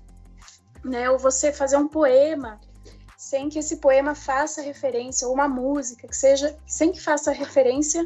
né? 0.83 1.09
Ou 1.09 1.17
você 1.17 1.51
fazer 1.51 1.77
um 1.77 1.87
poema 1.87 2.59
sem 3.17 3.47
que 3.47 3.57
esse 3.57 3.77
poema 3.77 4.13
faça 4.13 4.61
referência, 4.61 5.25
ou 5.25 5.33
uma 5.33 5.47
música 5.47 6.07
que 6.07 6.15
seja, 6.15 6.57
sem 6.67 6.91
que 6.91 6.99
faça 6.99 7.31
referência 7.31 8.05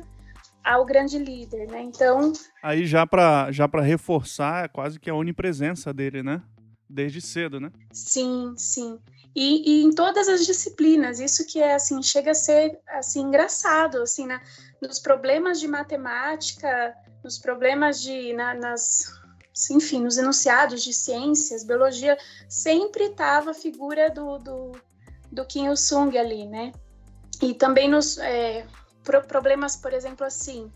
ao 0.68 0.86
grande 0.86 1.18
líder, 1.18 1.68
né? 1.68 1.82
Então. 1.82 2.34
Aí 2.61 2.86
já 2.86 3.05
para 3.07 3.51
já 3.51 3.68
para 3.68 3.82
reforçar 3.82 4.65
é 4.65 4.68
quase 4.68 4.99
que 4.99 5.09
a 5.09 5.15
onipresença 5.15 5.93
dele, 5.93 6.22
né? 6.22 6.41
Desde 6.89 7.22
cedo, 7.22 7.59
né? 7.59 7.72
Sim, 7.91 8.53
sim. 8.57 8.99
E, 9.36 9.82
e, 9.82 9.84
em 9.84 9.93
todas 9.93 10.28
as 10.28 10.45
disciplinas, 10.45 11.20
isso 11.20 11.45
que 11.45 11.59
é 11.59 11.76
assim 11.76 12.01
chega 12.01 12.32
a 12.32 12.36
ser 12.36 12.80
assim 12.88 13.22
engraçado, 13.22 14.01
assim, 14.01 14.26
né? 14.26 14.41
nos 14.82 14.99
problemas 14.99 15.59
de 15.59 15.68
matemática, 15.68 16.95
nos 17.24 17.38
problemas 17.38 18.01
de 18.01 18.34
na, 18.34 18.53
nas 18.53 19.05
enfim, 19.72 20.03
nos 20.03 20.20
enunciados 20.20 20.84
de 20.84 20.93
ciências, 20.93 21.63
biologia, 21.63 22.15
sempre 22.47 23.05
estava 23.05 23.51
a 23.51 23.55
figura 23.55 24.07
do, 24.07 24.38
do, 24.38 24.72
do 25.32 25.45
Kim 25.45 25.65
Il-sung 25.65 26.15
ali, 26.15 26.45
né? 26.45 26.72
E 27.41 27.55
também 27.55 27.89
nos 27.89 28.20
é, 28.20 28.68
pro, 29.08 29.24
problemas, 29.24 29.78
por 29.78 29.93
exemplo, 29.93 30.28
assim, 30.28 30.70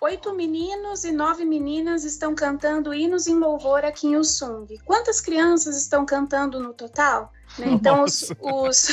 oito 0.00 0.34
meninos 0.34 1.04
e 1.04 1.12
nove 1.12 1.44
meninas 1.44 2.04
estão 2.04 2.34
cantando 2.34 2.94
hinos 2.94 3.26
em 3.26 3.34
louvor 3.34 3.84
a 3.84 3.92
Kim 3.92 4.14
Il-sung. 4.14 4.66
Quantas 4.86 5.20
crianças 5.20 5.76
estão 5.76 6.06
cantando 6.06 6.58
no 6.58 6.72
total? 6.72 7.30
Né? 7.58 7.66
Então, 7.68 8.02
os, 8.02 8.32
os, 8.40 8.88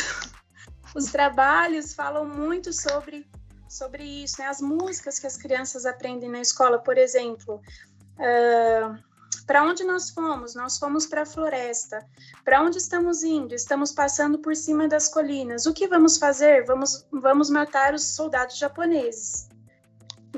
os 0.93 1.05
trabalhos 1.05 1.93
falam 1.93 2.25
muito 2.25 2.73
sobre, 2.73 3.25
sobre 3.69 4.03
isso, 4.03 4.41
né? 4.41 4.47
As 4.47 4.59
músicas 4.59 5.17
que 5.17 5.27
as 5.27 5.37
crianças 5.37 5.85
aprendem 5.85 6.29
na 6.29 6.41
escola, 6.41 6.77
por 6.77 6.97
exemplo. 6.97 7.61
Uh, 8.19 9.06
para 9.47 9.63
onde 9.63 9.85
nós 9.85 10.09
fomos? 10.09 10.53
Nós 10.53 10.77
fomos 10.77 11.07
para 11.07 11.21
a 11.21 11.25
floresta. 11.25 12.05
Para 12.43 12.61
onde 12.61 12.77
estamos 12.77 13.23
indo? 13.23 13.55
Estamos 13.55 13.93
passando 13.93 14.39
por 14.39 14.53
cima 14.53 14.89
das 14.89 15.07
colinas. 15.07 15.65
O 15.65 15.73
que 15.73 15.87
vamos 15.87 16.17
fazer? 16.17 16.65
Vamos, 16.65 17.07
vamos 17.09 17.49
matar 17.49 17.93
os 17.93 18.03
soldados 18.03 18.57
japoneses. 18.57 19.47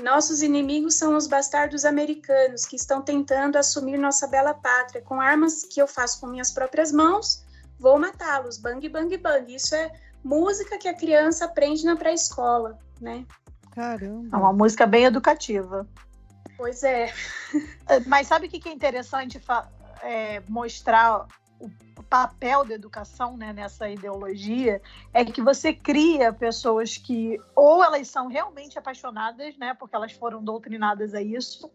Nossos 0.00 0.42
inimigos 0.42 0.94
são 0.94 1.16
os 1.16 1.26
bastardos 1.26 1.84
americanos 1.84 2.64
que 2.64 2.76
estão 2.76 3.02
tentando 3.02 3.56
assumir 3.58 3.98
nossa 3.98 4.28
bela 4.28 4.54
pátria 4.54 5.02
com 5.02 5.20
armas 5.20 5.64
que 5.64 5.82
eu 5.82 5.88
faço 5.88 6.20
com 6.20 6.28
minhas 6.28 6.52
próprias 6.52 6.92
mãos. 6.92 7.44
Vou 7.80 7.98
matá-los. 7.98 8.58
Bang, 8.58 8.88
bang, 8.88 9.16
bang. 9.16 9.52
Isso 9.52 9.74
é 9.74 9.92
música 10.22 10.78
que 10.78 10.86
a 10.86 10.94
criança 10.94 11.46
aprende 11.46 11.84
na 11.84 11.96
pré-escola, 11.96 12.78
né? 13.00 13.26
Caramba. 13.72 14.36
É 14.36 14.40
uma 14.40 14.52
música 14.52 14.86
bem 14.86 15.04
educativa. 15.04 15.86
Pois 16.60 16.84
é. 16.84 17.10
Mas 18.06 18.26
sabe 18.26 18.46
o 18.46 18.50
que 18.50 18.68
é 18.68 18.72
interessante 18.72 19.40
é, 20.02 20.42
mostrar 20.46 21.26
o 21.58 22.02
papel 22.02 22.66
da 22.66 22.74
educação 22.74 23.34
né, 23.34 23.50
nessa 23.50 23.88
ideologia? 23.88 24.82
É 25.14 25.24
que 25.24 25.40
você 25.40 25.72
cria 25.72 26.34
pessoas 26.34 26.98
que 26.98 27.40
ou 27.56 27.82
elas 27.82 28.08
são 28.08 28.26
realmente 28.26 28.78
apaixonadas, 28.78 29.56
né, 29.56 29.72
porque 29.72 29.96
elas 29.96 30.12
foram 30.12 30.44
doutrinadas 30.44 31.14
a 31.14 31.22
isso, 31.22 31.72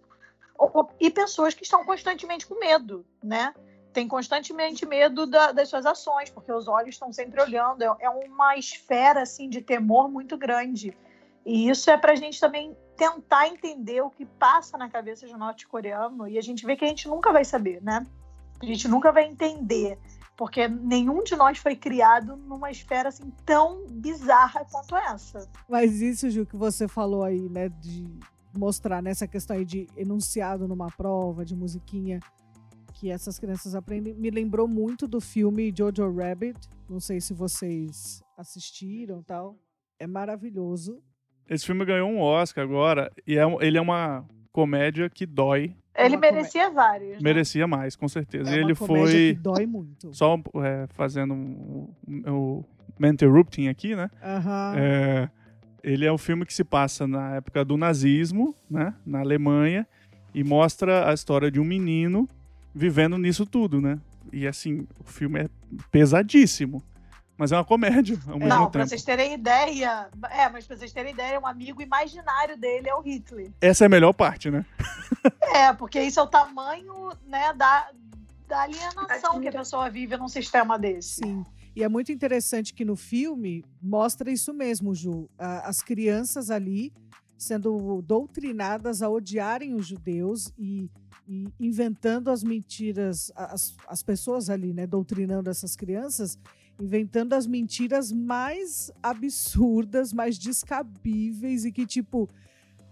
ou, 0.55 0.88
e 0.99 1.09
pessoas 1.09 1.55
que 1.55 1.63
estão 1.63 1.83
constantemente 1.83 2.45
com 2.45 2.59
medo, 2.59 3.03
né? 3.23 3.55
Tem 3.91 4.07
constantemente 4.07 4.86
medo 4.86 5.25
da, 5.25 5.51
das 5.51 5.67
suas 5.67 5.88
ações, 5.88 6.29
porque 6.29 6.51
os 6.51 6.67
olhos 6.67 6.93
estão 6.93 7.11
sempre 7.11 7.41
olhando. 7.41 7.81
É, 7.81 7.88
é 8.01 8.09
uma 8.09 8.55
esfera 8.55 9.23
assim 9.23 9.49
de 9.49 9.63
temor 9.63 10.11
muito 10.11 10.38
grande. 10.38 10.95
E 11.43 11.69
isso 11.69 11.89
é 11.89 11.97
para 11.97 12.11
a 12.11 12.15
gente 12.15 12.39
também 12.39 12.77
tentar 12.98 13.48
entender 13.48 14.02
o 14.02 14.10
que 14.10 14.26
passa 14.26 14.78
na 14.78 14.89
cabeça 14.89 15.28
de 15.28 15.34
um 15.34 15.38
norte-coreano 15.38 16.28
e 16.28 16.38
a 16.38 16.41
gente 16.41 16.66
vê 16.66 16.76
que 16.76 16.86
a 16.86 16.88
gente 16.88 17.08
nunca 17.08 17.32
vai 17.32 17.43
saber, 17.43 17.82
né? 17.82 18.06
A 18.62 18.66
gente 18.66 18.88
nunca 18.88 19.12
vai 19.12 19.26
entender, 19.26 20.00
porque 20.38 20.68
nenhum 20.68 21.24
de 21.24 21.36
nós 21.36 21.58
foi 21.58 21.76
criado 21.76 22.38
numa 22.38 22.72
esfera 22.72 23.10
assim 23.10 23.32
tão 23.46 23.86
bizarra 23.88 24.66
quanto 24.72 24.96
essa. 24.96 25.50
Mas 25.70 26.02
isso, 26.02 26.30
Gil, 26.30 26.46
que 26.46 26.56
você 26.56 26.88
falou 26.88 27.24
aí, 27.24 27.50
né, 27.50 27.70
de 27.70 28.08
mostrar 28.58 29.02
nessa 29.02 29.28
questão 29.28 29.58
aí 29.58 29.66
de 29.66 29.88
enunciado 29.98 30.68
numa 30.68 30.88
prova, 30.88 31.43
de 31.43 31.56
musiquinha 31.56 32.20
que 32.96 33.12
essas 33.12 33.38
crianças 33.38 33.76
aprendem, 33.76 34.14
me 34.14 34.30
lembrou 34.30 34.68
muito 34.68 35.06
do 35.06 35.20
filme 35.20 35.74
Jojo 35.78 36.10
Rabbit. 36.16 36.70
Não 36.89 37.00
sei 37.00 37.20
se 37.20 37.34
vocês 37.34 38.24
assistiram 38.38 39.22
tal. 39.22 39.60
É 40.00 40.08
maravilhoso. 40.08 41.04
Esse 41.50 41.66
filme 41.66 41.86
ganhou 41.86 42.10
um 42.10 42.20
Oscar 42.20 42.64
agora 42.64 43.12
e 43.26 43.38
é, 43.38 43.43
ele 43.62 43.78
é 43.78 43.82
uma 43.82 44.26
comédia 44.52 45.10
que 45.10 45.26
dói. 45.26 45.76
Ele 45.98 46.18
merecia 46.18 46.70
vários. 46.70 47.12
Né? 47.12 47.18
Merecia 47.22 47.68
mais, 47.68 47.96
com 47.96 48.08
certeza. 48.08 48.54
É 48.54 48.60
ele 48.60 48.76
foi. 48.76 49.36
Que 49.36 49.39
dói 49.41 49.66
muito. 49.66 50.14
Só 50.14 50.38
é, 50.64 50.88
fazendo 50.89 51.34
o 51.34 51.89
um, 52.08 52.64
um, 53.00 53.08
interrupting 53.08 53.68
aqui, 53.68 53.96
né? 53.96 54.10
Uhum. 54.22 54.78
É, 54.78 55.30
ele 55.84 56.06
é 56.06 56.12
um 56.12 56.18
filme 56.18 56.46
que 56.46 56.54
se 56.54 56.64
passa 56.64 57.08
na 57.08 57.36
época 57.36 57.64
do 57.64 57.78
nazismo, 57.78 58.56
né? 58.70 58.93
Na 59.06 59.20
Alemanha, 59.20 59.88
e 60.34 60.43
mostra 60.43 61.10
a 61.10 61.14
história 61.14 61.50
de 61.50 61.60
um 61.60 61.64
menino 61.64 62.28
vivendo 62.74 63.18
nisso 63.18 63.46
tudo, 63.46 63.80
né? 63.80 63.98
E 64.34 64.46
assim, 64.48 64.86
o 65.00 65.04
filme 65.06 65.39
é 65.39 65.50
pesadíssimo. 65.91 66.84
Mas 67.38 67.51
é 67.51 67.57
uma 67.57 67.65
comédia 67.65 68.17
ao 68.27 68.39
mesmo 68.39 68.47
Não, 68.47 68.59
tempo. 68.59 68.71
pra 68.71 68.88
vocês 68.88 69.03
terem 69.03 69.33
ideia. 69.33 70.09
É, 70.29 70.49
mas 70.49 70.65
pra 70.65 70.77
vocês 70.77 70.93
terem 70.93 71.13
ideia, 71.13 71.39
um 71.39 71.47
amigo 71.47 71.81
imaginário 71.81 72.57
dele 72.57 72.89
é 72.89 72.95
o 72.95 73.01
Hitler. 73.01 73.51
Essa 73.59 73.86
é 73.86 73.88
a 73.88 73.89
melhor 73.89 74.13
parte, 74.13 74.49
né? 74.49 74.65
é, 75.53 75.73
porque 75.73 76.01
isso 76.01 76.19
é 76.19 76.23
o 76.23 76.27
tamanho 76.27 77.11
né, 77.27 77.53
da, 77.53 77.89
da 78.47 78.61
alienação 78.61 79.41
que 79.41 79.47
a 79.49 79.51
pessoa 79.51 79.89
vive 79.89 80.15
num 80.17 80.29
sistema 80.29 80.79
desse. 80.79 81.15
Sim. 81.15 81.45
E 81.75 81.83
é 81.83 81.89
muito 81.89 82.09
interessante 82.09 82.73
que 82.73 82.86
no 82.86 82.95
filme 82.95 83.65
mostra 83.81 84.31
isso 84.31 84.53
mesmo, 84.53 84.95
Ju. 84.95 85.29
As 85.38 85.81
crianças 85.81 86.49
ali 86.49 86.93
sendo 87.38 88.01
doutrinadas 88.01 89.01
a 89.01 89.09
odiarem 89.09 89.73
os 89.75 89.86
judeus 89.86 90.53
e, 90.57 90.89
e 91.27 91.49
inventando 91.59 92.29
as 92.31 92.43
mentiras, 92.43 93.29
as, 93.36 93.75
as 93.88 94.01
pessoas 94.01 94.49
ali, 94.49 94.73
né, 94.73 94.88
doutrinando 94.88 95.49
essas 95.49 95.75
crianças 95.75 96.39
inventando 96.80 97.34
as 97.34 97.47
mentiras 97.47 98.11
mais 98.11 98.91
absurdas, 99.01 100.11
mais 100.11 100.38
descabíveis 100.38 101.65
e 101.65 101.71
que, 101.71 101.86
tipo, 101.86 102.30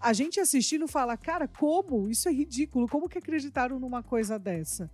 a 0.00 0.12
gente 0.12 0.40
assistindo 0.40 0.86
fala, 0.88 1.16
cara, 1.16 1.46
como? 1.46 2.08
Isso 2.08 2.28
é 2.28 2.32
ridículo. 2.32 2.88
Como 2.88 3.08
que 3.08 3.18
acreditaram 3.18 3.78
numa 3.78 4.02
coisa 4.02 4.38
dessa? 4.38 4.90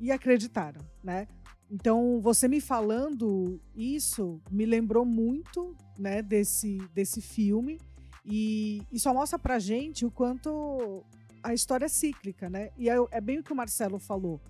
E 0.00 0.10
acreditaram, 0.10 0.80
né? 1.02 1.26
Então, 1.70 2.20
você 2.20 2.48
me 2.48 2.60
falando 2.60 3.60
isso 3.74 4.40
me 4.50 4.66
lembrou 4.66 5.04
muito, 5.04 5.74
né, 5.98 6.20
desse, 6.20 6.78
desse 6.92 7.20
filme. 7.20 7.80
E, 8.24 8.82
só 8.96 9.14
mostra 9.14 9.38
pra 9.38 9.58
gente 9.58 10.04
o 10.04 10.10
quanto 10.10 11.04
a 11.42 11.54
história 11.54 11.86
é 11.86 11.88
cíclica, 11.88 12.48
né? 12.48 12.70
E 12.76 12.88
é, 12.88 12.94
é 13.10 13.20
bem 13.20 13.38
o 13.38 13.42
que 13.42 13.52
o 13.52 13.56
Marcelo 13.56 13.98
falou. 13.98 14.40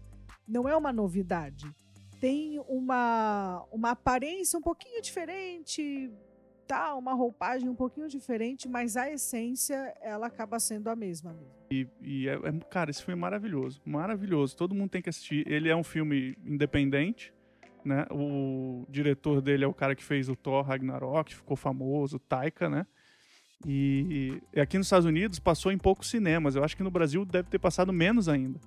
Não 0.46 0.68
é 0.68 0.76
uma 0.76 0.92
novidade 0.92 1.72
tem 2.22 2.60
uma, 2.68 3.66
uma 3.72 3.90
aparência 3.90 4.56
um 4.56 4.62
pouquinho 4.62 5.02
diferente, 5.02 6.08
tá? 6.68 6.94
Uma 6.94 7.14
roupagem 7.14 7.68
um 7.68 7.74
pouquinho 7.74 8.06
diferente, 8.06 8.68
mas 8.68 8.96
a 8.96 9.10
essência 9.10 9.92
ela 10.00 10.28
acaba 10.28 10.60
sendo 10.60 10.86
a 10.86 10.94
mesma. 10.94 11.36
E, 11.68 11.84
e 12.00 12.28
é, 12.28 12.34
é, 12.34 12.52
cara, 12.70 12.92
esse 12.92 13.02
filme 13.02 13.18
é 13.18 13.20
maravilhoso, 13.20 13.82
maravilhoso. 13.84 14.56
Todo 14.56 14.72
mundo 14.72 14.90
tem 14.90 15.02
que 15.02 15.08
assistir. 15.08 15.44
Ele 15.48 15.68
é 15.68 15.74
um 15.74 15.82
filme 15.82 16.38
independente, 16.46 17.34
né? 17.84 18.06
O 18.08 18.86
diretor 18.88 19.42
dele 19.42 19.64
é 19.64 19.66
o 19.66 19.74
cara 19.74 19.96
que 19.96 20.04
fez 20.04 20.28
o 20.28 20.36
Thor 20.36 20.64
Ragnarok, 20.64 21.34
ficou 21.34 21.56
famoso, 21.56 22.20
Taika, 22.20 22.70
né? 22.70 22.86
E, 23.66 24.40
e 24.54 24.60
aqui 24.60 24.78
nos 24.78 24.86
Estados 24.86 25.06
Unidos 25.06 25.40
passou 25.40 25.72
em 25.72 25.78
poucos 25.78 26.08
cinemas. 26.08 26.54
Eu 26.54 26.62
acho 26.62 26.76
que 26.76 26.84
no 26.84 26.90
Brasil 26.90 27.24
deve 27.24 27.50
ter 27.50 27.58
passado 27.58 27.92
menos 27.92 28.28
ainda. 28.28 28.60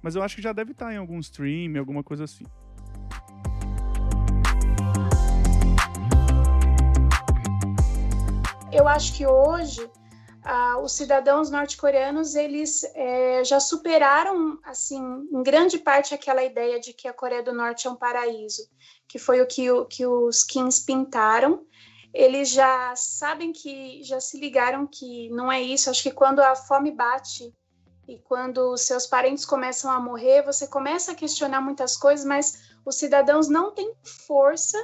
Mas 0.00 0.16
eu 0.16 0.22
acho 0.22 0.36
que 0.36 0.42
já 0.42 0.54
deve 0.54 0.72
estar 0.72 0.90
em 0.90 0.96
algum 0.96 1.18
stream, 1.20 1.78
alguma 1.78 2.02
coisa 2.02 2.24
assim. 2.24 2.46
Eu 8.74 8.88
acho 8.88 9.14
que 9.16 9.26
hoje 9.26 9.88
ah, 10.42 10.78
os 10.82 10.92
cidadãos 10.92 11.48
norte-coreanos 11.48 12.34
eles 12.34 12.82
é, 12.94 13.44
já 13.44 13.60
superaram 13.60 14.58
assim 14.64 15.00
em 15.32 15.42
grande 15.42 15.78
parte 15.78 16.12
aquela 16.12 16.42
ideia 16.42 16.80
de 16.80 16.92
que 16.92 17.06
a 17.06 17.12
Coreia 17.12 17.42
do 17.42 17.52
Norte 17.52 17.86
é 17.86 17.90
um 17.90 17.96
paraíso, 17.96 18.68
que 19.08 19.18
foi 19.18 19.40
o 19.40 19.46
que, 19.46 19.70
o, 19.70 19.86
que 19.86 20.04
os 20.04 20.42
Kings 20.42 20.84
pintaram. 20.84 21.64
Eles 22.12 22.50
já 22.50 22.94
sabem 22.96 23.52
que 23.52 24.02
já 24.02 24.20
se 24.20 24.38
ligaram 24.38 24.86
que 24.86 25.30
não 25.30 25.50
é 25.50 25.60
isso. 25.60 25.88
Acho 25.88 26.02
que 26.02 26.10
quando 26.10 26.40
a 26.40 26.54
fome 26.54 26.90
bate 26.90 27.52
e 28.06 28.18
quando 28.18 28.76
seus 28.76 29.06
parentes 29.06 29.44
começam 29.44 29.90
a 29.90 29.98
morrer, 29.98 30.42
você 30.42 30.66
começa 30.66 31.12
a 31.12 31.14
questionar 31.14 31.60
muitas 31.60 31.96
coisas, 31.96 32.24
mas 32.24 32.74
os 32.84 32.96
cidadãos 32.96 33.48
não 33.48 33.72
têm 33.72 33.94
força 34.26 34.78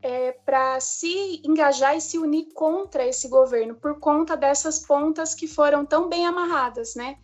é, 0.00 0.32
para 0.32 0.78
se 0.80 1.42
engajar 1.44 1.96
e 1.96 2.00
se 2.00 2.18
unir 2.18 2.52
contra 2.54 3.06
esse 3.06 3.28
governo, 3.28 3.74
por 3.74 3.98
conta 3.98 4.36
dessas 4.36 4.78
pontas 4.78 5.34
que 5.34 5.48
foram 5.48 5.84
tão 5.84 6.08
bem 6.08 6.26
amarradas, 6.26 6.94
né? 6.94 7.18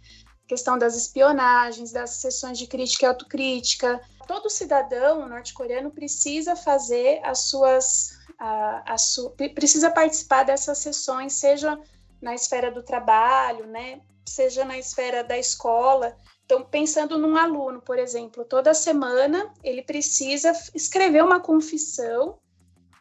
A 0.45 0.49
questão 0.49 0.77
das 0.77 0.97
espionagens, 0.97 1.93
das 1.93 2.17
sessões 2.17 2.59
de 2.59 2.67
crítica 2.67 3.07
e 3.07 3.09
autocrítica. 3.09 4.01
Todo 4.27 4.51
cidadão 4.51 5.29
norte-coreano 5.29 5.91
precisa 5.91 6.57
fazer 6.57 7.21
as 7.23 7.51
suas. 7.51 8.19
A, 8.39 8.95
a 8.95 8.99
su, 8.99 9.31
precisa 9.55 9.91
participar 9.93 10.43
dessas 10.43 10.79
sessões, 10.79 11.35
seja 11.35 11.79
na 12.21 12.35
esfera 12.35 12.71
do 12.71 12.83
trabalho, 12.83 13.67
né? 13.67 14.01
Seja 14.27 14.65
na 14.65 14.77
esfera 14.77 15.23
da 15.23 15.39
escola. 15.39 16.17
Então, 16.45 16.63
pensando 16.65 17.17
num 17.17 17.37
aluno, 17.37 17.81
por 17.81 17.99
exemplo, 17.99 18.45
toda 18.45 18.75
semana 18.75 19.55
ele 19.63 19.83
precisa 19.83 20.53
escrever 20.75 21.23
uma 21.23 21.41
confissão 21.41 22.39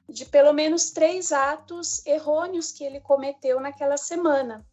de 0.07 0.25
pelo 0.25 0.53
menos 0.53 0.91
três 0.91 1.31
atos 1.31 2.05
errôneos 2.05 2.71
que 2.71 2.83
ele 2.83 2.99
cometeu 2.99 3.59
naquela 3.59 3.97
semana. 3.97 4.65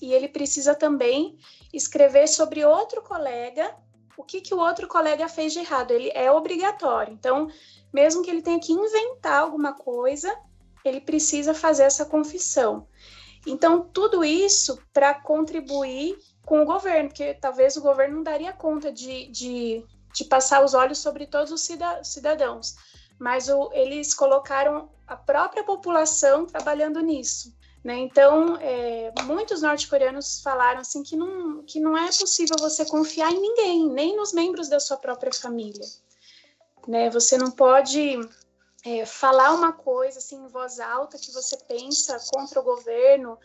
E 0.00 0.12
ele 0.12 0.28
precisa 0.28 0.74
também 0.74 1.38
escrever 1.72 2.28
sobre 2.28 2.64
outro 2.64 3.02
colega 3.02 3.76
o 4.16 4.24
que, 4.24 4.40
que 4.40 4.52
o 4.52 4.58
outro 4.58 4.88
colega 4.88 5.28
fez 5.28 5.52
de 5.52 5.60
errado. 5.60 5.92
Ele 5.92 6.10
é 6.12 6.30
obrigatório. 6.30 7.14
Então, 7.14 7.48
mesmo 7.92 8.20
que 8.22 8.28
ele 8.28 8.42
tenha 8.42 8.58
que 8.58 8.72
inventar 8.72 9.40
alguma 9.42 9.72
coisa, 9.72 10.36
ele 10.84 11.00
precisa 11.00 11.54
fazer 11.54 11.84
essa 11.84 12.04
confissão. 12.04 12.88
Então, 13.46 13.88
tudo 13.92 14.24
isso 14.24 14.76
para 14.92 15.14
contribuir 15.14 16.18
com 16.44 16.60
o 16.60 16.66
governo, 16.66 17.10
porque 17.10 17.32
talvez 17.34 17.76
o 17.76 17.80
governo 17.80 18.16
não 18.16 18.22
daria 18.24 18.52
conta 18.52 18.90
de, 18.90 19.28
de, 19.28 19.86
de 20.12 20.24
passar 20.24 20.64
os 20.64 20.74
olhos 20.74 20.98
sobre 20.98 21.24
todos 21.24 21.52
os 21.52 21.60
cidadãos 22.02 22.74
mas 23.18 23.48
o, 23.48 23.70
eles 23.72 24.14
colocaram 24.14 24.88
a 25.06 25.16
própria 25.16 25.64
população 25.64 26.46
trabalhando 26.46 27.00
nisso. 27.00 27.52
Né? 27.82 27.96
Então, 27.96 28.56
é, 28.60 29.12
muitos 29.24 29.62
norte-coreanos 29.62 30.40
falaram 30.42 30.80
assim 30.80 31.02
que 31.02 31.16
não, 31.16 31.62
que 31.64 31.80
não 31.80 31.96
é 31.96 32.06
possível 32.06 32.56
você 32.58 32.84
confiar 32.84 33.32
em 33.32 33.40
ninguém, 33.40 33.88
nem 33.88 34.16
nos 34.16 34.32
membros 34.32 34.68
da 34.68 34.80
sua 34.80 34.96
própria 34.96 35.32
família. 35.32 35.86
Né? 36.86 37.08
Você 37.10 37.38
não 37.38 37.50
pode 37.50 38.20
é, 38.84 39.06
falar 39.06 39.52
uma 39.52 39.72
coisa 39.72 40.18
assim 40.18 40.36
em 40.36 40.48
voz 40.48 40.80
alta 40.80 41.18
que 41.18 41.32
você 41.32 41.56
pensa 41.56 42.18
contra 42.32 42.60
o 42.60 42.64
governo, 42.64 43.38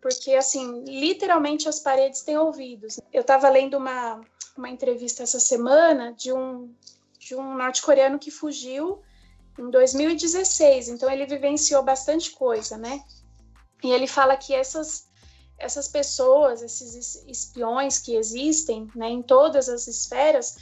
porque 0.00 0.34
assim 0.34 0.84
literalmente 0.84 1.68
as 1.68 1.80
paredes 1.80 2.22
têm 2.22 2.38
ouvidos. 2.38 3.00
Eu 3.12 3.20
estava 3.20 3.48
lendo 3.48 3.76
uma, 3.76 4.20
uma 4.56 4.68
entrevista 4.68 5.22
essa 5.22 5.40
semana 5.40 6.12
de 6.12 6.32
um 6.32 6.72
de 7.18 7.34
um 7.34 7.54
norte-coreano 7.54 8.18
que 8.18 8.30
fugiu 8.30 9.02
em 9.60 9.70
2016, 9.70 10.88
então 10.88 11.10
ele 11.10 11.26
vivenciou 11.26 11.82
bastante 11.82 12.30
coisa, 12.32 12.76
né? 12.76 13.02
E 13.82 13.90
ele 13.90 14.06
fala 14.06 14.36
que 14.36 14.54
essas 14.54 15.08
essas 15.60 15.86
pessoas, 15.86 16.62
esses 16.62 17.22
espiões 17.26 17.98
que 17.98 18.16
existem, 18.16 18.90
né, 18.96 19.10
em 19.10 19.22
todas 19.22 19.68
as 19.68 19.86
esferas, 19.86 20.56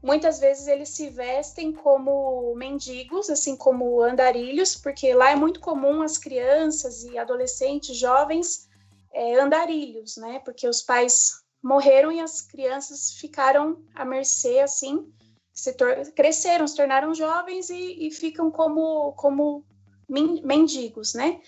muitas 0.00 0.38
vezes 0.38 0.68
eles 0.68 0.90
se 0.90 1.10
vestem 1.10 1.72
como 1.72 2.54
mendigos, 2.54 3.28
assim 3.28 3.56
como 3.56 4.00
andarilhos, 4.00 4.76
porque 4.76 5.12
lá 5.12 5.32
é 5.32 5.34
muito 5.34 5.58
comum 5.58 6.00
as 6.00 6.16
crianças 6.16 7.02
e 7.02 7.18
adolescentes, 7.18 7.96
jovens, 7.96 8.68
é, 9.12 9.34
andarilhos, 9.40 10.16
né? 10.16 10.40
Porque 10.44 10.68
os 10.68 10.80
pais 10.80 11.42
morreram 11.60 12.12
e 12.12 12.20
as 12.20 12.40
crianças 12.40 13.14
ficaram 13.14 13.82
à 13.96 14.04
mercê, 14.04 14.60
assim, 14.60 15.12
se 15.56 15.74
cresceram, 16.14 16.68
se 16.68 16.76
tornaram 16.76 17.14
jovens 17.14 17.70
e, 17.70 18.06
e 18.06 18.10
ficam 18.10 18.50
como, 18.50 19.12
como 19.12 19.64
mendigos, 20.06 21.14
né? 21.14 21.40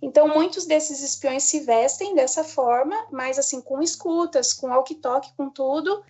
Então, 0.00 0.28
muitos 0.28 0.64
desses 0.64 1.02
espiões 1.02 1.44
se 1.44 1.60
vestem 1.60 2.14
dessa 2.14 2.42
forma, 2.42 3.06
mas 3.12 3.38
assim, 3.38 3.60
com 3.60 3.82
escutas, 3.82 4.54
com 4.54 4.68
walkie-talkie, 4.68 5.34
com 5.36 5.50
tudo, 5.50 6.02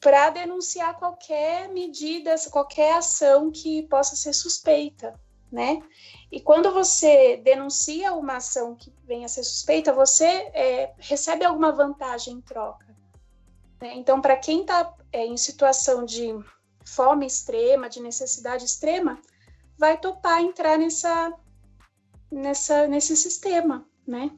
para 0.00 0.30
denunciar 0.30 0.98
qualquer 0.98 1.68
medida, 1.68 2.34
qualquer 2.50 2.96
ação 2.96 3.48
que 3.52 3.84
possa 3.84 4.16
ser 4.16 4.32
suspeita, 4.32 5.14
né? 5.50 5.80
E 6.32 6.40
quando 6.40 6.72
você 6.72 7.36
denuncia 7.36 8.12
uma 8.12 8.38
ação 8.38 8.74
que 8.74 8.92
venha 9.04 9.26
a 9.26 9.28
ser 9.28 9.44
suspeita, 9.44 9.92
você 9.92 10.24
é, 10.24 10.92
recebe 10.98 11.44
alguma 11.44 11.70
vantagem 11.70 12.34
em 12.34 12.40
troca. 12.40 12.86
Né? 13.80 13.94
Então, 13.94 14.20
para 14.20 14.36
quem 14.36 14.62
está 14.62 14.92
é, 15.12 15.24
em 15.24 15.36
situação 15.36 16.04
de 16.04 16.34
fome 16.86 17.26
extrema, 17.26 17.88
de 17.88 18.00
necessidade 18.00 18.64
extrema, 18.64 19.20
vai 19.76 19.98
topar 19.98 20.40
entrar 20.40 20.78
nessa, 20.78 21.32
nessa, 22.30 22.86
nesse 22.86 23.16
sistema, 23.16 23.86
né? 24.06 24.30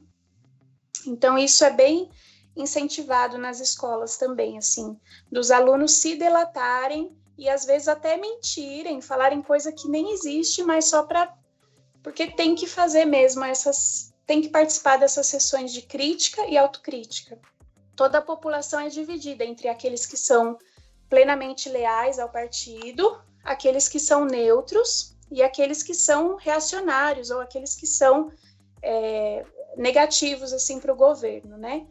Então, 1.05 1.37
isso 1.37 1.63
é 1.63 1.71
bem 1.71 2.09
incentivado 2.55 3.37
nas 3.37 3.59
escolas 3.59 4.17
também, 4.17 4.57
assim, 4.57 4.99
dos 5.31 5.49
alunos 5.51 5.93
se 5.93 6.15
delatarem 6.15 7.17
e 7.37 7.47
às 7.47 7.63
vezes 7.63 7.87
até 7.87 8.17
mentirem, 8.17 8.99
falarem 8.99 9.41
coisa 9.41 9.71
que 9.71 9.87
nem 9.87 10.11
existe, 10.11 10.61
mas 10.61 10.85
só 10.85 11.03
para 11.03 11.33
porque 12.03 12.27
tem 12.27 12.55
que 12.55 12.65
fazer 12.65 13.05
mesmo 13.05 13.43
essas, 13.43 14.13
tem 14.25 14.41
que 14.41 14.49
participar 14.49 14.97
dessas 14.97 15.27
sessões 15.27 15.71
de 15.73 15.81
crítica 15.81 16.45
e 16.47 16.57
autocrítica. 16.57 17.37
Toda 17.95 18.19
a 18.19 18.21
população 18.21 18.79
é 18.79 18.87
dividida 18.87 19.43
entre 19.43 19.67
aqueles 19.67 20.05
que 20.05 20.15
são 20.15 20.57
plenamente 21.09 21.69
leais 21.69 22.19
ao 22.19 22.29
partido, 22.29 23.19
aqueles 23.43 23.87
que 23.89 23.99
são 23.99 24.25
neutros 24.25 25.17
e 25.31 25.41
aqueles 25.41 25.81
que 25.83 25.93
são 25.93 26.35
reacionários 26.35 27.31
ou 27.31 27.39
aqueles 27.39 27.75
que 27.75 27.87
são 27.87 28.31
é, 28.81 29.45
negativos 29.75 30.53
assim 30.53 30.79
para 30.79 30.93
o 30.93 30.95
governo, 30.95 31.57
né? 31.57 31.87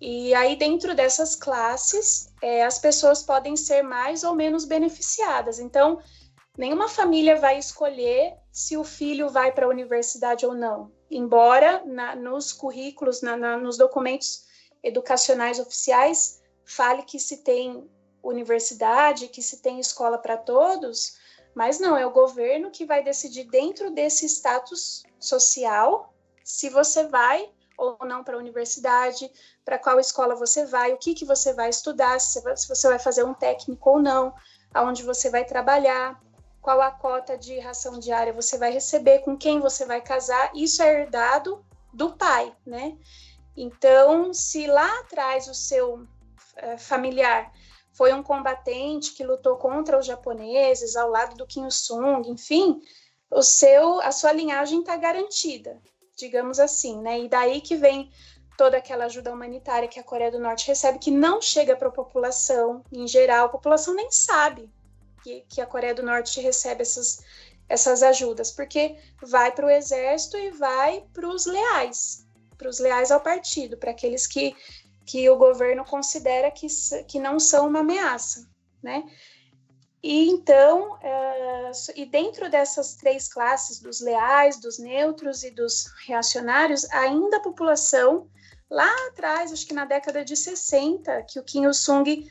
E 0.00 0.32
aí, 0.34 0.56
dentro 0.56 0.94
dessas 0.94 1.36
classes, 1.36 2.32
é, 2.40 2.64
as 2.64 2.78
pessoas 2.78 3.22
podem 3.22 3.54
ser 3.54 3.82
mais 3.82 4.24
ou 4.24 4.34
menos 4.34 4.64
beneficiadas. 4.64 5.58
Então, 5.58 6.00
nenhuma 6.56 6.88
família 6.88 7.36
vai 7.36 7.58
escolher 7.58 8.34
se 8.50 8.78
o 8.78 8.84
filho 8.84 9.28
vai 9.28 9.52
para 9.52 9.66
a 9.66 9.68
universidade 9.68 10.46
ou 10.46 10.54
não. 10.54 10.90
Embora 11.10 11.84
na, 11.84 12.16
nos 12.16 12.50
currículos, 12.50 13.20
na, 13.20 13.36
na, 13.36 13.58
nos 13.58 13.76
documentos 13.76 14.46
educacionais 14.82 15.58
oficiais, 15.58 16.40
fale 16.64 17.02
que 17.02 17.18
se 17.18 17.44
tem 17.44 17.86
universidade, 18.22 19.28
que 19.28 19.42
se 19.42 19.58
tem 19.58 19.80
escola 19.80 20.18
para 20.18 20.36
todos, 20.36 21.18
mas 21.54 21.78
não, 21.78 21.96
é 21.96 22.06
o 22.06 22.10
governo 22.10 22.70
que 22.70 22.84
vai 22.84 23.02
decidir 23.02 23.44
dentro 23.44 23.90
desse 23.90 24.26
status 24.26 25.02
social 25.18 26.12
se 26.44 26.68
você 26.68 27.04
vai 27.04 27.50
ou 27.76 27.96
não 28.04 28.22
para 28.22 28.36
a 28.36 28.38
universidade, 28.38 29.30
para 29.64 29.78
qual 29.78 29.98
escola 29.98 30.34
você 30.34 30.66
vai, 30.66 30.92
o 30.92 30.98
que, 30.98 31.14
que 31.14 31.24
você 31.24 31.54
vai 31.54 31.70
estudar, 31.70 32.20
se 32.20 32.42
você 32.68 32.88
vai 32.88 32.98
fazer 32.98 33.24
um 33.24 33.32
técnico 33.32 33.90
ou 33.90 34.02
não, 34.02 34.34
aonde 34.74 35.02
você 35.02 35.30
vai 35.30 35.44
trabalhar, 35.46 36.20
qual 36.60 36.80
a 36.82 36.90
cota 36.90 37.38
de 37.38 37.58
ração 37.58 37.98
diária 37.98 38.34
você 38.34 38.58
vai 38.58 38.70
receber, 38.70 39.20
com 39.20 39.36
quem 39.36 39.60
você 39.60 39.86
vai 39.86 40.02
casar, 40.02 40.50
isso 40.54 40.82
é 40.82 41.00
herdado 41.00 41.64
do 41.92 42.12
pai, 42.12 42.54
né? 42.66 42.98
Então, 43.56 44.32
se 44.32 44.66
lá 44.66 45.00
atrás 45.00 45.48
o 45.48 45.54
seu 45.54 45.94
uh, 45.94 46.78
familiar 46.78 47.50
foi 48.00 48.14
um 48.14 48.22
combatente 48.22 49.12
que 49.12 49.22
lutou 49.22 49.56
contra 49.56 49.98
os 49.98 50.06
japoneses 50.06 50.96
ao 50.96 51.10
lado 51.10 51.36
do 51.36 51.46
Kim 51.46 51.64
Il-sung, 51.64 52.30
enfim, 52.30 52.80
o 53.30 53.42
seu, 53.42 54.00
a 54.00 54.10
sua 54.10 54.32
linhagem 54.32 54.80
está 54.80 54.96
garantida 54.96 55.78
digamos 56.20 56.60
assim, 56.60 57.00
né? 57.00 57.20
E 57.20 57.28
daí 57.28 57.60
que 57.60 57.74
vem 57.74 58.10
toda 58.56 58.76
aquela 58.76 59.06
ajuda 59.06 59.32
humanitária 59.32 59.88
que 59.88 59.98
a 59.98 60.04
Coreia 60.04 60.30
do 60.30 60.38
Norte 60.38 60.68
recebe, 60.68 60.98
que 60.98 61.10
não 61.10 61.40
chega 61.40 61.74
para 61.74 61.88
a 61.88 61.92
população 61.92 62.84
em 62.92 63.08
geral, 63.08 63.46
a 63.46 63.48
população 63.48 63.94
nem 63.94 64.10
sabe 64.10 64.70
que, 65.24 65.44
que 65.48 65.60
a 65.60 65.66
Coreia 65.66 65.94
do 65.94 66.02
Norte 66.02 66.40
recebe 66.40 66.82
essas, 66.82 67.22
essas 67.68 68.02
ajudas, 68.02 68.50
porque 68.50 68.96
vai 69.22 69.50
para 69.50 69.66
o 69.66 69.70
exército 69.70 70.36
e 70.36 70.50
vai 70.50 71.04
para 71.12 71.26
os 71.26 71.46
leais, 71.46 72.26
para 72.58 72.68
os 72.68 72.78
leais 72.78 73.10
ao 73.10 73.20
partido, 73.20 73.78
para 73.78 73.92
aqueles 73.92 74.26
que, 74.26 74.54
que 75.04 75.28
o 75.28 75.36
governo 75.36 75.84
considera 75.84 76.50
que, 76.50 76.66
que 77.08 77.18
não 77.18 77.40
são 77.40 77.68
uma 77.68 77.80
ameaça, 77.80 78.48
né? 78.82 79.04
E 80.02 80.30
então, 80.30 80.94
uh, 80.94 81.72
e 81.94 82.06
dentro 82.06 82.50
dessas 82.50 82.94
três 82.94 83.28
classes, 83.28 83.80
dos 83.80 84.00
leais, 84.00 84.58
dos 84.58 84.78
neutros 84.78 85.44
e 85.44 85.50
dos 85.50 85.86
reacionários, 86.06 86.90
ainda 86.90 87.36
a 87.36 87.42
população, 87.42 88.26
lá 88.70 88.90
atrás, 89.08 89.52
acho 89.52 89.66
que 89.66 89.74
na 89.74 89.84
década 89.84 90.24
de 90.24 90.34
60, 90.34 91.22
que 91.24 91.38
o 91.38 91.44
Kim 91.44 91.64
Il-sung, 91.64 92.30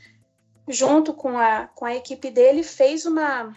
junto 0.66 1.14
com 1.14 1.38
a, 1.38 1.68
com 1.68 1.84
a 1.84 1.94
equipe 1.94 2.28
dele, 2.30 2.64
fez 2.64 3.06
uma, 3.06 3.54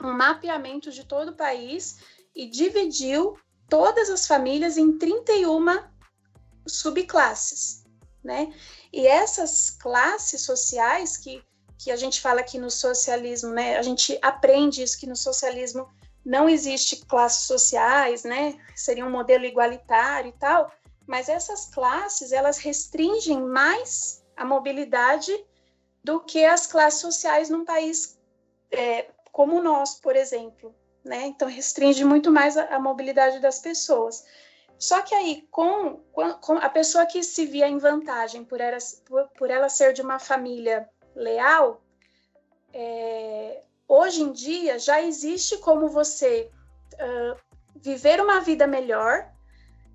um 0.00 0.12
mapeamento 0.12 0.92
de 0.92 1.04
todo 1.04 1.30
o 1.30 1.36
país 1.36 1.98
e 2.34 2.46
dividiu 2.46 3.36
todas 3.68 4.10
as 4.10 4.26
famílias 4.26 4.76
em 4.76 4.96
31 4.96 5.82
subclasses, 6.66 7.79
né? 8.22 8.52
E 8.92 9.06
essas 9.06 9.70
classes 9.70 10.42
sociais 10.42 11.16
que 11.16 11.42
que 11.82 11.90
a 11.90 11.96
gente 11.96 12.20
fala 12.20 12.42
que 12.42 12.58
no 12.58 12.70
socialismo, 12.70 13.52
né, 13.52 13.78
a 13.78 13.82
gente 13.82 14.18
aprende 14.20 14.82
isso 14.82 15.00
que 15.00 15.06
no 15.06 15.16
socialismo 15.16 15.88
não 16.22 16.46
existe 16.46 17.06
classes 17.06 17.44
sociais, 17.44 18.22
né? 18.22 18.58
Seria 18.76 19.06
um 19.06 19.10
modelo 19.10 19.46
igualitário 19.46 20.28
e 20.28 20.38
tal, 20.38 20.70
mas 21.06 21.30
essas 21.30 21.66
classes, 21.66 22.32
elas 22.32 22.58
restringem 22.58 23.40
mais 23.40 24.22
a 24.36 24.44
mobilidade 24.44 25.32
do 26.04 26.20
que 26.20 26.44
as 26.44 26.66
classes 26.66 27.00
sociais 27.00 27.48
num 27.48 27.64
país 27.64 28.18
é, 28.70 29.06
como 29.32 29.56
o 29.56 29.62
nosso, 29.62 30.02
por 30.02 30.14
exemplo, 30.14 30.74
né? 31.02 31.26
Então 31.26 31.48
restringe 31.48 32.04
muito 32.04 32.30
mais 32.30 32.58
a, 32.58 32.64
a 32.76 32.78
mobilidade 32.78 33.38
das 33.38 33.58
pessoas. 33.58 34.24
Só 34.80 35.02
que 35.02 35.14
aí, 35.14 35.46
com, 35.50 35.96
com, 36.40 36.54
a 36.54 36.70
pessoa 36.70 37.04
que 37.04 37.22
se 37.22 37.44
via 37.44 37.68
em 37.68 37.76
vantagem 37.76 38.42
por 38.42 38.62
ela, 38.62 38.78
por, 39.04 39.28
por 39.36 39.50
ela 39.50 39.68
ser 39.68 39.92
de 39.92 40.00
uma 40.00 40.18
família 40.18 40.88
leal, 41.14 41.82
é, 42.72 43.62
hoje 43.86 44.22
em 44.22 44.32
dia 44.32 44.78
já 44.78 45.02
existe 45.02 45.58
como 45.58 45.86
você 45.90 46.50
uh, 46.94 47.36
viver 47.76 48.22
uma 48.22 48.40
vida 48.40 48.66
melhor, 48.66 49.30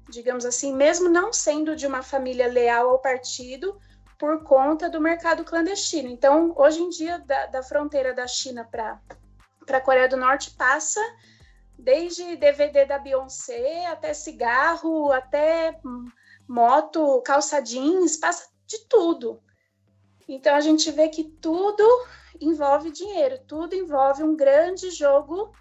digamos 0.07 0.45
assim, 0.45 0.71
mesmo 0.71 1.09
não 1.09 1.33
sendo 1.33 1.75
de 1.75 1.87
uma 1.87 2.03
família 2.03 2.45
leal 2.47 2.91
ao 2.91 2.99
partido, 2.99 3.81
por 4.19 4.43
conta 4.43 4.87
do 4.87 5.01
mercado 5.01 5.43
clandestino. 5.43 6.09
Então, 6.09 6.53
hoje 6.55 6.79
em 6.79 6.89
dia, 6.89 7.17
da, 7.25 7.47
da 7.47 7.63
fronteira 7.63 8.13
da 8.13 8.27
China 8.27 8.63
para 8.63 9.01
a 9.67 9.81
Coreia 9.81 10.07
do 10.07 10.15
Norte 10.15 10.51
passa 10.51 11.01
desde 11.85 12.35
DVD 12.35 12.83
da 12.83 12.97
Beyoncé 12.97 13.85
até 13.85 14.11
cigarro, 14.11 15.11
até 15.11 15.79
moto, 16.47 17.21
calça 17.21 17.61
jeans, 17.61 18.17
passa 18.17 18.49
de 18.65 18.87
tudo. 18.89 19.39
Então 20.27 20.55
a 20.55 20.61
gente 20.61 20.91
vê 20.91 21.07
que 21.09 21.23
tudo 21.23 21.83
envolve 22.41 22.91
dinheiro, 22.91 23.37
tudo 23.47 23.75
envolve 23.75 24.23
um 24.23 24.35
grande 24.35 24.89
jogo 24.89 25.53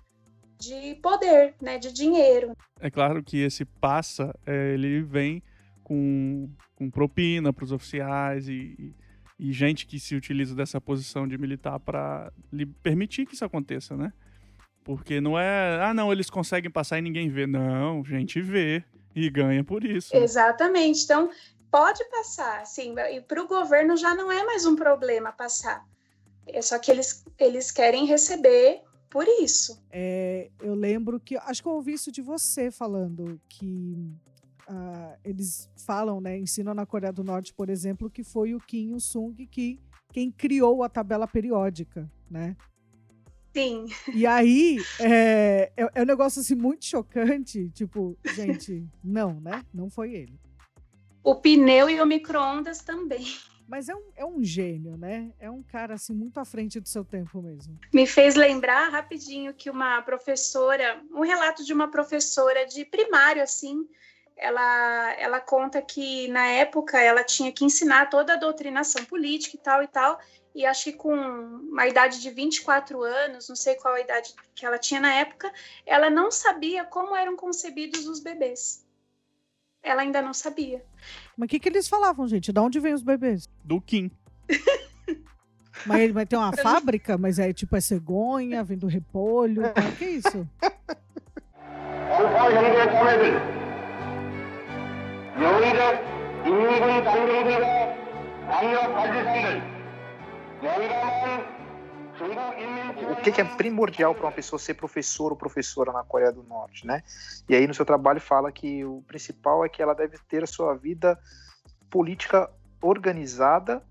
de 0.59 0.95
poder, 1.03 1.55
né, 1.61 1.79
de 1.79 1.93
dinheiro. 1.93 2.57
É 2.81 2.91
claro 2.91 3.23
que 3.23 3.43
esse 3.43 3.67
passa, 3.67 4.35
é, 4.47 4.73
ele 4.73 5.03
vem 5.03 5.43
com, 5.83 6.49
com 6.75 6.91
propina 6.91 7.53
para 7.53 7.65
os 7.65 7.73
oficiais 7.73 8.49
e, 8.49 8.95
e, 9.39 9.53
gente 9.53 9.87
que 9.87 10.01
se 10.01 10.17
utiliza 10.17 10.55
dessa 10.55 10.81
posição 10.81 11.29
de 11.29 11.37
militar 11.37 11.79
para 11.81 12.33
permitir 12.83 13.27
que 13.27 13.35
isso 13.35 13.45
aconteça, 13.45 13.95
né? 13.95 14.11
Porque 14.85 15.21
não 15.21 15.39
é, 15.39 15.81
ah, 15.83 15.95
não, 15.95 16.13
eles 16.13 16.29
conseguem 16.29 16.71
passar 16.71 16.99
e 16.99 17.03
ninguém 17.03 17.31
vê. 17.31 17.47
Não, 17.47 18.05
gente 18.05 18.41
vê 18.43 18.85
e 19.17 19.31
ganha 19.31 19.65
por 19.65 19.83
isso. 19.83 20.15
Exatamente. 20.15 21.03
Então, 21.05 21.31
pode 21.71 22.05
passar, 22.11 22.61
assim, 22.61 22.95
e 23.13 23.21
para 23.23 23.43
o 23.43 23.49
governo 23.49 23.97
já 23.97 24.15
não 24.15 24.31
é 24.31 24.45
mais 24.45 24.67
um 24.67 24.77
problema 24.77 25.33
passar. 25.33 25.85
É 26.47 26.61
só 26.61 26.79
que 26.79 26.91
eles, 26.91 27.25
eles 27.39 27.71
querem 27.71 28.05
receber 28.05 28.83
por 29.09 29.27
isso. 29.27 29.83
É, 29.91 30.51
eu 30.61 30.75
lembro 30.75 31.19
que, 31.19 31.37
acho 31.37 31.63
que 31.63 31.69
eu 31.69 31.73
ouvi 31.73 31.95
isso 31.95 32.13
de 32.13 32.21
você 32.21 32.71
falando, 32.71 33.41
que 33.49 34.13
uh, 34.69 35.17
eles 35.25 35.71
falam, 35.77 36.21
né, 36.21 36.37
ensinam 36.37 36.75
na 36.75 36.85
Coreia 36.85 37.13
do 37.13 37.25
Norte, 37.25 37.55
por 37.55 37.71
exemplo, 37.71 38.11
que 38.11 38.23
foi 38.23 38.55
o 38.55 38.61
Kim 38.61 38.93
Il-sung 38.93 39.47
que 39.47 39.81
quem 40.13 40.31
criou 40.31 40.83
a 40.83 40.89
tabela 40.89 41.27
periódica, 41.27 42.09
né? 42.31 42.57
Sim. 43.55 43.87
E 44.13 44.27
aí, 44.27 44.79
é, 44.99 45.71
é, 45.77 45.91
é, 45.95 46.03
um 46.03 46.07
negócio 46.07 46.41
assim 46.41 46.57
muito 46.57 46.85
chocante. 46.85 47.71
Tipo, 47.71 48.19
gente, 48.35 48.85
não, 49.03 49.41
né? 49.41 49.65
Não 49.73 49.89
foi 49.89 50.13
ele. 50.13 50.41
O 51.23 51.37
pneu 51.37 51.89
e 51.89 52.01
o 52.01 52.07
micro-ondas 52.07 52.81
também. 52.81 53.25
Mas 53.67 53.89
é 53.89 53.95
um, 53.95 54.11
é 54.17 54.27
um 54.27 54.43
gênio, 54.43 54.97
né? 54.97 55.33
É 55.39 55.49
um 55.49 55.63
cara 55.63 55.95
assim 55.95 56.13
muito 56.13 56.39
à 56.39 56.45
frente 56.45 56.81
do 56.81 56.89
seu 56.89 57.05
tempo 57.05 57.41
mesmo. 57.41 57.79
Me 57.95 58.07
fez 58.07 58.35
lembrar 58.35 58.91
rapidinho 58.91 59.55
que 59.55 59.71
uma 59.71 60.03
professora, 60.03 61.01
um 61.13 61.23
relato 61.23 61.65
de 61.65 61.73
uma 61.73 61.91
professora 61.91 62.67
de 62.67 62.85
primário, 62.85 63.43
assim, 63.43 63.89
ela, 64.37 65.15
ela 65.19 65.41
conta 65.41 65.81
que 65.81 66.29
na 66.29 66.47
época 66.47 67.01
ela 67.01 67.23
tinha 67.23 67.53
que 67.53 67.65
ensinar 67.65 68.11
toda 68.11 68.35
a 68.35 68.37
doutrinação 68.37 69.05
política 69.05 69.57
e 69.57 69.61
tal 69.61 69.83
e 69.83 69.87
tal, 69.87 70.19
e 70.55 70.65
acho 70.65 70.85
que 70.85 70.93
com 70.93 71.13
uma 71.13 71.87
idade 71.89 72.23
de 72.23 72.31
24 72.31 73.03
anos, 73.03 73.49
não 73.49 73.57
sei 73.57 73.75
qual 73.75 73.95
a 73.95 74.01
idade 74.01 74.33
que 74.55 74.65
ela 74.65 74.79
tinha 74.79 75.01
na 75.01 75.13
época, 75.13 75.53
ela 75.85 76.09
não 76.09 76.31
sabia 76.31 76.85
como 76.85 77.17
eram 77.17 77.37
concebidos 77.37 78.07
os 78.07 78.21
bebês. 78.21 78.87
Ela 79.83 80.03
ainda 80.03 80.23
não 80.23 80.33
sabia. 80.33 80.83
Mas 81.37 81.47
o 81.47 81.51
que, 81.51 81.59
que 81.59 81.69
eles 81.69 81.89
falavam, 81.89 82.27
gente? 82.29 82.53
De 82.53 82.61
onde 82.61 82.79
vêm 82.79 82.95
os 82.95 83.03
bebês? 83.03 83.49
Do 83.65 83.81
Kim. 83.81 84.11
Mas 85.85 86.01
ele 86.01 86.13
vai 86.13 86.25
ter 86.25 86.37
uma 86.37 86.53
fábrica, 86.57 87.19
mas 87.19 87.39
é 87.39 87.53
tipo 87.53 87.77
é 87.77 87.81
cegonha, 87.81 88.63
vem 88.63 88.79
do 88.79 88.87
repolho. 88.87 89.65
O 89.77 89.97
que 89.97 90.05
é 90.05 90.11
isso? 90.11 90.49
O 103.13 103.17
que, 103.23 103.33
que 103.33 103.41
é 103.41 103.45
primordial 103.45 104.15
para 104.15 104.27
uma 104.27 104.33
pessoa 104.33 104.59
ser 104.59 104.75
professor 104.75 105.31
ou 105.33 105.37
professora 105.37 105.93
na 105.93 106.03
Coreia 106.03 106.33
do 106.33 106.43
Norte, 106.43 106.87
né? 106.87 107.03
E 107.49 107.55
aí 107.55 107.67
no 107.67 107.75
seu 107.75 107.85
trabalho 107.85 108.21
fala 108.21 108.51
que 108.53 108.85
o 108.85 109.03
principal 109.07 109.65
é 109.65 109.69
que 109.69 109.83
ela 109.83 109.95
deve 109.95 110.17
ter 110.29 110.43
a 110.43 110.47
sua 110.47 110.75
vida 110.75 111.19
política 111.91 112.51
organizada 112.81 113.83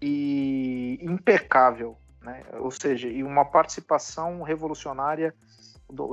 e 0.00 0.98
impecável, 1.02 1.96
né? 2.22 2.42
Ou 2.60 2.70
seja, 2.70 3.08
e 3.08 3.22
uma 3.22 3.44
participação 3.44 4.42
revolucionária 4.42 5.34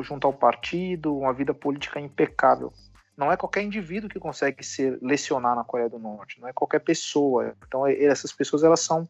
junto 0.02 0.28
ao 0.28 0.34
partido, 0.34 1.18
uma 1.18 1.34
vida 1.34 1.54
política 1.54 2.00
impecável. 2.00 2.74
Não 3.16 3.32
é 3.32 3.38
qualquer 3.38 3.62
indivíduo 3.62 4.10
que 4.10 4.20
consegue 4.20 4.64
ser 4.64 4.98
lecionar 5.02 5.56
na 5.56 5.64
Coreia 5.64 5.90
do 5.90 6.00
Norte, 6.00 6.40
não 6.42 6.48
é 6.48 6.54
qualquer 6.54 6.80
pessoa. 6.80 7.56
Então 7.68 7.86
essas 7.88 8.32
pessoas 8.32 8.64
elas 8.64 8.80
são 8.82 9.08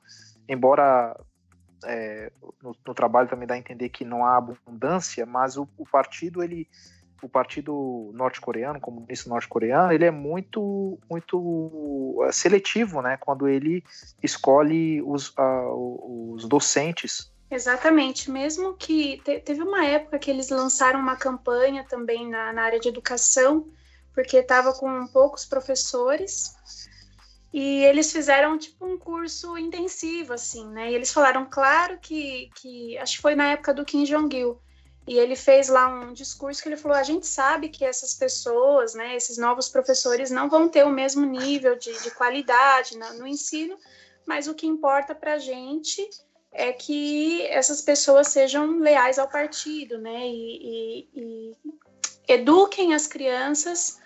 embora 0.48 1.16
é, 1.86 2.32
no, 2.62 2.76
no, 2.86 2.94
trabalho 2.94 3.28
também 3.30 3.48
dá 3.48 3.56
a 3.56 3.58
entender 3.58 3.90
que 3.90 4.06
não 4.06 4.26
há 4.26 4.38
abundância, 4.38 5.26
mas 5.26 5.58
o, 5.58 5.68
o 5.78 5.86
partido 5.86 6.44
ele 6.44 6.68
o 7.22 7.30
partido 7.30 8.10
norte-coreano, 8.16 8.80
comunista 8.80 9.30
norte-coreano, 9.30 9.94
ele 9.94 10.06
é 10.06 10.10
muito 10.10 10.98
muito 11.08 12.24
é, 12.28 12.32
seletivo, 12.32 13.02
né, 13.02 13.16
quando 13.18 13.48
ele 13.48 13.84
escolhe 14.24 15.02
os, 15.04 15.30
uh, 15.38 16.34
os 16.34 16.48
docentes. 16.48 17.32
Exatamente, 17.50 18.32
mesmo 18.32 18.74
que 18.74 19.22
te, 19.24 19.40
teve 19.40 19.62
uma 19.62 19.86
época 19.86 20.18
que 20.18 20.32
eles 20.32 20.50
lançaram 20.50 21.00
uma 21.00 21.16
campanha 21.16 21.86
também 21.88 22.28
na, 22.28 22.52
na 22.54 22.64
área 22.64 22.80
de 22.80 22.90
educação, 22.90 23.68
porque 24.16 24.38
estava 24.38 24.74
com 24.74 25.06
poucos 25.08 25.46
professores 25.46 26.56
e 27.54 27.84
eles 27.84 28.12
fizeram 28.12 28.58
tipo 28.58 28.86
um 28.86 28.98
curso 28.98 29.58
intensivo, 29.58 30.34
assim, 30.34 30.66
né? 30.70 30.92
E 30.92 30.96
eles 30.96 31.12
falaram, 31.12 31.46
claro 31.50 32.00
que, 32.00 32.50
que 32.56 32.98
acho 32.98 33.18
que 33.18 33.22
foi 33.22 33.36
na 33.36 33.52
época 33.52 33.74
do 33.74 33.84
Kim 33.84 34.04
Jong-il. 34.06 34.58
E 35.06 35.18
ele 35.18 35.36
fez 35.36 35.68
lá 35.68 35.88
um 35.88 36.14
discurso 36.14 36.62
que 36.62 36.70
ele 36.70 36.78
falou: 36.78 36.96
a 36.96 37.04
gente 37.04 37.28
sabe 37.28 37.68
que 37.70 37.84
essas 37.84 38.14
pessoas, 38.14 38.94
né, 38.94 39.16
esses 39.16 39.38
novos 39.38 39.68
professores, 39.68 40.32
não 40.32 40.50
vão 40.50 40.70
ter 40.70 40.86
o 40.86 40.90
mesmo 40.90 41.26
nível 41.26 41.76
de, 41.76 41.92
de 42.02 42.12
qualidade 42.12 42.98
no, 42.98 43.14
no 43.16 43.28
ensino, 43.28 43.78
mas 44.26 44.48
o 44.48 44.54
que 44.54 44.68
importa 44.68 45.14
para 45.14 45.34
a 45.34 45.40
gente 45.40 46.08
é 46.54 46.72
que 46.72 47.46
essas 47.48 47.82
pessoas 47.82 48.28
sejam 48.28 48.80
leais 48.80 49.18
ao 49.18 49.28
partido, 49.28 49.98
né, 49.98 50.28
e, 50.28 50.60
e, 50.62 51.10
e 51.16 51.58
eduquem 52.28 52.94
as 52.94 53.08
crianças 53.08 54.01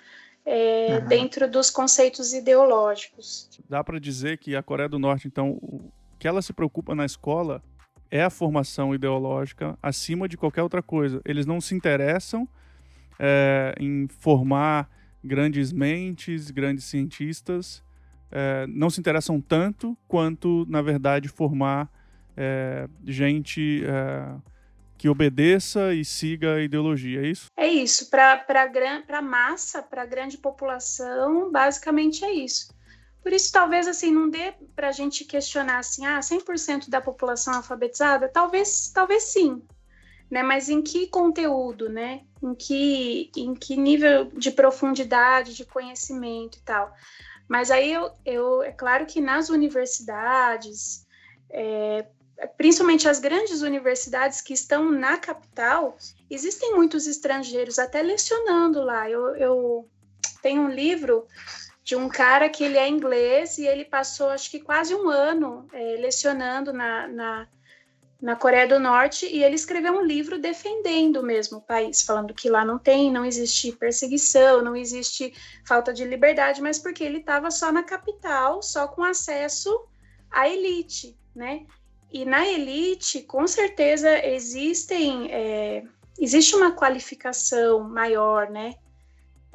é, 0.46 1.00
uhum. 1.00 1.08
dentro 1.08 1.50
dos 1.50 1.70
conceitos 1.70 2.34
ideológicos. 2.34 3.50
Dá 3.68 3.84
para 3.84 4.00
dizer 4.00 4.38
que 4.38 4.56
a 4.56 4.62
Coreia 4.62 4.88
do 4.88 5.00
Norte, 5.00 5.28
então, 5.28 5.52
o 5.62 5.92
que 6.20 6.28
ela 6.28 6.42
se 6.42 6.54
preocupa 6.54 6.94
na 6.94 7.06
escola 7.06 7.64
é 8.12 8.24
a 8.24 8.30
formação 8.30 8.94
ideológica 8.94 9.78
acima 9.82 10.28
de 10.30 10.38
qualquer 10.38 10.62
outra 10.62 10.82
coisa. 10.82 11.20
Eles 11.26 11.46
não 11.46 11.60
se 11.60 11.74
interessam 11.74 12.48
é, 13.20 13.74
em 13.80 14.08
formar 14.08 14.90
grandes 15.24 15.74
mentes, 15.74 16.52
grandes 16.52 16.86
cientistas, 16.86 17.84
é, 18.32 18.68
não 18.68 18.90
se 18.90 19.00
interessam 19.00 19.42
tanto 19.42 19.98
quanto, 20.08 20.66
na 20.70 20.82
verdade, 20.82 21.28
formar 21.28 21.90
é, 22.38 22.88
gente 23.04 23.84
é, 23.86 24.36
que 24.98 25.10
obedeça 25.10 25.94
e 25.94 26.04
siga 26.04 26.56
a 26.56 26.62
ideologia, 26.62 27.22
é 27.22 27.28
isso? 27.28 27.48
É 27.58 27.68
isso. 27.68 28.10
Para 28.10 28.46
a 29.10 29.22
massa, 29.22 29.82
para 29.82 30.04
a 30.04 30.06
grande 30.06 30.38
população, 30.38 31.52
basicamente 31.52 32.24
é 32.24 32.32
isso. 32.32 32.74
Por 33.22 33.34
isso, 33.34 33.52
talvez 33.52 33.88
assim, 33.88 34.12
não 34.12 34.30
dê 34.30 34.54
para 34.76 34.90
a 34.90 34.92
gente 34.92 35.26
questionar 35.26 35.80
assim, 35.80 36.06
ah, 36.06 36.20
100% 36.20 36.90
da 36.90 37.02
população 37.02 37.56
alfabetizada? 37.56 38.30
Talvez, 38.30 38.92
talvez 38.94 39.24
sim. 39.24 39.64
Né? 40.30 40.44
Mas 40.44 40.70
em 40.70 40.82
que 40.82 41.08
conteúdo, 41.08 41.90
né? 41.90 42.22
Em 42.42 42.54
que, 42.54 43.32
em 43.36 43.56
que 43.56 43.76
nível 43.76 44.26
de 44.26 44.52
profundidade, 44.52 45.56
de 45.56 45.66
conhecimento 45.66 46.60
e 46.60 46.62
tal. 46.62 46.94
Mas 47.48 47.72
aí 47.72 47.92
eu, 47.94 48.12
eu 48.24 48.64
é 48.64 48.72
claro 48.72 49.06
que 49.06 49.20
nas 49.20 49.50
universidades, 49.50 51.06
é, 51.50 52.06
principalmente 52.58 53.08
as 53.08 53.20
grandes 53.20 53.62
universidades 53.62 54.42
que 54.42 54.54
estão 54.54 54.92
na 54.92 55.18
capital, 55.18 55.98
existem 56.30 56.76
muitos 56.76 57.08
estrangeiros 57.08 57.80
até 57.80 58.02
lecionando 58.02 58.82
lá. 58.82 59.10
Eu, 59.10 59.36
eu 59.36 59.90
tenho 60.42 60.64
um 60.64 60.70
livro 60.70 61.26
de 61.84 61.96
um 61.96 62.10
cara 62.10 62.50
que 62.50 62.64
ele 62.64 62.78
é 62.78 62.90
inglês 62.90 63.58
e 63.58 63.66
ele 63.66 63.86
passou 63.86 64.30
acho 64.30 64.50
que 64.50 64.60
quase 64.60 64.94
um 64.94 65.08
ano 65.08 65.68
é, 65.72 65.98
lecionando 66.00 66.74
na, 66.74 67.08
na, 67.08 67.48
na, 68.20 68.36
Coreia 68.36 68.68
do 68.68 68.80
Norte 68.80 69.28
e 69.28 69.44
ele 69.44 69.56
escreveu 69.56 69.94
um 69.94 70.02
livro 70.02 70.40
defendendo 70.40 71.22
mesmo 71.22 71.60
o 71.60 71.62
país, 71.62 72.02
falando 72.02 72.34
que 72.34 72.50
lá 72.50 72.66
não 72.66 72.80
tem, 72.80 73.12
não 73.12 73.24
existe 73.24 73.72
perseguição, 73.72 74.64
não 74.64 74.76
existe 74.76 75.32
falta 75.64 75.94
de 75.94 76.04
liberdade, 76.04 76.60
mas 76.60 76.80
porque 76.80 77.04
ele 77.04 77.20
estava 77.20 77.52
só 77.52 77.72
na 77.72 77.84
capital, 77.84 78.64
só 78.64 78.88
com 78.88 79.04
acesso 79.04 79.88
à 80.32 80.50
elite, 80.50 81.16
né? 81.36 81.68
E 82.16 82.24
na 82.24 82.48
elite, 82.48 83.24
com 83.24 83.46
certeza, 83.46 84.26
existem, 84.26 85.30
é, 85.34 85.84
existe 86.18 86.56
uma 86.56 86.72
qualificação 86.72 87.90
maior, 87.90 88.50
né? 88.50 88.76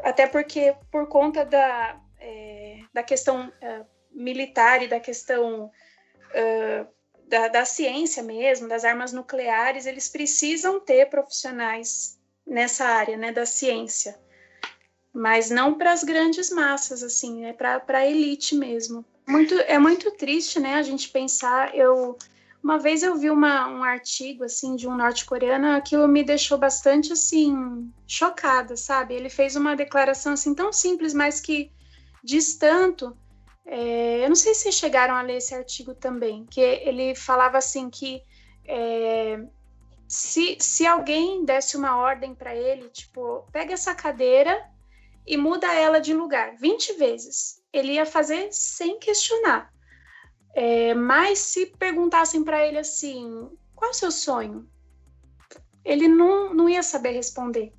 Até 0.00 0.26
porque, 0.26 0.74
por 0.92 1.08
conta 1.08 1.42
da, 1.42 1.98
é, 2.20 2.80
da 2.92 3.02
questão 3.02 3.50
é, 3.62 3.82
militar 4.11 4.82
e 4.82 4.88
da 4.88 5.00
questão 5.00 5.70
é, 6.34 6.84
da, 7.26 7.48
da 7.48 7.64
ciência 7.64 8.22
mesmo, 8.22 8.68
das 8.68 8.84
armas 8.84 9.11
nucleares, 9.11 9.86
eles 9.86 10.11
precisam 10.11 10.78
ter 10.78 11.08
profissionais 11.08 12.20
nessa 12.46 12.84
área, 12.84 13.16
né, 13.16 13.32
da 13.32 13.46
ciência. 13.46 14.20
Mas 15.14 15.48
não 15.48 15.78
para 15.78 15.92
as 15.92 16.04
grandes 16.04 16.50
massas, 16.50 17.02
assim, 17.02 17.46
é 17.46 17.54
para 17.54 17.82
a 17.88 18.06
elite 18.06 18.54
mesmo. 18.54 19.02
Muito, 19.26 19.54
é 19.61 19.78
muito 19.78 20.11
triste, 20.11 20.61
né, 20.61 20.74
a 20.74 20.82
gente 20.82 21.08
pensar, 21.08 21.74
eu 21.74 22.18
Uma 22.62 22.78
vez 22.78 23.02
eu 23.02 23.16
vi 23.16 23.30
uma, 23.30 23.68
um 23.68 23.82
artigo 23.82 24.44
assim 24.44 24.76
de 24.76 24.86
um 24.86 24.96
norte-coreano, 24.96 25.68
aquilo 25.68 26.06
me 26.06 26.22
deixou 26.22 26.58
bastante 26.58 27.12
assim 27.12 27.90
chocada, 28.06 28.76
sabe? 28.76 29.14
Ele 29.14 29.30
fez 29.30 29.56
uma 29.56 29.74
declaração 29.74 30.34
assim 30.34 30.54
tão 30.54 30.72
simples, 30.72 31.14
mas 31.14 31.40
que 31.40 31.72
diz 32.22 32.56
tanto. 32.56 33.16
É, 33.64 34.24
eu 34.24 34.28
não 34.28 34.36
sei 34.36 34.54
se 34.54 34.70
chegaram 34.72 35.14
a 35.14 35.22
ler 35.22 35.36
esse 35.36 35.54
artigo 35.54 35.94
também, 35.94 36.44
que 36.46 36.61
ele 36.61 37.14
falava 37.14 37.56
assim 37.56 37.88
que 37.88 38.22
é, 38.66 39.42
se, 40.06 40.56
se 40.61 40.86
alguém 40.86 41.44
desse 41.44 41.76
uma 41.76 41.96
ordem 41.96 42.34
para 42.34 42.54
ele, 42.54 42.88
tipo, 42.88 43.46
pega 43.52 43.74
essa 43.74 43.94
cadeira 43.94 44.68
e 45.26 45.36
muda 45.36 45.72
ela 45.72 46.00
de 46.00 46.12
lugar 46.12 46.56
20 46.56 46.94
vezes, 46.94 47.62
ele 47.72 47.92
ia 47.92 48.04
fazer 48.04 48.48
sem 48.52 48.98
questionar. 48.98 49.72
É, 50.55 50.94
mas 50.94 51.38
se 51.38 51.66
perguntassem 51.66 52.42
para 52.42 52.66
ele 52.66 52.78
assim, 52.78 53.48
qual 53.74 53.90
é 53.90 53.92
o 53.92 53.96
seu 53.96 54.11
sonho? 54.11 54.68
Ele 55.84 56.09
não, 56.09 56.53
não 56.53 56.68
ia 56.68 56.82
saber 56.82 57.11
responder. 57.12 57.72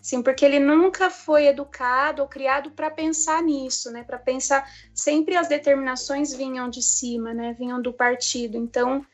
Sim, 0.00 0.22
porque 0.22 0.44
ele 0.44 0.58
nunca 0.58 1.10
foi 1.10 1.46
educado 1.46 2.22
ou 2.22 2.28
criado 2.28 2.70
para 2.70 2.90
pensar 2.90 3.42
nisso, 3.42 3.90
né? 3.90 4.02
Para 4.02 4.18
pensar 4.18 4.66
sempre 4.94 5.36
as 5.36 5.46
determinações 5.46 6.32
vinham 6.32 6.70
de 6.70 6.82
cima, 6.82 7.34
né? 7.34 7.52
Vinham 7.52 7.82
do 7.82 7.92
partido. 7.92 8.56
Então, 8.56 9.04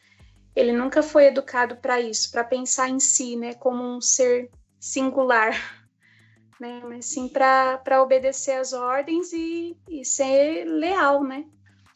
ele 0.56 0.72
nunca 0.72 1.02
foi 1.02 1.26
educado 1.26 1.76
para 1.76 2.00
isso, 2.00 2.32
para 2.32 2.42
pensar 2.42 2.88
em 2.88 2.98
si, 2.98 3.36
né, 3.36 3.52
como 3.52 3.84
um 3.84 4.00
ser 4.00 4.50
singular, 4.80 5.52
né, 6.58 6.80
mas 6.88 7.04
sim 7.04 7.28
para 7.28 8.02
obedecer 8.02 8.52
às 8.52 8.72
ordens 8.72 9.34
e, 9.34 9.76
e 9.86 10.02
ser 10.02 10.64
leal, 10.64 11.22
né. 11.22 11.44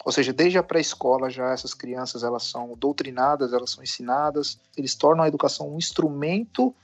Ou 0.04 0.12
seja, 0.12 0.32
desde 0.32 0.58
a 0.58 0.62
pré-escola 0.62 1.28
já 1.28 1.50
essas 1.50 1.74
crianças 1.74 2.22
elas 2.22 2.44
são 2.44 2.74
doutrinadas, 2.76 3.52
elas 3.52 3.70
são 3.70 3.82
ensinadas, 3.82 4.58
eles 4.76 4.94
tornam 4.94 5.24
a 5.24 5.28
educação 5.28 5.74
um 5.74 5.76
instrumento 5.76 6.74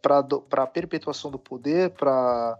para 0.00 0.62
a 0.62 0.66
perpetuação 0.66 1.30
do 1.30 1.38
poder, 1.38 1.90
para 1.90 2.58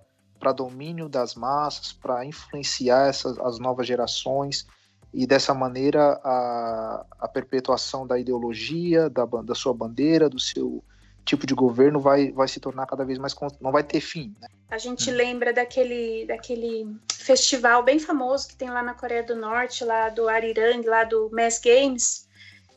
domínio 0.55 1.09
das 1.09 1.35
massas, 1.35 1.93
para 1.93 2.25
influenciar 2.25 3.09
essas, 3.09 3.39
as 3.39 3.59
novas 3.59 3.87
gerações. 3.87 4.67
E 5.13 5.27
dessa 5.27 5.53
maneira 5.53 6.21
a, 6.23 7.07
a 7.21 7.29
perpetuação 7.29 8.07
da 8.07 8.19
ideologia, 8.19 9.11
da, 9.11 9.25
da 9.25 9.55
sua 9.55 9.75
bandeira, 9.75 10.29
do 10.29 10.39
seu 10.39 10.83
tipo 11.25 11.47
de 11.47 11.55
governo 11.55 12.01
vai, 12.01 12.33
vai 12.33 12.49
se 12.49 12.61
tornar 12.61 12.87
cada 12.87 13.05
vez 13.05 13.19
mais 13.19 13.35
não 13.61 13.73
vai 13.73 13.83
ter 13.83 14.01
fim. 14.01 14.35
Né? 14.41 14.49
A 14.71 14.79
gente 14.79 15.11
hum. 15.11 15.15
lembra 15.15 15.53
daquele, 15.53 16.27
daquele 16.27 16.97
festival 17.13 17.83
bem 17.83 17.99
famoso 17.99 18.49
que 18.49 18.57
tem 18.57 18.71
lá 18.71 18.83
na 18.83 18.95
Coreia 18.95 19.23
do 19.23 19.37
Norte, 19.37 19.85
lá 19.85 20.09
do 20.09 20.29
Arirang, 20.29 20.87
lá 20.87 21.05
do 21.05 21.31
Mass 21.33 21.61
Games, 21.61 22.29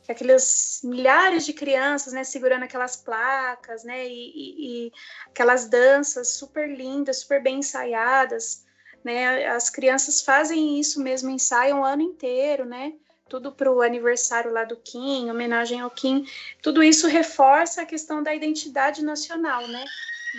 que 0.04 0.12
aqueles 0.12 0.80
milhares 0.84 1.44
de 1.44 1.52
crianças, 1.52 2.12
né, 2.12 2.22
segurando 2.22 2.62
aquelas 2.62 2.96
placas, 2.96 3.82
né, 3.82 4.06
e, 4.06 4.12
e, 4.12 4.86
e 4.86 4.92
aquelas 5.26 5.68
danças 5.68 6.30
super 6.30 6.68
lindas, 6.68 7.20
super 7.20 7.42
bem 7.42 7.58
ensaiadas 7.58 8.66
né? 9.06 9.46
As 9.46 9.70
crianças 9.70 10.20
fazem 10.20 10.80
isso 10.80 11.00
mesmo, 11.00 11.30
ensaiam 11.30 11.80
o 11.80 11.84
ano 11.84 12.02
inteiro, 12.02 12.64
né? 12.64 12.92
Tudo 13.28 13.52
para 13.52 13.70
o 13.70 13.82
aniversário 13.82 14.52
lá 14.52 14.64
do 14.64 14.76
Kim, 14.76 15.30
homenagem 15.30 15.80
ao 15.80 15.90
Kim. 15.90 16.24
Tudo 16.62 16.82
isso 16.82 17.08
reforça 17.08 17.82
a 17.82 17.86
questão 17.86 18.22
da 18.22 18.34
identidade 18.34 19.04
nacional, 19.04 19.66
né? 19.66 19.84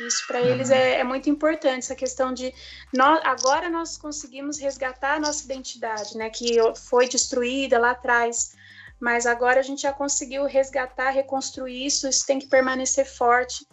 Isso 0.05 0.25
para 0.27 0.39
eles 0.41 0.69
é, 0.69 0.99
é, 0.99 1.03
muito 1.03 1.29
importante, 1.29 1.79
essa 1.79 1.95
questão 1.95 2.31
de 2.31 2.53
nós, 2.93 3.19
agora 3.23 3.69
nós 3.69 3.97
conseguimos 3.97 4.59
resgatar 4.59 5.15
a 5.15 5.19
nossa 5.19 5.43
identidade, 5.43 6.15
né? 6.15 6.29
Que 6.29 6.57
foi 6.75 7.07
destruída 7.07 7.79
lá 7.79 7.91
atrás, 7.91 8.55
mas 8.99 9.25
agora 9.25 9.59
a 9.59 9.63
gente 9.63 9.81
já 9.81 9.91
conseguiu 9.91 10.45
resgatar, 10.45 11.09
reconstruir 11.09 11.85
isso, 11.85 12.07
isso 12.07 12.25
tem 12.25 12.37
que 12.37 12.47
permanecer 12.47 13.05
forte 13.05 13.65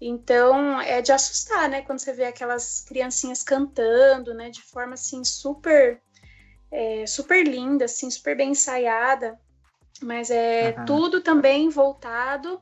então, 0.00 0.80
é 0.80 1.00
de 1.00 1.10
assustar, 1.10 1.68
né? 1.68 1.82
Quando 1.82 2.00
você 2.00 2.12
vê 2.12 2.24
aquelas 2.24 2.80
criancinhas 2.80 3.42
cantando, 3.42 4.34
né? 4.34 4.50
De 4.50 4.62
forma, 4.62 4.94
assim, 4.94 5.24
super, 5.24 6.02
é, 6.76 7.06
super 7.06 7.42
linda, 7.42 7.86
assim, 7.86 8.10
super 8.10 8.36
bem 8.36 8.50
ensaiada. 8.50 9.38
Mas 10.02 10.30
é 10.30 10.74
uhum. 10.76 10.84
tudo 10.84 11.20
também 11.22 11.70
voltado 11.70 12.60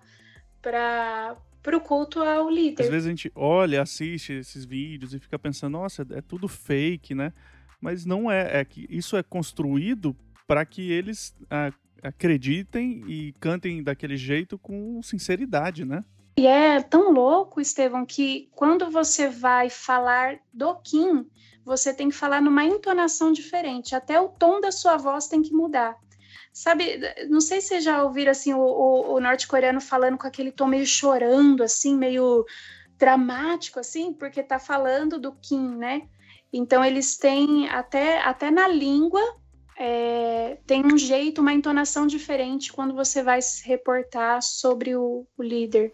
para 0.62 1.36
o 1.76 1.80
culto 1.80 2.22
ao 2.22 2.48
líder. 2.48 2.84
Às 2.84 2.88
vezes 2.88 3.06
a 3.06 3.10
gente 3.10 3.32
olha, 3.34 3.82
assiste 3.82 4.32
esses 4.34 4.64
vídeos 4.64 5.14
e 5.14 5.18
fica 5.18 5.36
pensando, 5.36 5.72
nossa, 5.72 6.06
é 6.12 6.20
tudo 6.20 6.46
fake, 6.46 7.12
né? 7.12 7.32
Mas 7.80 8.06
não 8.06 8.30
é. 8.30 8.60
É 8.60 8.64
que 8.64 8.86
isso 8.88 9.16
é 9.16 9.22
construído 9.22 10.16
para 10.46 10.64
que 10.64 10.92
eles 10.92 11.34
ah, 11.50 11.72
acreditem 12.00 13.02
e 13.08 13.32
cantem 13.40 13.82
daquele 13.82 14.16
jeito 14.16 14.56
com 14.56 15.02
sinceridade, 15.02 15.84
né? 15.84 16.04
E 16.36 16.46
é 16.46 16.80
tão 16.80 17.10
louco, 17.12 17.60
Estevão, 17.60 18.06
que 18.06 18.48
quando 18.52 18.90
você 18.90 19.28
vai 19.28 19.68
falar 19.70 20.38
do 20.52 20.74
Kim, 20.76 21.26
você 21.64 21.92
tem 21.92 22.08
que 22.08 22.14
falar 22.14 22.40
numa 22.40 22.64
entonação 22.64 23.32
diferente. 23.32 23.94
Até 23.94 24.20
o 24.20 24.28
tom 24.28 24.60
da 24.60 24.70
sua 24.70 24.96
voz 24.96 25.26
tem 25.26 25.42
que 25.42 25.52
mudar. 25.52 25.96
Sabe, 26.52 27.00
não 27.28 27.40
sei 27.40 27.60
se 27.60 27.80
já 27.80 28.04
ouviram 28.04 28.30
assim, 28.30 28.54
o, 28.54 28.60
o, 28.60 29.14
o 29.14 29.20
norte-coreano 29.20 29.80
falando 29.80 30.16
com 30.16 30.26
aquele 30.26 30.52
tom 30.52 30.68
meio 30.68 30.86
chorando, 30.86 31.64
assim, 31.64 31.96
meio 31.96 32.44
dramático, 32.96 33.80
assim, 33.80 34.12
porque 34.12 34.42
tá 34.42 34.58
falando 34.58 35.18
do 35.18 35.32
Kim, 35.32 35.76
né? 35.76 36.02
Então 36.52 36.84
eles 36.84 37.16
têm 37.16 37.68
até, 37.68 38.20
até 38.20 38.50
na 38.50 38.68
língua 38.68 39.20
é, 39.76 40.58
tem 40.66 40.84
um 40.86 40.96
jeito, 40.96 41.40
uma 41.40 41.52
entonação 41.52 42.06
diferente 42.06 42.72
quando 42.72 42.94
você 42.94 43.22
vai 43.22 43.42
se 43.42 43.66
reportar 43.66 44.40
sobre 44.40 44.94
o, 44.94 45.26
o 45.36 45.42
líder. 45.42 45.92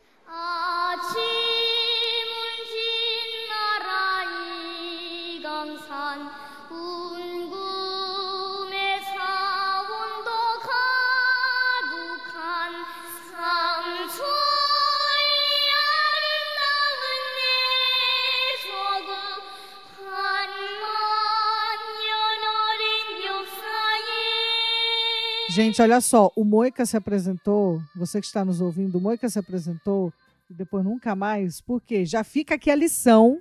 Gente, 25.63 25.83
olha 25.83 26.01
só, 26.01 26.33
o 26.35 26.43
Moica 26.43 26.87
se 26.87 26.97
apresentou, 26.97 27.83
você 27.95 28.19
que 28.19 28.27
está 28.27 28.43
nos 28.47 28.63
ouvindo, 28.63 28.97
o 28.97 29.01
Moica 29.01 29.29
se 29.29 29.39
apresentou 29.39 30.11
e 30.49 30.55
depois 30.55 30.83
nunca 30.83 31.15
mais, 31.15 31.61
porque 31.61 32.07
já 32.07 32.25
fica 32.25 32.55
aqui 32.55 32.71
a 32.71 32.75
lição, 32.75 33.39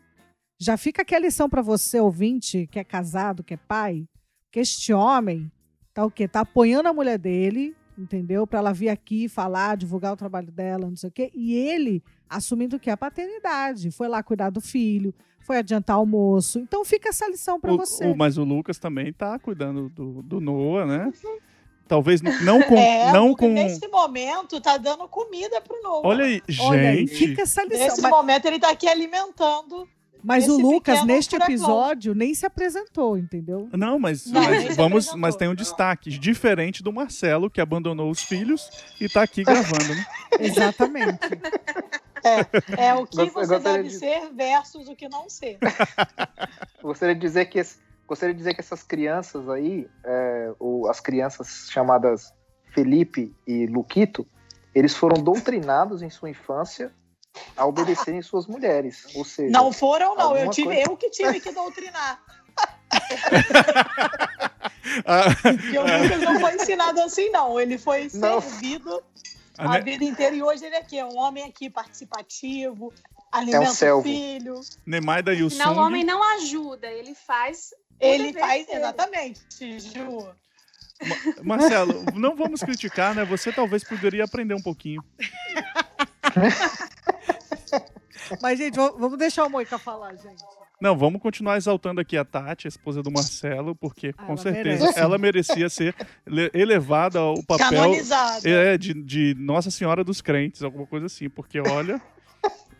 já 0.59 0.75
fica 0.75 1.01
aqui 1.01 1.15
a 1.15 1.19
lição 1.19 1.49
para 1.49 1.61
você, 1.61 1.97
ouvinte, 1.97 2.67
que 2.69 2.77
é 2.77 2.83
casado, 2.83 3.41
que 3.41 3.53
é 3.53 3.57
pai, 3.57 4.05
que 4.51 4.59
este 4.59 4.91
homem 4.91 5.49
tá 5.93 6.03
o 6.03 6.11
quê? 6.11 6.27
Tá 6.27 6.41
apoiando 6.41 6.89
a 6.89 6.93
mulher 6.93 7.17
dele, 7.17 7.73
entendeu? 7.97 8.45
Para 8.45 8.59
ela 8.59 8.73
vir 8.73 8.89
aqui 8.89 9.29
falar, 9.29 9.77
divulgar 9.77 10.11
o 10.11 10.17
trabalho 10.17 10.51
dela, 10.51 10.89
não 10.89 10.97
sei 10.97 11.07
o 11.07 11.13
quê, 11.13 11.31
e 11.33 11.55
ele 11.55 12.03
assumindo 12.27 12.77
que 12.77 12.89
é 12.89 12.93
a 12.93 12.97
paternidade, 12.97 13.91
foi 13.91 14.09
lá 14.09 14.21
cuidar 14.21 14.49
do 14.49 14.59
filho, 14.59 15.15
foi 15.39 15.57
adiantar 15.57 15.95
almoço. 15.95 16.59
Então 16.59 16.83
fica 16.83 17.07
essa 17.07 17.29
lição 17.29 17.61
para 17.61 17.71
você. 17.77 18.07
O, 18.07 18.17
mas 18.17 18.37
o 18.37 18.43
Lucas 18.43 18.77
também 18.77 19.13
tá 19.13 19.39
cuidando 19.39 19.87
do, 19.87 20.21
do 20.21 20.41
Noah, 20.41 20.85
né? 20.85 21.13
Talvez 21.89 22.21
não 22.21 22.61
com. 22.63 22.77
É, 22.77 23.11
não 23.11 23.35
com... 23.35 23.49
Nesse 23.49 23.87
momento 23.87 24.61
tá 24.61 24.77
dando 24.77 25.07
comida 25.07 25.59
pro 25.59 25.81
novo. 25.81 26.07
Olha 26.07 26.23
aí, 26.23 26.41
Olha 26.61 26.95
gente. 26.95 27.15
fica 27.15 27.41
essa 27.41 27.63
lição. 27.63 27.79
Nesse 27.79 28.01
mas... 28.01 28.11
momento 28.11 28.45
ele 28.45 28.59
tá 28.59 28.69
aqui 28.69 28.87
alimentando. 28.87 29.89
Mas 30.23 30.47
o 30.49 30.57
Lucas, 30.57 31.03
neste 31.05 31.31
furacão. 31.31 31.55
episódio, 31.55 32.13
nem 32.13 32.33
se 32.35 32.45
apresentou, 32.45 33.17
entendeu? 33.17 33.69
Não, 33.71 33.97
mas, 33.97 34.25
não, 34.25 34.43
mas 34.43 34.75
vamos, 34.75 35.13
mas 35.15 35.35
tem 35.37 35.47
um 35.47 35.55
destaque. 35.55 36.09
Diferente 36.09 36.83
do 36.83 36.91
Marcelo, 36.91 37.49
que 37.49 37.61
abandonou 37.61 38.11
os 38.11 38.21
filhos 38.21 38.69
e 38.99 39.07
tá 39.07 39.23
aqui 39.23 39.43
gravando, 39.43 39.95
né? 39.95 40.05
Exatamente. 40.37 41.19
É, 42.21 42.89
é 42.89 42.93
o 42.93 43.07
que 43.07 43.29
você 43.29 43.59
deve 43.59 43.83
de... 43.83 43.95
ser 43.95 44.29
versus 44.33 44.89
o 44.89 44.95
que 44.95 45.07
não 45.07 45.29
ser. 45.29 45.57
Gostaria 46.83 47.15
de 47.15 47.21
dizer 47.21 47.45
que 47.45 47.59
esse 47.59 47.77
gostaria 48.09 48.33
de 48.33 48.39
dizer 48.39 48.55
que 48.55 48.61
essas 48.61 48.81
crianças 48.81 49.47
aí, 49.47 49.87
é, 50.03 50.51
as 50.89 50.99
crianças 50.99 51.67
chamadas 51.69 52.33
Felipe 52.73 53.35
e 53.45 53.67
Luquito, 53.67 54.25
eles 54.73 54.95
foram 54.95 55.21
doutrinados 55.21 56.01
em 56.01 56.09
sua 56.09 56.29
infância 56.29 56.91
a 57.55 57.67
obedecerem 57.67 58.21
suas 58.23 58.47
mulheres. 58.47 59.05
Ou 59.15 59.23
seja, 59.23 59.51
não 59.51 59.71
foram, 59.71 60.15
não. 60.15 60.35
Eu, 60.35 60.49
tive, 60.49 60.67
coisa... 60.67 60.89
eu 60.89 60.97
que 60.97 61.09
tive 61.11 61.39
que 61.39 61.51
doutrinar. 61.51 62.19
Porque 65.43 65.77
o 65.77 65.83
Lucas 65.83 66.21
não 66.21 66.39
foi 66.39 66.55
ensinado 66.55 66.99
assim, 67.01 67.29
não. 67.29 67.59
Ele 67.59 67.77
foi 67.77 68.09
servido 68.09 69.03
não. 69.57 69.71
a 69.71 69.79
vida 69.79 70.03
inteira 70.03 70.35
e 70.35 70.41
hoje 70.41 70.65
ele 70.65 70.75
é 70.75 70.79
aqui, 70.79 70.97
é 70.97 71.05
um 71.05 71.17
homem 71.17 71.43
aqui 71.43 71.69
participativo, 71.69 72.91
alimenta 73.31 73.85
é 73.85 73.93
um 73.93 73.99
o 73.99 74.03
filho. 74.03 74.59
Nemaida 74.85 75.33
e 75.33 75.43
o 75.43 75.49
Não, 75.55 75.75
o 75.75 75.79
homem 75.79 76.03
não 76.03 76.23
ajuda, 76.37 76.87
ele 76.87 77.13
faz 77.13 77.71
ele 77.99 78.33
faz, 78.33 78.67
exatamente, 78.69 79.39
Ju. 79.79 80.29
Ma- 81.01 81.57
Marcelo, 81.57 82.03
não 82.13 82.35
vamos 82.35 82.61
criticar, 82.61 83.15
né? 83.15 83.23
Você 83.25 83.51
talvez 83.53 83.83
poderia 83.83 84.23
aprender 84.25 84.53
um 84.53 84.61
pouquinho. 84.61 85.01
Mas, 88.41 88.59
gente, 88.59 88.75
vamos 88.75 89.17
deixar 89.17 89.45
o 89.45 89.49
Moica 89.49 89.77
falar, 89.77 90.13
gente. 90.15 90.43
Não, 90.81 90.97
vamos 90.97 91.21
continuar 91.21 91.57
exaltando 91.57 91.99
aqui 91.99 92.15
a 92.17 92.23
Tati, 92.23 92.65
a 92.67 92.69
esposa 92.69 93.01
do 93.03 93.11
Marcelo, 93.11 93.75
porque 93.75 94.13
Ah, 94.17 94.23
com 94.25 94.33
ela 94.33 94.37
certeza 94.41 94.79
merece. 94.85 94.99
ela 94.99 95.17
merecia 95.17 95.69
ser 95.69 95.93
le- 96.25 96.49
elevada 96.53 97.19
ao 97.19 97.43
papel 97.43 97.91
é, 98.45 98.77
de, 98.77 98.93
de 98.93 99.35
Nossa 99.37 99.69
Senhora 99.71 100.03
dos 100.05 100.21
Crentes, 100.21 100.63
alguma 100.63 100.85
coisa 100.87 101.07
assim, 101.07 101.29
porque 101.29 101.59
olha, 101.59 102.01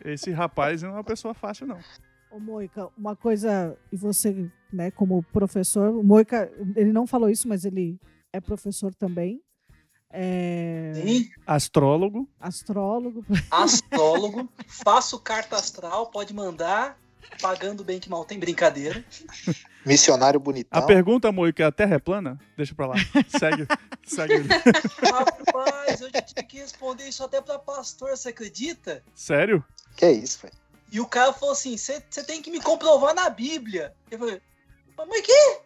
esse 0.02 0.30
rapaz 0.30 0.82
não 0.82 0.90
é 0.90 0.92
uma 0.94 1.04
pessoa 1.04 1.34
fácil, 1.34 1.66
não. 1.66 1.78
Ô, 2.30 2.38
Moica, 2.38 2.88
uma 2.96 3.16
coisa, 3.16 3.76
e 3.90 3.96
você, 3.96 4.48
né, 4.72 4.90
como 4.90 5.22
professor, 5.32 5.90
o 5.90 6.02
Moica, 6.02 6.50
ele 6.76 6.92
não 6.92 7.06
falou 7.06 7.28
isso, 7.28 7.48
mas 7.48 7.64
ele 7.64 7.98
é 8.32 8.40
professor 8.40 8.94
também. 8.94 9.42
É 10.12 10.92
Sim, 10.94 11.28
Astrólogo, 11.46 12.28
astrólogo. 12.40 13.24
astrólogo, 13.50 14.48
faço 14.66 15.18
carta 15.20 15.54
astral, 15.56 16.10
pode 16.10 16.34
mandar, 16.34 16.98
pagando 17.40 17.84
bem 17.84 18.00
que 18.00 18.10
mal 18.10 18.24
tem 18.24 18.38
brincadeira. 18.38 19.04
Missionário 19.86 20.40
bonitão. 20.40 20.78
a 20.80 20.84
pergunta, 20.84 21.30
Moica, 21.30 21.66
a 21.68 21.72
Terra 21.72 21.94
é 21.94 21.98
plana? 22.00 22.38
Deixa 22.56 22.74
pra 22.74 22.88
lá. 22.88 22.96
Segue, 23.28 23.66
segue. 24.04 24.48
Rapaz, 25.10 26.00
eu 26.00 26.10
já 26.12 26.20
tive 26.22 26.42
que 26.44 26.58
responder 26.58 27.08
isso 27.08 27.22
até 27.24 27.40
pra 27.40 27.58
pastor, 27.58 28.10
você 28.10 28.30
acredita? 28.30 29.02
Sério? 29.14 29.64
Que 29.96 30.10
isso, 30.10 30.40
velho? 30.42 30.54
E 30.90 31.00
o 31.00 31.06
cara 31.06 31.32
falou 31.32 31.52
assim: 31.52 31.76
você 31.76 32.00
tem 32.26 32.42
que 32.42 32.50
me 32.50 32.60
comprovar 32.60 33.14
na 33.14 33.30
Bíblia. 33.30 33.94
Eu 34.10 34.18
falei, 34.18 34.40
mas 34.96 35.20
que? 35.20 35.60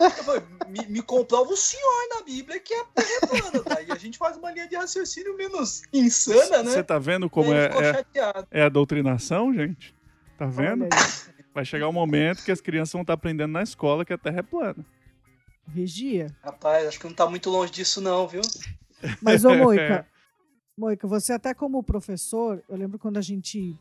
Eu 0.00 0.10
falei, 0.10 0.42
me, 0.68 0.86
me 0.86 1.02
comprova 1.02 1.50
o 1.50 1.56
senhor 1.56 2.08
na 2.16 2.22
Bíblia 2.22 2.58
que 2.58 2.72
é 2.72 2.84
plana. 2.84 3.64
Daí 3.66 3.90
a 3.90 3.96
gente 3.96 4.16
faz 4.16 4.36
uma 4.36 4.50
linha 4.50 4.66
de 4.66 4.76
raciocínio 4.76 5.36
menos 5.36 5.82
insana, 5.92 6.62
né? 6.62 6.70
Você 6.70 6.82
tá 6.82 6.98
vendo 6.98 7.28
como 7.28 7.52
é, 7.52 7.66
é, 7.66 8.60
é 8.60 8.62
a 8.62 8.68
doutrinação, 8.68 9.52
gente? 9.52 9.94
Tá 10.38 10.46
vendo? 10.46 10.86
Vai 11.54 11.64
chegar 11.64 11.88
um 11.88 11.92
momento 11.92 12.42
que 12.42 12.50
as 12.50 12.60
crianças 12.60 12.92
vão 12.92 13.02
estar 13.02 13.12
aprendendo 13.12 13.52
na 13.52 13.62
escola 13.62 14.04
que 14.04 14.12
a 14.12 14.18
Terra 14.18 14.38
é 14.38 14.42
plana. 14.42 14.86
Vigia. 15.66 16.34
Rapaz, 16.42 16.88
acho 16.88 16.98
que 16.98 17.06
não 17.06 17.14
tá 17.14 17.28
muito 17.28 17.50
longe 17.50 17.70
disso, 17.70 18.00
não, 18.00 18.26
viu? 18.26 18.40
Mas, 19.20 19.44
ô 19.44 19.52
Moica, 19.54 20.06
Moica, 20.76 21.06
você 21.06 21.34
até 21.34 21.52
como 21.52 21.82
professor, 21.82 22.62
eu 22.68 22.76
lembro 22.76 22.98
quando 22.98 23.18
a 23.18 23.22
gente 23.22 23.78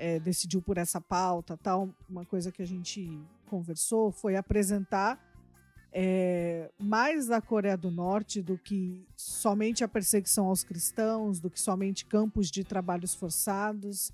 eh, 0.00 0.18
decidiu 0.18 0.62
por 0.62 0.78
essa 0.78 0.98
pauta, 0.98 1.58
tal, 1.58 1.90
uma 2.08 2.24
coisa 2.24 2.50
que 2.50 2.62
a 2.62 2.66
gente 2.66 3.20
conversou 3.46 4.10
foi 4.10 4.34
apresentar 4.34 5.20
eh, 5.92 6.70
mais 6.78 7.30
a 7.30 7.38
Coreia 7.38 7.76
do 7.76 7.90
Norte 7.90 8.40
do 8.40 8.56
que 8.56 9.06
somente 9.14 9.84
a 9.84 9.88
perseguição 9.88 10.46
aos 10.46 10.64
cristãos, 10.64 11.38
do 11.38 11.50
que 11.50 11.60
somente 11.60 12.06
campos 12.06 12.50
de 12.50 12.64
trabalhos 12.64 13.14
forçados. 13.14 14.10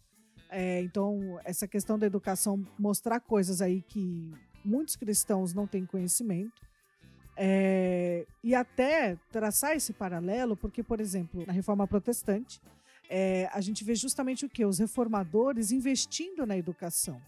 Eh, 0.51 0.83
então, 0.83 1.39
essa 1.45 1.69
questão 1.69 1.97
da 1.97 2.07
educação, 2.07 2.67
mostrar 2.77 3.21
coisas 3.21 3.63
aí 3.63 3.81
que 3.81 4.35
muitos 4.65 4.97
cristãos 4.97 5.55
não 5.55 5.69
têm 5.69 5.87
conhecimento. 5.87 6.67
É, 7.39 8.27
e 8.43 8.55
até 8.55 9.17
traçar 9.31 9.77
esse 9.77 9.93
paralelo, 9.93 10.57
porque, 10.57 10.83
por 10.83 11.01
exemplo, 11.01 11.45
na 11.47 11.53
reforma 11.53 11.87
protestante, 11.87 12.61
é, 13.09 13.49
a 13.53 13.61
gente 13.61 13.85
vê 13.85 13.95
justamente 13.95 14.45
o 14.45 14.49
que? 14.49 14.65
Os 14.65 14.79
reformadores 14.79 15.73
investindo 15.73 16.47
na 16.47 16.57
educação. 16.57 17.21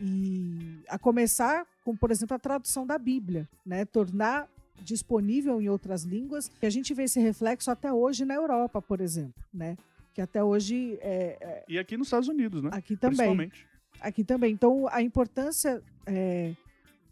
E 0.00 0.80
a 0.88 0.98
começar 0.98 1.66
com, 1.84 1.96
por 1.96 2.10
exemplo, 2.10 2.36
a 2.36 2.38
tradução 2.38 2.86
da 2.86 2.96
Bíblia, 2.96 3.48
né? 3.66 3.84
tornar 3.84 4.48
disponível 4.82 5.60
em 5.60 5.68
outras 5.68 6.04
línguas. 6.04 6.50
E 6.62 6.66
a 6.66 6.70
gente 6.70 6.94
vê 6.94 7.04
esse 7.04 7.18
reflexo 7.18 7.70
até 7.70 7.92
hoje 7.92 8.24
na 8.24 8.34
Europa, 8.34 8.80
por 8.80 9.00
exemplo, 9.00 9.42
né? 9.52 9.76
que 10.14 10.22
até 10.22 10.42
hoje 10.42 10.98
é, 11.00 11.36
é, 11.40 11.64
E 11.68 11.78
aqui 11.78 11.96
nos 11.96 12.08
Estados 12.08 12.28
Unidos, 12.28 12.62
né? 12.62 12.70
aqui 12.72 12.96
também 12.96 13.16
Principalmente. 13.16 13.66
aqui 14.00 14.24
também. 14.24 14.52
Então, 14.52 14.88
a 14.90 15.02
importância 15.02 15.82
é, 16.06 16.54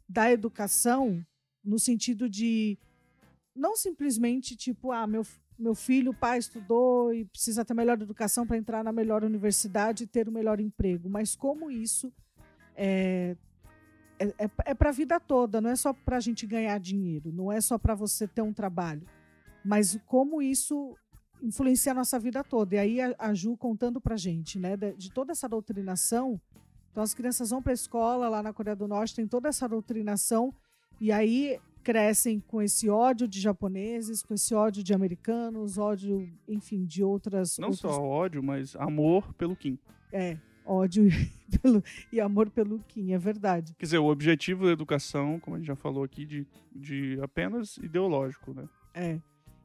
da 0.08 0.30
educação 0.30 1.24
no 1.64 1.78
sentido 1.78 2.28
de 2.28 2.78
não 3.54 3.76
simplesmente 3.76 4.54
tipo, 4.54 4.92
ah, 4.92 5.06
meu, 5.06 5.24
meu 5.58 5.74
filho, 5.74 6.10
o 6.10 6.14
pai 6.14 6.38
estudou 6.38 7.12
e 7.12 7.24
precisa 7.24 7.64
ter 7.64 7.74
melhor 7.74 8.00
educação 8.00 8.46
para 8.46 8.56
entrar 8.56 8.84
na 8.84 8.92
melhor 8.92 9.24
universidade 9.24 10.04
e 10.04 10.06
ter 10.06 10.28
o 10.28 10.32
melhor 10.32 10.60
emprego, 10.60 11.08
mas 11.08 11.34
como 11.34 11.70
isso 11.70 12.12
é, 12.74 13.36
é, 14.18 14.26
é, 14.26 14.50
é 14.66 14.74
para 14.74 14.90
a 14.90 14.92
vida 14.92 15.18
toda, 15.18 15.60
não 15.60 15.70
é 15.70 15.76
só 15.76 15.92
para 15.92 16.18
a 16.18 16.20
gente 16.20 16.46
ganhar 16.46 16.78
dinheiro, 16.78 17.32
não 17.32 17.50
é 17.50 17.60
só 17.60 17.78
para 17.78 17.94
você 17.94 18.28
ter 18.28 18.42
um 18.42 18.52
trabalho, 18.52 19.06
mas 19.64 19.98
como 20.06 20.42
isso 20.42 20.96
influencia 21.42 21.92
a 21.92 21.94
nossa 21.94 22.18
vida 22.18 22.42
toda. 22.42 22.76
E 22.76 22.78
aí 22.78 23.00
a, 23.00 23.14
a 23.18 23.34
Ju 23.34 23.56
contando 23.56 24.00
para 24.00 24.16
gente, 24.16 24.58
né, 24.58 24.76
de, 24.76 24.92
de 24.94 25.10
toda 25.10 25.32
essa 25.32 25.48
doutrinação 25.48 26.40
então 26.96 27.04
as 27.04 27.12
crianças 27.12 27.50
vão 27.50 27.60
para 27.60 27.72
a 27.72 27.74
escola 27.74 28.26
lá 28.26 28.42
na 28.42 28.54
Coreia 28.54 28.74
do 28.74 28.88
Norte, 28.88 29.16
tem 29.16 29.28
toda 29.28 29.50
essa 29.50 29.68
doutrinação 29.68 30.54
e 30.98 31.12
aí 31.12 31.60
crescem 31.86 32.40
com 32.40 32.60
esse 32.60 32.88
ódio 32.90 33.28
de 33.28 33.40
japoneses, 33.40 34.20
com 34.20 34.34
esse 34.34 34.52
ódio 34.52 34.82
de 34.82 34.92
americanos, 34.92 35.78
ódio, 35.78 36.28
enfim, 36.48 36.84
de 36.84 37.04
outras 37.04 37.56
Não 37.58 37.72
só 37.72 38.02
ódio, 38.02 38.42
mas 38.42 38.74
amor 38.74 39.32
pelo 39.34 39.54
Kim. 39.54 39.78
é, 40.12 40.36
ódio 40.64 41.06
e 41.06 41.10
pelo- 41.62 41.84
e 42.12 42.20
amor 42.20 42.50
pelo 42.50 42.80
Kim, 42.88 43.12
é 43.12 43.18
verdade. 43.18 43.72
Quer 43.78 43.84
dizer, 43.86 43.98
o 43.98 44.06
objetivo 44.10 44.64
da 44.66 44.72
educação, 44.72 45.38
como 45.38 45.54
a 45.54 45.58
gente 45.60 45.68
já 45.68 45.76
falou 45.76 46.02
aqui, 46.02 46.26
de, 46.26 46.44
de 46.74 47.20
apenas 47.22 47.76
ideológico, 47.76 48.52
né? 48.52 48.68
É. 48.92 49.20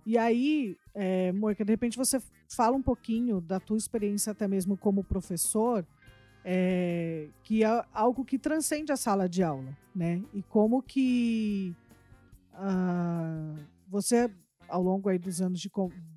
E 0.05 0.15
aí, 0.15 0.77
é, 0.93 1.31
Moica, 1.31 1.65
de 1.65 1.73
repente 1.73 1.97
você 1.97 2.21
fala 2.47 2.77
um 2.77 2.83
pouquinho 2.83 3.41
da 3.41 3.59
tua 3.59 3.77
experiência 3.77 4.29
até 4.31 4.47
mesmo 4.47 4.77
como 4.77 5.03
professor, 5.03 5.83
é, 6.45 7.29
que 7.43 7.63
é 7.63 7.85
algo 7.91 8.23
que 8.23 8.37
transcende 8.37 8.91
a 8.91 8.95
sala 8.97 9.27
de 9.27 9.41
aula, 9.41 9.75
né? 9.95 10.21
E 10.35 10.43
como 10.43 10.83
que 10.83 11.75
ah, 12.63 13.55
você, 13.87 14.29
ao 14.67 14.81
longo 14.83 15.09
aí 15.09 15.17
dos 15.17 15.41
anos 15.41 15.59
de, 15.59 15.69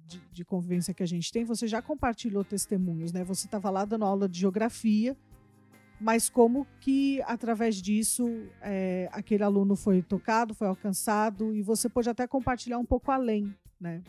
de- 0.06 0.22
de 0.30 0.44
convivência 0.44 0.92
que 0.92 1.02
a 1.02 1.06
gente 1.06 1.32
tem, 1.32 1.42
você 1.44 1.66
já 1.66 1.80
compartilhou 1.80 2.44
testemunhos, 2.44 3.12
né? 3.12 3.24
Você 3.24 3.46
estava 3.46 3.70
lá 3.70 3.84
dando 3.86 4.04
aula 4.04 4.28
de 4.28 4.38
geografia, 4.40 5.16
mas 5.98 6.28
como 6.28 6.66
que 6.80 7.22
através 7.22 7.80
disso 7.80 8.28
é, 8.60 9.08
aquele 9.12 9.42
aluno 9.42 9.74
foi 9.74 10.02
tocado, 10.02 10.54
foi 10.54 10.66
alcançado 10.68 11.54
e 11.54 11.62
você 11.62 11.88
pode 11.88 12.10
até 12.10 12.26
compartilhar 12.26 12.78
um 12.78 12.84
pouco 12.84 13.10
além, 13.10 13.52
né? 13.80 14.02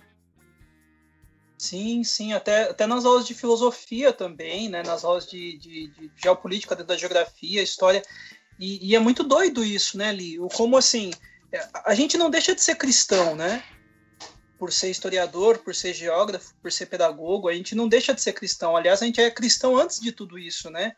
Sim, 1.58 2.04
sim, 2.04 2.34
até, 2.34 2.70
até 2.70 2.86
nas 2.86 3.06
aulas 3.06 3.26
de 3.26 3.34
filosofia 3.34 4.12
também, 4.12 4.68
né? 4.68 4.84
Nas 4.84 5.06
aulas 5.06 5.26
de, 5.26 5.58
de, 5.58 5.88
de 5.88 6.12
geopolítica, 6.22 6.76
da 6.76 6.98
geografia, 6.98 7.64
história. 7.64 8.02
E, 8.60 8.90
e 8.90 8.96
é 8.96 9.00
muito 9.00 9.24
doido 9.24 9.64
isso, 9.64 9.98
né, 9.98 10.12
Li? 10.12 10.38
Como 10.54 10.76
assim, 10.78 11.12
a 11.84 11.94
gente 11.96 12.18
não 12.18 12.30
deixa 12.30 12.54
de 12.56 12.62
ser 12.62 12.76
cristão, 12.76 13.36
né? 13.36 13.64
Por 14.58 14.72
ser 14.72 14.90
historiador, 14.90 15.60
por 15.60 15.76
ser 15.76 15.94
geógrafo, 15.94 16.54
por 16.62 16.72
ser 16.72 16.86
pedagogo, 16.88 17.48
a 17.50 17.54
gente 17.54 17.76
não 17.76 17.88
deixa 17.88 18.14
de 18.14 18.22
ser 18.22 18.34
cristão. 18.34 18.76
Aliás, 18.76 19.02
a 19.02 19.06
gente 19.06 19.20
é 19.22 19.30
cristão 19.30 19.78
antes 19.78 20.00
de 20.00 20.12
tudo 20.12 20.40
isso, 20.40 20.70
né? 20.70 20.94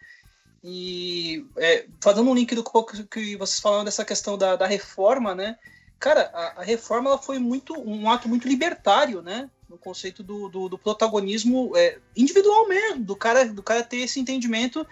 E 0.64 1.46
é, 1.58 1.86
fazendo 2.02 2.30
um 2.30 2.36
link 2.36 2.54
do 2.56 2.64
que- 3.10 3.36
vocês 3.38 3.60
falaram 3.60 3.86
dessa 3.86 4.04
questão 4.06 4.38
da, 4.38 4.56
da 4.56 4.68
reforma, 4.68 5.34
né? 5.36 5.58
Cara, 6.00 6.30
a, 6.34 6.62
a 6.62 6.64
reforma 6.64 7.10
ela 7.10 7.18
foi 7.18 7.40
muito 7.40 7.74
um 7.80 8.10
ato 8.10 8.28
muito 8.30 8.48
libertário, 8.48 9.22
né? 9.22 9.50
No 9.70 9.78
conceito 9.78 10.24
do, 10.24 10.48
do, 10.48 10.70
do 10.70 10.78
protagonismo 10.78 11.72
é, 11.76 11.98
individual 12.16 12.68
mesmo, 12.68 13.04
do 13.04 13.16
cara, 13.16 13.46
do 13.46 13.64
cara 13.64 13.84
ter 13.84 13.98
esse 13.98 14.20
entendimento 14.20 14.86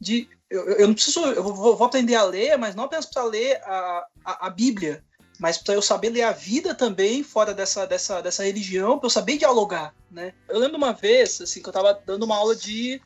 de 0.00 0.28
eu, 0.50 0.68
eu 0.70 0.86
não 0.88 0.94
preciso, 0.94 1.20
eu 1.20 1.42
vou, 1.42 1.76
vou 1.76 1.86
aprender 1.86 2.16
a 2.16 2.24
ler, 2.24 2.56
mas 2.56 2.74
não 2.74 2.84
apenas 2.84 3.06
para 3.06 3.22
ler 3.22 3.60
a, 3.64 4.06
a, 4.24 4.46
a 4.46 4.50
Bíblia, 4.50 5.04
mas 5.38 5.56
para 5.56 5.74
eu 5.74 5.82
saber 5.82 6.10
ler 6.10 6.22
a 6.22 6.32
vida 6.32 6.74
também 6.74 7.22
fora 7.22 7.54
dessa, 7.54 7.86
dessa, 7.86 8.20
dessa 8.20 8.44
religião, 8.44 8.98
para 8.98 9.06
eu 9.06 9.10
saber 9.10 9.38
dialogar, 9.38 9.94
né? 10.10 10.34
Eu 10.48 10.58
lembro 10.58 10.76
uma 10.76 10.92
vez, 10.92 11.40
assim, 11.40 11.62
que 11.62 11.68
eu 11.68 11.70
estava 11.70 11.94
dando 12.04 12.24
uma 12.24 12.36
aula 12.36 12.56
de 12.56 13.00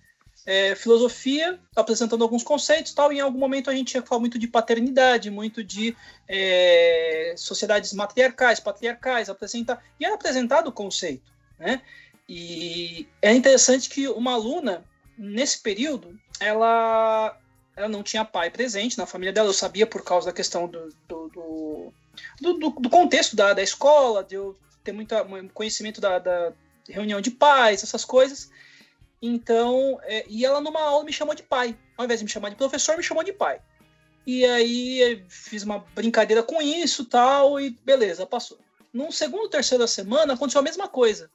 é, 0.47 0.75
filosofia, 0.75 1.61
apresentando 1.77 2.23
alguns 2.23 2.43
conceitos 2.43 2.93
tal, 2.93 3.13
e 3.13 3.19
em 3.19 3.21
algum 3.21 3.39
momento 3.39 3.71
a 3.71 3.75
gente 3.75 3.95
ia 3.95 4.03
falar 4.03 4.21
muito 4.21 4.39
de 4.39 4.49
paternidade, 4.49 5.31
muito 5.31 5.63
de 5.63 5.97
é, 6.27 7.35
sociedades 7.37 7.93
matriarcais, 7.93 8.59
patriarcais, 8.59 9.29
apresentar, 9.29 9.83
e 10.01 10.05
era 10.05 10.15
apresentado 10.15 10.69
o 10.69 10.73
conceito, 10.73 11.31
né? 11.59 11.83
E 12.29 13.07
é 13.21 13.35
interessante 13.35 13.89
que 13.89 14.09
uma 14.09 14.33
aluna, 14.33 14.83
nesse 15.17 15.61
período, 15.61 16.19
ela, 16.41 17.37
ela 17.77 17.89
não 17.89 18.03
tinha 18.03 18.25
pai 18.25 18.51
presente 18.51 18.99
na 18.99 19.07
família 19.07 19.33
dela, 19.33 19.49
eu 19.49 19.53
sabia 19.55 19.87
por 19.87 20.03
causa 20.03 20.27
da 20.27 20.33
questão 20.33 20.67
do, 20.67 20.89
do, 21.09 21.29
do, 21.29 21.93
do, 22.41 22.71
do- 22.71 22.91
contexto 22.91 23.37
da, 23.37 23.53
da 23.53 23.62
escola, 23.62 24.25
de 24.25 24.35
eu 24.35 24.57
ter 24.83 24.93
muito 24.93 25.15
conhecimento 25.53 26.01
da, 26.01 26.19
da 26.19 26.53
reunião 26.89 27.21
de 27.21 27.31
pais, 27.31 27.83
essas 27.83 28.05
coisas. 28.05 28.51
Então, 29.23 29.99
é, 30.03 30.25
e 30.29 30.45
ela 30.45 30.61
numa 30.61 30.83
aula 30.83 31.05
me 31.05 31.12
chamou 31.12 31.35
de 31.35 31.43
pai. 31.43 31.77
Ao 31.97 32.05
invés 32.05 32.21
de 32.21 32.25
me 32.25 32.31
chamar 32.31 32.51
de 32.51 32.57
professor, 32.57 32.97
me 32.97 33.03
chamou 33.03 33.25
de 33.25 33.33
pai. 33.33 33.61
E 34.27 34.45
aí 34.45 35.25
fiz 35.29 35.62
uma 35.62 35.79
brincadeira 35.95 36.43
com 36.43 36.61
isso 36.61 37.05
tal, 37.05 37.59
e 37.61 37.71
beleza, 37.71 38.27
passou. 38.27 38.59
num 38.93 39.11
segundo, 39.11 39.49
terceira 39.49 39.87
semana, 39.87 40.35
aconteceu 40.35 40.61
a 40.61 40.65
mesma 40.65 40.89
coisa. 40.89 41.31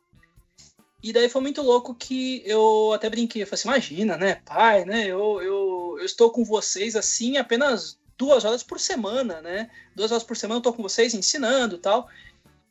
E 1.02 1.14
daí 1.14 1.30
foi 1.30 1.42
muito 1.42 1.62
louco 1.62 1.96
que 1.96 2.44
eu 2.46 2.92
até 2.94 3.10
brinquei. 3.10 3.42
Eu 3.42 3.48
falei 3.48 3.60
assim, 3.60 3.70
imagina, 3.70 4.18
né, 4.18 4.36
pai, 4.46 4.84
né? 4.86 5.08
Eu, 5.08 5.42
eu, 5.42 5.96
eu 6.00 6.06
estou 6.06 6.30
com 6.30 6.44
vocês 6.44 6.96
assim 6.96 7.38
apenas 7.38 7.98
duas 8.18 8.44
horas 8.44 8.64
por 8.64 8.80
semana, 8.80 9.42
né? 9.42 9.70
Duas 9.96 10.12
horas 10.12 10.24
por 10.24 10.36
semana 10.36 10.58
eu 10.58 10.60
estou 10.60 10.74
com 10.74 10.84
vocês 10.84 11.14
ensinando 11.14 11.78
tal. 11.78 12.10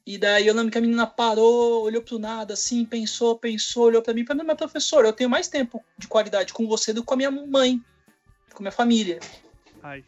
E 0.07 0.17
daí 0.17 0.47
eu 0.47 0.55
lembro 0.55 0.71
que 0.71 0.79
a 0.79 0.81
menina 0.81 1.07
parou, 1.07 1.83
olhou 1.83 2.03
pro 2.03 2.19
nada, 2.19 2.55
assim, 2.55 2.85
pensou, 2.85 3.39
pensou, 3.39 3.85
olhou 3.85 4.03
para 4.03 4.15
mim 4.15 4.23
e 4.23 4.27
falou, 4.27 4.45
mas 4.45 4.57
professor, 4.57 5.05
eu 5.05 5.13
tenho 5.13 5.29
mais 5.29 5.49
tempo 5.49 5.85
de 5.99 6.09
qualidade 6.09 6.53
com 6.53 6.67
você 6.67 6.95
do 6.95 7.03
que 7.03 7.07
com 7.07 7.15
a 7.15 7.17
minha 7.17 7.31
mãe, 7.31 7.83
com 8.53 8.59
a 8.59 8.63
minha 8.63 8.73
família. 8.73 9.21
Ai. 9.83 10.05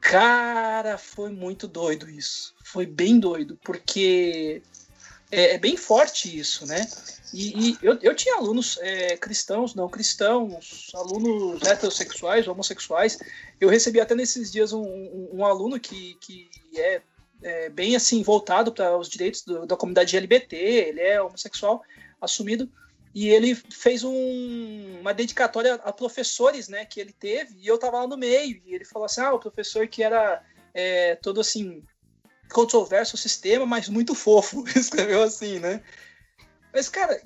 Cara, 0.00 0.98
foi 0.98 1.30
muito 1.30 1.68
doido 1.68 2.08
isso. 2.08 2.54
Foi 2.64 2.86
bem 2.86 3.20
doido, 3.20 3.58
porque 3.62 4.62
é, 5.30 5.54
é 5.54 5.58
bem 5.58 5.76
forte 5.76 6.38
isso, 6.38 6.66
né? 6.66 6.86
E, 7.32 7.70
e 7.70 7.78
eu, 7.82 7.98
eu 8.00 8.14
tinha 8.14 8.36
alunos 8.36 8.78
é, 8.80 9.16
cristãos, 9.16 9.74
não 9.74 9.88
cristãos, 9.88 10.90
alunos 10.94 11.62
heterossexuais, 11.62 12.48
homossexuais. 12.48 13.18
Eu 13.60 13.68
recebi 13.68 14.00
até 14.00 14.14
nesses 14.14 14.50
dias 14.50 14.72
um, 14.72 14.82
um, 14.82 15.28
um 15.34 15.44
aluno 15.44 15.78
que, 15.78 16.16
que 16.20 16.48
é, 16.74 17.02
é, 17.42 17.68
bem 17.68 17.94
assim 17.94 18.22
voltado 18.22 18.72
para 18.72 18.96
os 18.96 19.08
direitos 19.08 19.42
do, 19.42 19.66
da 19.66 19.76
comunidade 19.76 20.16
LGBT, 20.16 20.56
ele 20.56 21.00
é 21.00 21.20
homossexual 21.20 21.82
assumido 22.20 22.70
e 23.14 23.28
ele 23.28 23.54
fez 23.54 24.04
um, 24.04 25.00
uma 25.00 25.12
dedicatória 25.12 25.74
a 25.74 25.92
professores, 25.92 26.68
né, 26.68 26.84
que 26.84 27.00
ele 27.00 27.12
teve, 27.12 27.54
e 27.58 27.66
eu 27.66 27.76
estava 27.76 28.00
lá 28.00 28.06
no 28.06 28.16
meio, 28.16 28.60
e 28.64 28.74
ele 28.74 28.84
falou 28.84 29.06
assim, 29.06 29.20
ah, 29.20 29.32
o 29.32 29.40
professor 29.40 29.88
que 29.88 30.02
era 30.02 30.42
é, 30.74 31.16
todo 31.16 31.40
assim, 31.40 31.82
controverso 32.52 33.16
sistema, 33.16 33.66
mas 33.66 33.88
muito 33.88 34.14
fofo, 34.14 34.64
escreveu 34.76 35.22
assim, 35.22 35.58
né? 35.58 35.82
Mas, 36.72 36.88
cara, 36.88 37.20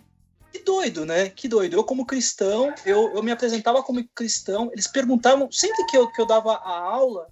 que 0.53 0.59
doido, 0.61 1.07
né? 1.07 1.31
Que 1.31 1.49
doido. 1.49 1.75
Eu, 1.75 1.85
como 1.85 2.07
cristão, 2.07 2.75
eu, 2.85 3.15
eu 3.15 3.23
me 3.23 3.33
apresentava 3.33 3.83
como 3.83 4.07
cristão, 4.15 4.71
eles 4.73 4.87
perguntavam, 4.87 5.51
sempre 5.51 5.85
que 5.87 5.97
eu, 5.97 6.11
que 6.11 6.21
eu 6.21 6.27
dava 6.27 6.55
a 6.55 6.79
aula, 6.79 7.29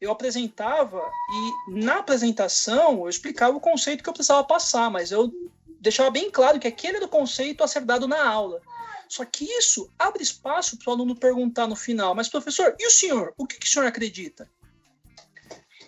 eu 0.00 0.10
apresentava 0.10 1.00
e 1.30 1.70
na 1.80 1.98
apresentação 1.98 3.00
eu 3.00 3.08
explicava 3.08 3.56
o 3.56 3.60
conceito 3.60 4.02
que 4.02 4.08
eu 4.08 4.12
precisava 4.12 4.44
passar, 4.44 4.90
mas 4.90 5.10
eu 5.10 5.32
deixava 5.80 6.10
bem 6.10 6.30
claro 6.30 6.58
que 6.58 6.68
aquele 6.68 6.96
era 6.96 7.06
o 7.06 7.08
conceito 7.08 7.62
a 7.62 7.68
ser 7.68 7.82
dado 7.82 8.06
na 8.06 8.28
aula. 8.28 8.60
Só 9.08 9.24
que 9.24 9.44
isso 9.44 9.88
abre 9.98 10.22
espaço 10.22 10.76
para 10.76 10.90
o 10.90 10.94
aluno 10.94 11.14
perguntar 11.14 11.66
no 11.66 11.76
final, 11.76 12.14
mas 12.14 12.28
professor, 12.28 12.74
e 12.78 12.86
o 12.86 12.90
senhor? 12.90 13.32
O 13.36 13.46
que, 13.46 13.56
que 13.56 13.66
o 13.66 13.70
senhor 13.70 13.86
acredita? 13.86 14.50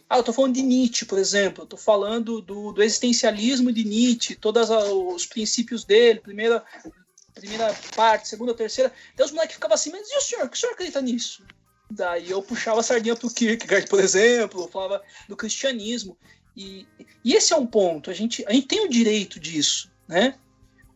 Ah, 0.08 0.16
eu 0.16 0.20
estou 0.20 0.34
falando 0.34 0.54
de 0.54 0.62
Nietzsche, 0.62 1.04
por 1.04 1.18
exemplo. 1.18 1.64
Estou 1.64 1.78
falando 1.78 2.40
do, 2.40 2.72
do, 2.72 2.82
existencialismo 2.82 3.70
de 3.70 3.84
Nietzsche, 3.84 4.34
todos 4.34 4.70
os 4.70 5.26
princípios 5.26 5.84
dele, 5.84 6.20
primeira, 6.20 6.64
primeira 7.34 7.74
parte, 7.94 8.28
segunda, 8.28 8.54
terceira. 8.54 8.92
Daí 9.14 9.26
os 9.26 9.32
moleques 9.32 9.56
ficavam 9.56 9.74
assim, 9.74 9.90
mas 9.90 10.08
e 10.10 10.16
o 10.16 10.20
senhor? 10.20 10.50
O 10.50 10.56
senhor 10.56 10.72
acredita 10.72 11.02
nisso? 11.02 11.44
Daí 11.90 12.30
eu 12.30 12.42
puxava 12.42 12.80
a 12.80 12.82
sardinha 12.82 13.16
para 13.16 13.26
o 13.26 13.32
Kierkegaard, 13.32 13.88
por 13.88 14.00
exemplo, 14.00 14.68
falava 14.68 15.02
do 15.28 15.36
cristianismo. 15.36 16.16
E, 16.56 16.86
e 17.24 17.34
esse 17.34 17.52
é 17.52 17.56
um 17.56 17.66
ponto, 17.66 18.10
a 18.10 18.14
gente, 18.14 18.44
a 18.46 18.52
gente 18.52 18.66
tem 18.66 18.84
o 18.84 18.88
direito 18.88 19.38
disso, 19.38 19.90
né? 20.08 20.34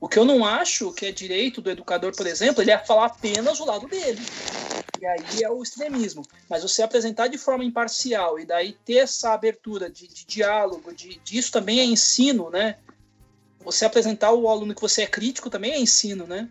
O 0.00 0.08
que 0.08 0.18
eu 0.18 0.24
não 0.24 0.44
acho 0.44 0.92
que 0.92 1.06
é 1.06 1.12
direito 1.12 1.62
do 1.62 1.70
educador, 1.70 2.14
por 2.16 2.26
exemplo, 2.26 2.60
ele 2.60 2.72
é 2.72 2.78
falar 2.78 3.06
apenas 3.06 3.60
o 3.60 3.64
lado 3.64 3.86
dele. 3.86 4.20
E 5.02 5.06
aí 5.06 5.42
é 5.42 5.50
o 5.50 5.60
extremismo. 5.60 6.22
Mas 6.48 6.62
você 6.62 6.80
apresentar 6.80 7.26
de 7.26 7.36
forma 7.36 7.64
imparcial 7.64 8.38
e 8.38 8.46
daí 8.46 8.76
ter 8.84 8.98
essa 8.98 9.34
abertura 9.34 9.90
de, 9.90 10.06
de 10.06 10.24
diálogo, 10.24 10.94
de, 10.94 11.18
disso 11.24 11.50
também 11.50 11.80
é 11.80 11.84
ensino, 11.84 12.48
né? 12.48 12.78
Você 13.64 13.84
apresentar 13.84 14.32
o 14.32 14.48
aluno 14.48 14.72
que 14.72 14.80
você 14.80 15.02
é 15.02 15.06
crítico 15.08 15.50
também 15.50 15.72
é 15.72 15.80
ensino, 15.80 16.24
né? 16.24 16.48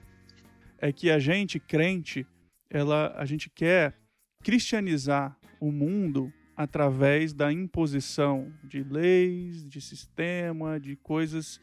É 0.79 0.91
que 0.91 1.09
a 1.09 1.17
gente, 1.17 1.61
crente, 1.61 2.27
ela, 2.69 3.13
a 3.15 3.23
gente 3.23 3.49
quer 3.49 3.95
cristianizar 4.43 5.37
o 5.57 5.71
mundo 5.71 6.33
através 6.57 7.31
da 7.31 7.53
imposição 7.53 8.51
de 8.65 8.83
leis, 8.83 9.65
de 9.65 9.79
sistema, 9.79 10.77
de 10.77 10.97
coisas 10.97 11.61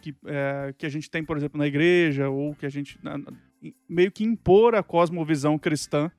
que, 0.00 0.14
é, 0.24 0.72
que 0.78 0.86
a 0.86 0.88
gente 0.88 1.10
tem, 1.10 1.24
por 1.24 1.36
exemplo, 1.36 1.58
na 1.58 1.66
igreja, 1.66 2.28
ou 2.28 2.54
que 2.54 2.64
a 2.64 2.70
gente 2.70 2.96
meio 3.88 4.12
que 4.12 4.22
impor 4.22 4.76
a 4.76 4.84
cosmovisão 4.84 5.58
cristã 5.58 6.12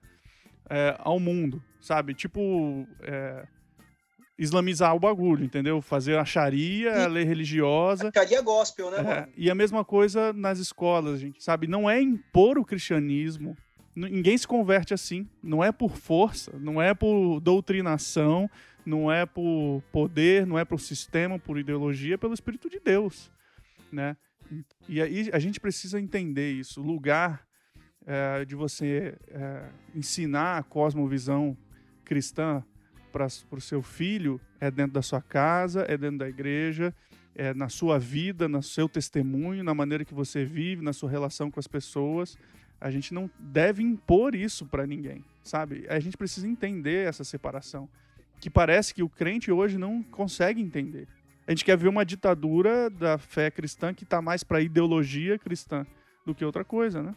é, 0.70 0.95
ao 0.99 1.20
mundo, 1.20 1.61
sabe? 1.82 2.13
Tipo, 2.13 2.88
é, 3.01 3.47
islamizar 4.38 4.95
o 4.95 4.99
bagulho, 4.99 5.43
entendeu? 5.43 5.82
Fazer 5.82 6.17
a 6.17 6.24
Sharia, 6.24 7.03
a 7.03 7.07
lei 7.07 7.24
religiosa. 7.24 8.09
A 8.09 8.20
Sharia 8.20 8.41
gospel, 8.41 8.91
né, 8.91 8.97
é, 8.97 9.03
mano? 9.03 9.28
E 9.36 9.49
a 9.49 9.55
mesma 9.55 9.84
coisa 9.84 10.32
nas 10.32 10.59
escolas, 10.59 11.20
gente, 11.20 11.43
sabe? 11.43 11.67
Não 11.67 11.89
é 11.89 12.01
impor 12.01 12.57
o 12.57 12.65
cristianismo. 12.65 13.57
Ninguém 13.95 14.38
se 14.38 14.47
converte 14.47 14.93
assim. 14.93 15.28
Não 15.43 15.61
é 15.63 15.72
por 15.72 15.97
força, 15.97 16.53
não 16.57 16.82
é 16.82 16.93
por 16.93 17.41
doutrinação, 17.41 18.49
não 18.86 19.11
é 19.11 19.26
por 19.26 19.84
poder, 19.91 20.47
não 20.47 20.57
é 20.57 20.63
por 20.63 20.80
sistema, 20.80 21.38
por 21.38 21.59
ideologia, 21.59 22.13
é 22.13 22.17
pelo 22.17 22.34
Espírito 22.34 22.70
de 22.70 22.80
Deus, 22.80 23.30
né? 23.91 24.15
E 24.88 25.01
aí 25.01 25.30
a 25.34 25.39
gente 25.39 25.59
precisa 25.59 25.99
entender 25.99 26.51
isso. 26.51 26.82
O 26.82 26.86
lugar 26.86 27.45
é, 28.06 28.45
de 28.45 28.56
você 28.56 29.18
é, 29.28 29.70
ensinar 29.95 30.58
a 30.58 30.64
cosmovisão 30.64 31.58
cristã 32.04 32.64
para 33.12 33.28
o 33.52 33.62
seu 33.62 33.82
filho 33.82 34.39
é 34.60 34.70
dentro 34.70 34.93
da 34.93 35.02
sua 35.02 35.22
casa, 35.22 35.86
é 35.88 35.97
dentro 35.97 36.20
da 36.20 36.30
igreja, 36.30 36.93
é 37.36 37.54
na 37.54 37.70
sua 37.70 37.97
vida, 37.97 38.47
no 38.47 38.62
seu 38.62 38.89
testemunho, 38.89 39.64
na 39.64 39.74
maneira 39.74 40.04
que 40.04 40.14
você 40.14 40.43
vive, 40.43 40.84
na 40.84 40.93
sua 40.93 41.10
relação 41.10 41.50
com 41.50 41.60
as 41.60 41.68
pessoas. 41.68 42.38
A 42.82 42.89
gente 42.91 43.14
não 43.14 43.30
deve 43.39 43.84
impor 43.84 44.36
isso 44.36 44.66
para 44.66 44.86
ninguém, 44.86 45.24
sabe? 45.43 45.86
A 45.89 46.00
gente 46.00 46.18
precisa 46.18 46.47
entender 46.47 47.08
essa 47.08 47.24
separação, 47.24 47.89
que 48.39 48.50
parece 48.50 48.93
que 48.93 49.04
o 49.04 49.10
crente 49.10 49.52
hoje 49.52 49.78
não 49.78 50.02
consegue 50.04 50.62
entender. 50.62 51.08
A 51.47 51.52
gente 51.52 51.66
quer 51.66 51.78
ver 51.78 51.88
uma 51.88 52.06
ditadura 52.06 52.89
da 52.89 53.18
fé 53.18 53.50
cristã 53.50 53.93
que 53.93 54.04
está 54.04 54.22
mais 54.22 54.43
para 54.43 54.62
ideologia 54.62 55.38
cristã 55.39 55.86
do 56.26 56.36
que 56.36 56.45
outra 56.45 56.64
coisa, 56.64 57.02
né? 57.02 57.16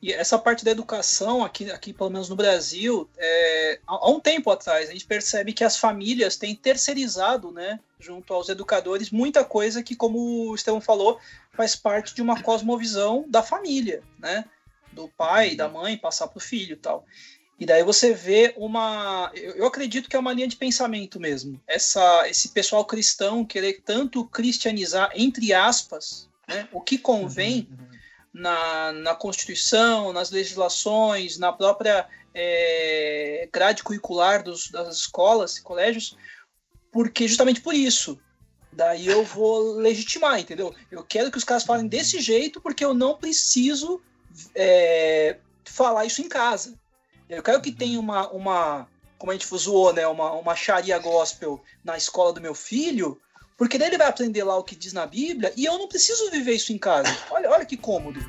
E 0.00 0.12
essa 0.12 0.38
parte 0.38 0.64
da 0.64 0.70
educação, 0.72 1.44
aqui, 1.44 1.70
aqui 1.70 1.92
pelo 1.92 2.10
menos 2.10 2.28
no 2.28 2.34
Brasil, 2.34 3.08
é, 3.16 3.78
há 3.86 4.10
um 4.10 4.18
tempo 4.18 4.50
atrás, 4.50 4.88
a 4.88 4.92
gente 4.92 5.04
percebe 5.04 5.52
que 5.52 5.62
as 5.62 5.76
famílias 5.76 6.36
têm 6.36 6.56
terceirizado, 6.56 7.52
né, 7.52 7.78
junto 8.00 8.34
aos 8.34 8.48
educadores, 8.48 9.10
muita 9.10 9.44
coisa 9.44 9.82
que, 9.82 9.94
como 9.94 10.50
o 10.50 10.54
Estevão 10.54 10.80
falou, 10.80 11.20
faz 11.52 11.76
parte 11.76 12.14
de 12.14 12.20
uma 12.20 12.42
cosmovisão 12.42 13.24
da 13.28 13.42
família, 13.42 14.02
né, 14.18 14.44
do 14.92 15.08
pai, 15.08 15.54
da 15.54 15.68
mãe, 15.68 15.96
passar 15.96 16.26
para 16.26 16.38
o 16.38 16.40
filho 16.40 16.76
tal. 16.76 17.06
E 17.60 17.64
daí 17.64 17.84
você 17.84 18.12
vê 18.12 18.52
uma. 18.56 19.30
Eu 19.34 19.66
acredito 19.66 20.08
que 20.10 20.16
é 20.16 20.18
uma 20.18 20.32
linha 20.32 20.48
de 20.48 20.56
pensamento 20.56 21.20
mesmo. 21.20 21.60
Essa, 21.64 22.28
esse 22.28 22.48
pessoal 22.48 22.84
cristão 22.84 23.44
querer 23.44 23.82
tanto 23.84 24.24
cristianizar, 24.24 25.12
entre 25.14 25.52
aspas, 25.52 26.28
né, 26.48 26.68
o 26.72 26.80
que 26.80 26.98
convém. 26.98 27.68
Uhum, 27.70 27.84
uhum 27.84 27.91
na, 28.32 28.92
na 28.92 29.14
Constituição, 29.14 30.12
nas 30.12 30.30
legislações, 30.30 31.38
na 31.38 31.52
própria 31.52 32.08
é, 32.34 33.48
grade 33.52 33.82
curricular 33.82 34.42
dos, 34.42 34.70
das 34.70 34.96
escolas 34.96 35.56
e 35.56 35.62
colégios, 35.62 36.16
porque 36.90 37.28
justamente 37.28 37.60
por 37.60 37.74
isso. 37.74 38.18
Daí 38.72 39.06
eu 39.06 39.22
vou 39.22 39.74
legitimar, 39.74 40.40
entendeu? 40.40 40.74
Eu 40.90 41.04
quero 41.04 41.30
que 41.30 41.36
os 41.36 41.44
caras 41.44 41.64
falem 41.64 41.86
desse 41.86 42.20
jeito 42.20 42.58
porque 42.60 42.82
eu 42.82 42.94
não 42.94 43.18
preciso 43.18 44.00
é, 44.54 45.36
falar 45.64 46.06
isso 46.06 46.22
em 46.22 46.28
casa. 46.28 46.74
Eu 47.28 47.42
quero 47.42 47.60
que 47.60 47.70
tenha 47.70 48.00
uma, 48.00 48.30
uma 48.30 48.88
como 49.18 49.30
a 49.30 49.34
gente 49.34 49.46
zoou, 49.56 49.92
né, 49.92 50.06
uma, 50.06 50.32
uma 50.32 50.56
Sharia 50.56 50.98
gospel 50.98 51.62
na 51.84 51.96
escola 51.96 52.32
do 52.32 52.40
meu 52.40 52.54
filho, 52.54 53.20
porque 53.56 53.78
daí 53.78 53.88
ele 53.88 53.98
vai 53.98 54.08
aprender 54.08 54.44
lá 54.44 54.56
o 54.56 54.64
que 54.64 54.74
diz 54.74 54.92
na 54.92 55.06
Bíblia 55.06 55.52
e 55.56 55.64
eu 55.64 55.78
não 55.78 55.88
preciso 55.88 56.30
viver 56.30 56.52
isso 56.52 56.72
em 56.72 56.78
casa. 56.78 57.08
Olha, 57.30 57.50
olha 57.50 57.64
que 57.64 57.76
cômodo. 57.76 58.20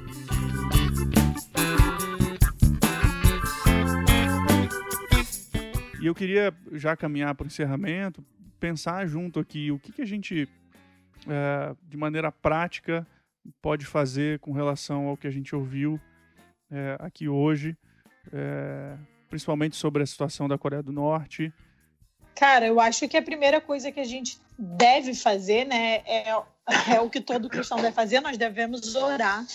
E 6.01 6.05
eu 6.05 6.13
queria 6.13 6.53
já 6.73 6.97
caminhar 6.97 7.33
para 7.33 7.45
o 7.45 7.47
encerramento, 7.47 8.21
pensar 8.59 9.07
junto 9.07 9.39
aqui 9.39 9.71
o 9.71 9.79
que, 9.79 9.93
que 9.93 10.01
a 10.01 10.05
gente, 10.05 10.49
é, 11.27 11.75
de 11.87 11.95
maneira 11.95 12.29
prática, 12.29 13.07
pode 13.61 13.85
fazer 13.85 14.39
com 14.39 14.51
relação 14.51 15.07
ao 15.07 15.15
que 15.15 15.27
a 15.27 15.31
gente 15.31 15.55
ouviu 15.55 15.97
é, 16.69 16.97
aqui 16.99 17.29
hoje, 17.29 17.77
é, 18.33 18.97
principalmente 19.29 19.75
sobre 19.77 20.03
a 20.03 20.05
situação 20.05 20.47
da 20.47 20.57
Coreia 20.57 20.83
do 20.83 20.91
Norte. 20.91 21.53
Cara, 22.35 22.67
eu 22.67 22.79
acho 22.79 23.07
que 23.07 23.15
a 23.15 23.21
primeira 23.21 23.61
coisa 23.61 23.91
que 23.91 23.99
a 23.99 24.03
gente 24.03 24.37
deve 24.63 25.13
fazer, 25.13 25.65
né, 25.65 25.95
é, 26.05 26.29
é 26.95 27.01
o 27.01 27.09
que 27.09 27.21
todo 27.21 27.49
cristão 27.49 27.77
deve 27.77 27.93
fazer, 27.93 28.19
nós 28.19 28.37
devemos 28.37 28.95
orar. 28.95 29.45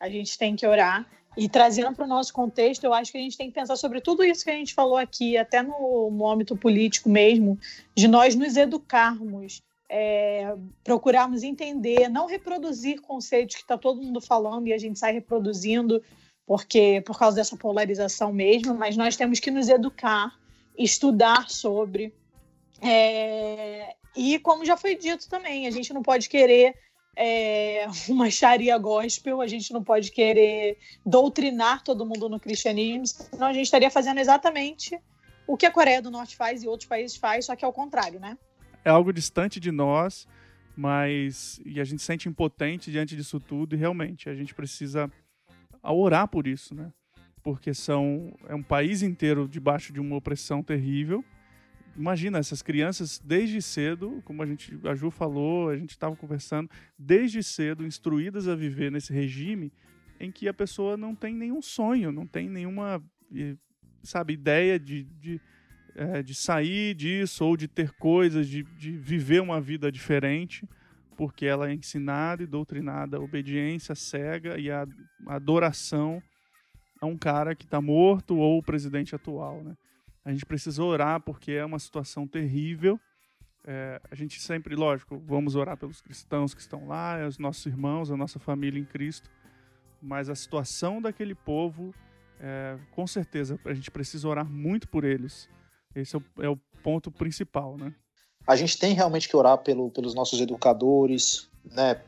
A 0.00 0.08
gente 0.08 0.36
tem 0.36 0.54
que 0.54 0.66
orar. 0.66 1.06
E 1.36 1.48
trazendo 1.48 1.94
para 1.94 2.04
o 2.04 2.08
nosso 2.08 2.32
contexto, 2.32 2.84
eu 2.84 2.94
acho 2.94 3.12
que 3.12 3.18
a 3.18 3.20
gente 3.20 3.36
tem 3.36 3.48
que 3.48 3.54
pensar 3.54 3.76
sobre 3.76 4.00
tudo 4.00 4.24
isso 4.24 4.44
que 4.44 4.50
a 4.50 4.54
gente 4.54 4.72
falou 4.74 4.96
aqui, 4.96 5.36
até 5.36 5.62
no, 5.62 6.10
no 6.10 6.26
âmbito 6.26 6.56
político 6.56 7.10
mesmo, 7.10 7.58
de 7.94 8.08
nós 8.08 8.34
nos 8.34 8.56
educarmos 8.56 9.62
é, 9.88 10.54
procurarmos 10.82 11.42
entender, 11.42 12.08
não 12.08 12.26
reproduzir 12.26 13.00
conceitos 13.00 13.56
que 13.56 13.62
está 13.62 13.78
todo 13.78 14.02
mundo 14.02 14.20
falando 14.20 14.66
e 14.66 14.72
a 14.72 14.78
gente 14.78 14.98
sai 14.98 15.12
reproduzindo 15.12 16.02
porque 16.46 17.02
por 17.04 17.18
causa 17.18 17.36
dessa 17.36 17.56
polarização 17.56 18.32
mesmo, 18.32 18.74
mas 18.74 18.96
nós 18.96 19.16
temos 19.16 19.40
que 19.40 19.50
nos 19.50 19.68
educar, 19.68 20.38
estudar 20.78 21.50
sobre. 21.50 22.14
É, 22.80 23.95
e 24.16 24.38
como 24.38 24.64
já 24.64 24.76
foi 24.76 24.96
dito 24.96 25.28
também, 25.28 25.66
a 25.66 25.70
gente 25.70 25.92
não 25.92 26.02
pode 26.02 26.28
querer 26.28 26.74
é, 27.16 27.86
uma 28.08 28.30
Sharia 28.30 28.76
gospel, 28.78 29.40
a 29.40 29.46
gente 29.46 29.72
não 29.72 29.82
pode 29.82 30.10
querer 30.10 30.78
doutrinar 31.04 31.82
todo 31.82 32.06
mundo 32.06 32.28
no 32.28 32.40
cristianismo, 32.40 33.06
senão 33.06 33.48
a 33.48 33.52
gente 33.52 33.64
estaria 33.64 33.90
fazendo 33.90 34.18
exatamente 34.18 34.98
o 35.46 35.56
que 35.56 35.66
a 35.66 35.70
Coreia 35.70 36.02
do 36.02 36.10
Norte 36.10 36.36
faz 36.36 36.62
e 36.62 36.68
outros 36.68 36.88
países 36.88 37.16
fazem, 37.16 37.42
só 37.42 37.54
que 37.54 37.64
é 37.64 37.68
o 37.68 37.72
contrário, 37.72 38.18
né? 38.18 38.36
É 38.84 38.90
algo 38.90 39.12
distante 39.12 39.60
de 39.60 39.70
nós, 39.70 40.26
mas 40.76 41.60
e 41.64 41.80
a 41.80 41.84
gente 41.84 42.00
se 42.00 42.06
sente 42.06 42.28
impotente 42.28 42.90
diante 42.90 43.16
disso 43.16 43.40
tudo 43.40 43.74
e 43.74 43.78
realmente 43.78 44.28
a 44.28 44.34
gente 44.34 44.54
precisa 44.54 45.10
orar 45.82 46.28
por 46.28 46.46
isso, 46.46 46.74
né? 46.74 46.92
Porque 47.42 47.72
são 47.72 48.34
é 48.48 48.54
um 48.54 48.62
país 48.62 49.02
inteiro 49.02 49.48
debaixo 49.48 49.92
de 49.92 50.00
uma 50.00 50.16
opressão 50.16 50.62
terrível. 50.62 51.24
Imagina 51.96 52.38
essas 52.38 52.60
crianças 52.60 53.18
desde 53.24 53.62
cedo, 53.62 54.22
como 54.24 54.42
a 54.42 54.46
gente 54.46 54.78
a 54.84 54.94
Ju 54.94 55.10
falou, 55.10 55.70
a 55.70 55.76
gente 55.76 55.90
estava 55.90 56.14
conversando, 56.14 56.70
desde 56.98 57.42
cedo 57.42 57.86
instruídas 57.86 58.46
a 58.46 58.54
viver 58.54 58.92
nesse 58.92 59.12
regime 59.12 59.72
em 60.20 60.30
que 60.30 60.48
a 60.48 60.54
pessoa 60.54 60.96
não 60.96 61.14
tem 61.14 61.34
nenhum 61.34 61.62
sonho, 61.62 62.12
não 62.12 62.26
tem 62.26 62.48
nenhuma 62.48 63.02
sabe, 64.02 64.34
ideia 64.34 64.78
de, 64.78 65.04
de, 65.04 65.40
é, 65.94 66.22
de 66.22 66.34
sair 66.34 66.94
disso 66.94 67.44
ou 67.44 67.56
de 67.56 67.68
ter 67.68 67.92
coisas, 67.92 68.48
de, 68.48 68.62
de 68.62 68.92
viver 68.92 69.40
uma 69.42 69.60
vida 69.60 69.90
diferente, 69.90 70.66
porque 71.16 71.46
ela 71.46 71.68
é 71.68 71.74
ensinada 71.74 72.42
e 72.42 72.46
doutrinada 72.46 73.16
a 73.16 73.20
obediência 73.20 73.94
cega 73.94 74.58
e 74.58 74.70
a 74.70 74.86
adoração 75.26 76.22
a 77.00 77.06
um 77.06 77.16
cara 77.16 77.54
que 77.54 77.64
está 77.64 77.80
morto 77.80 78.36
ou 78.36 78.58
o 78.58 78.62
presidente 78.62 79.14
atual, 79.14 79.62
né? 79.62 79.76
A 80.26 80.32
gente 80.32 80.44
precisa 80.44 80.82
orar 80.82 81.20
porque 81.20 81.52
é 81.52 81.64
uma 81.64 81.78
situação 81.78 82.26
terrível. 82.26 83.00
É, 83.64 84.00
a 84.10 84.14
gente 84.14 84.42
sempre, 84.42 84.74
lógico, 84.74 85.16
vamos 85.24 85.54
orar 85.54 85.76
pelos 85.76 86.02
cristãos 86.02 86.52
que 86.52 86.60
estão 86.60 86.86
lá, 86.86 87.24
os 87.26 87.38
nossos 87.38 87.64
irmãos, 87.64 88.10
a 88.10 88.16
nossa 88.16 88.38
família 88.38 88.78
em 88.78 88.84
Cristo, 88.84 89.30
mas 90.02 90.28
a 90.28 90.34
situação 90.34 91.00
daquele 91.00 91.34
povo 91.34 91.94
é, 92.40 92.76
com 92.90 93.06
certeza, 93.06 93.58
a 93.64 93.72
gente 93.72 93.90
precisa 93.90 94.28
orar 94.28 94.48
muito 94.50 94.88
por 94.88 95.04
eles. 95.04 95.48
Esse 95.94 96.16
é 96.16 96.18
o, 96.18 96.42
é 96.42 96.48
o, 96.48 96.58
ponto 96.82 97.10
principal, 97.10 97.76
né? 97.76 97.94
A 98.46 98.54
gente 98.54 98.78
tem 98.78 98.94
realmente 98.94 99.28
que 99.28 99.36
orar 99.36 99.58
pelo, 99.58 99.90
pelos 99.90 100.14
nossos 100.14 100.40
educadores, 100.40 101.48
né? 101.64 102.02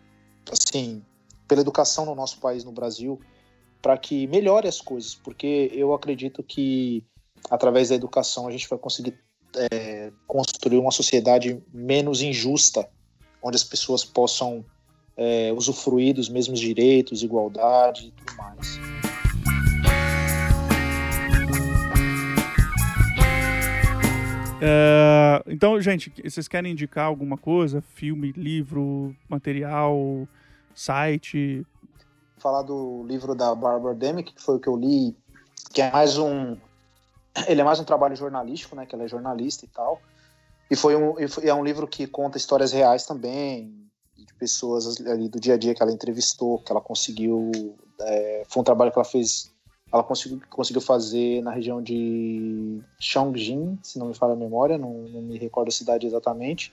Assim, 0.50 1.04
pela 1.48 1.60
educação 1.60 2.04
no 2.04 2.14
nosso 2.14 2.38
país, 2.38 2.62
no 2.62 2.72
Brasil, 2.72 3.20
para 3.80 3.96
que 3.96 4.26
melhore 4.26 4.68
as 4.68 4.80
coisas, 4.80 5.14
porque 5.14 5.70
eu 5.72 5.94
acredito 5.94 6.42
que 6.42 7.04
através 7.50 7.88
da 7.88 7.94
educação 7.94 8.46
a 8.46 8.50
gente 8.50 8.68
vai 8.68 8.78
conseguir 8.78 9.18
é, 9.70 10.12
construir 10.26 10.78
uma 10.78 10.90
sociedade 10.90 11.62
menos 11.72 12.20
injusta, 12.22 12.88
onde 13.42 13.56
as 13.56 13.64
pessoas 13.64 14.04
possam 14.04 14.64
é, 15.16 15.52
usufruir 15.52 16.14
dos 16.14 16.28
mesmos 16.28 16.60
direitos, 16.60 17.22
igualdade 17.22 18.08
e 18.08 18.10
tudo 18.12 18.36
mais. 18.36 18.78
É, 24.60 25.42
então, 25.46 25.80
gente, 25.80 26.12
vocês 26.24 26.48
querem 26.48 26.72
indicar 26.72 27.06
alguma 27.06 27.36
coisa? 27.36 27.80
Filme, 27.80 28.32
livro, 28.32 29.14
material, 29.28 30.26
site? 30.74 31.64
Falar 32.38 32.62
do 32.62 33.04
livro 33.04 33.34
da 33.34 33.54
Barbara 33.54 33.94
Demick, 33.94 34.32
que 34.34 34.42
foi 34.42 34.56
o 34.56 34.60
que 34.60 34.68
eu 34.68 34.76
li, 34.76 35.16
que 35.72 35.80
é 35.80 35.90
mais 35.90 36.18
um. 36.18 36.56
Ele 37.46 37.60
é 37.60 37.64
mais 37.64 37.78
um 37.78 37.84
trabalho 37.84 38.16
jornalístico, 38.16 38.74
né? 38.74 38.86
Que 38.86 38.94
ela 38.94 39.04
é 39.04 39.08
jornalista 39.08 39.64
e 39.64 39.68
tal. 39.68 40.00
E 40.70 40.76
foi 40.76 40.96
um, 40.96 41.14
é 41.42 41.54
um 41.54 41.64
livro 41.64 41.86
que 41.86 42.06
conta 42.06 42.36
histórias 42.36 42.72
reais 42.72 43.06
também, 43.06 43.74
de 44.16 44.34
pessoas 44.34 45.00
ali 45.06 45.28
do 45.28 45.40
dia 45.40 45.54
a 45.54 45.56
dia 45.58 45.74
que 45.74 45.82
ela 45.82 45.92
entrevistou, 45.92 46.58
que 46.58 46.70
ela 46.70 46.80
conseguiu. 46.80 47.50
É, 48.00 48.44
foi 48.48 48.60
um 48.60 48.64
trabalho 48.64 48.92
que 48.92 48.98
ela 48.98 49.04
fez 49.04 49.50
ela 49.92 50.04
conseguiu, 50.04 50.40
conseguiu 50.50 50.82
fazer 50.82 51.42
na 51.42 51.50
região 51.50 51.82
de 51.82 52.80
Chongqing, 53.00 53.78
se 53.82 53.98
não 53.98 54.08
me 54.08 54.14
falha 54.14 54.34
a 54.34 54.36
memória, 54.36 54.76
não, 54.76 54.92
não 54.92 55.22
me 55.22 55.38
recordo 55.38 55.68
a 55.68 55.72
cidade 55.72 56.06
exatamente. 56.06 56.72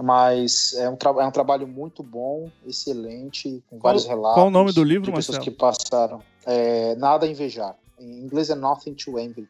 Mas 0.00 0.74
é 0.74 0.88
um, 0.88 0.96
é 1.20 1.26
um 1.26 1.30
trabalho 1.30 1.66
muito 1.66 2.02
bom, 2.02 2.50
excelente, 2.66 3.64
com 3.68 3.78
qual, 3.78 3.92
vários 3.92 4.06
relatos. 4.06 4.34
Qual 4.34 4.46
o 4.48 4.50
nome 4.50 4.72
do 4.72 4.84
livro, 4.84 5.06
de 5.06 5.12
pessoas 5.12 5.38
que 5.38 5.50
passaram. 5.50 6.22
É, 6.44 6.94
Nada 6.96 7.26
a 7.26 7.28
invejar. 7.28 7.74
Em 7.98 8.20
inglês 8.20 8.50
é 8.50 8.54
Nothing 8.54 8.94
to 8.94 9.18
Envy. 9.18 9.48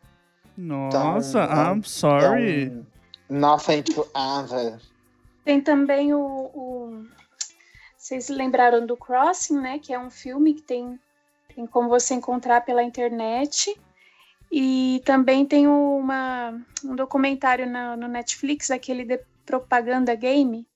Nossa, 0.57 1.45
então, 1.45 1.74
I'm 1.74 1.83
sorry. 1.83 2.65
É 2.65 2.70
um, 2.70 2.87
nothing 3.28 3.83
to 3.83 4.07
Envy. 4.15 4.81
Tem 5.45 5.61
também 5.61 6.15
o, 6.15 6.20
o, 6.20 7.07
Vocês 7.97 8.28
lembraram 8.28 8.87
do 8.87 8.97
Crossing, 8.97 9.61
né? 9.61 9.78
Que 9.78 9.93
é 9.93 9.99
um 9.99 10.11
filme 10.11 10.55
que 10.55 10.62
tem 10.62 10.99
tem 11.57 11.66
como 11.66 11.89
você 11.89 12.12
encontrar 12.15 12.61
pela 12.61 12.83
internet. 12.83 13.74
E 14.53 15.03
também 15.05 15.45
tem 15.45 15.66
uma, 15.66 16.61
um 16.85 16.95
documentário 16.95 17.69
na, 17.69 17.97
no 17.97 18.07
Netflix, 18.07 18.70
aquele 18.70 19.05
de 19.05 19.19
propaganda 19.45 20.15
game, 20.15 20.66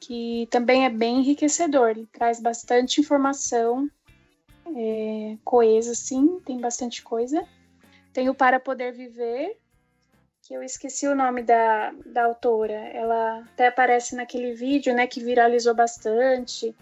que 0.00 0.48
também 0.50 0.84
é 0.84 0.90
bem 0.90 1.18
enriquecedor. 1.18 1.90
Ele 1.90 2.08
traz 2.12 2.40
bastante 2.40 3.00
informação 3.00 3.88
é, 4.74 5.36
coesa, 5.44 5.94
sim, 5.94 6.40
tem 6.44 6.58
bastante 6.58 7.02
coisa. 7.02 7.46
Tem 8.16 8.30
o 8.30 8.34
Para 8.34 8.58
Poder 8.58 8.94
Viver, 8.94 9.58
que 10.40 10.54
eu 10.54 10.62
esqueci 10.62 11.06
o 11.06 11.14
nome 11.14 11.42
da, 11.42 11.92
da 12.06 12.24
autora. 12.24 12.72
Ela 12.72 13.40
até 13.40 13.66
aparece 13.66 14.16
naquele 14.16 14.54
vídeo, 14.54 14.94
né, 14.94 15.06
que 15.06 15.22
viralizou 15.22 15.74
bastante 15.74 16.74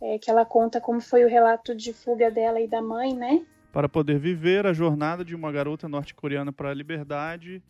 é, 0.00 0.18
que 0.18 0.30
ela 0.30 0.46
conta 0.46 0.80
como 0.80 0.98
foi 0.98 1.26
o 1.26 1.28
relato 1.28 1.74
de 1.74 1.92
fuga 1.92 2.30
dela 2.30 2.58
e 2.58 2.66
da 2.66 2.80
mãe, 2.80 3.14
né? 3.14 3.44
Para 3.70 3.86
poder 3.86 4.18
viver 4.18 4.66
a 4.66 4.72
jornada 4.72 5.22
de 5.22 5.34
uma 5.34 5.52
garota 5.52 5.86
norte-coreana 5.90 6.54
para 6.54 6.70
a 6.70 6.74
liberdade, 6.74 7.62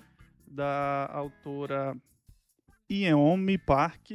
da 0.47 1.11
autora 1.13 1.97
Yeonmi 2.89 3.59
Park. 3.59 4.13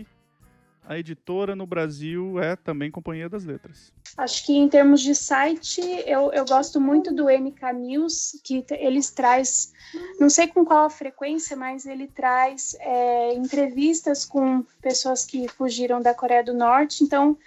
A 0.90 0.98
editora 0.98 1.54
no 1.54 1.68
Brasil 1.68 2.40
é 2.40 2.56
também 2.56 2.90
Companhia 2.90 3.28
das 3.28 3.44
Letras. 3.44 3.92
Acho 4.16 4.46
que 4.46 4.54
em 4.54 4.70
termos 4.70 5.02
de 5.02 5.14
site, 5.14 5.82
eu, 6.06 6.32
eu 6.32 6.46
gosto 6.46 6.80
muito 6.80 7.14
do 7.14 7.26
MK 7.26 7.74
News, 7.76 8.40
que 8.42 8.66
eles 8.72 9.12
traz, 9.12 9.74
não 10.18 10.30
sei 10.30 10.48
com 10.48 10.64
qual 10.64 10.90
frequência, 10.90 11.58
mas 11.58 11.86
ele 11.86 12.08
traz 12.08 12.74
é, 12.80 13.34
entrevistas 13.34 14.24
com 14.24 14.64
pessoas 14.82 15.26
que 15.26 15.50
fugiram 15.50 16.02
da 16.02 16.14
Coreia 16.14 16.42
do 16.42 16.54
Norte. 16.54 17.04
Então, 17.04 17.38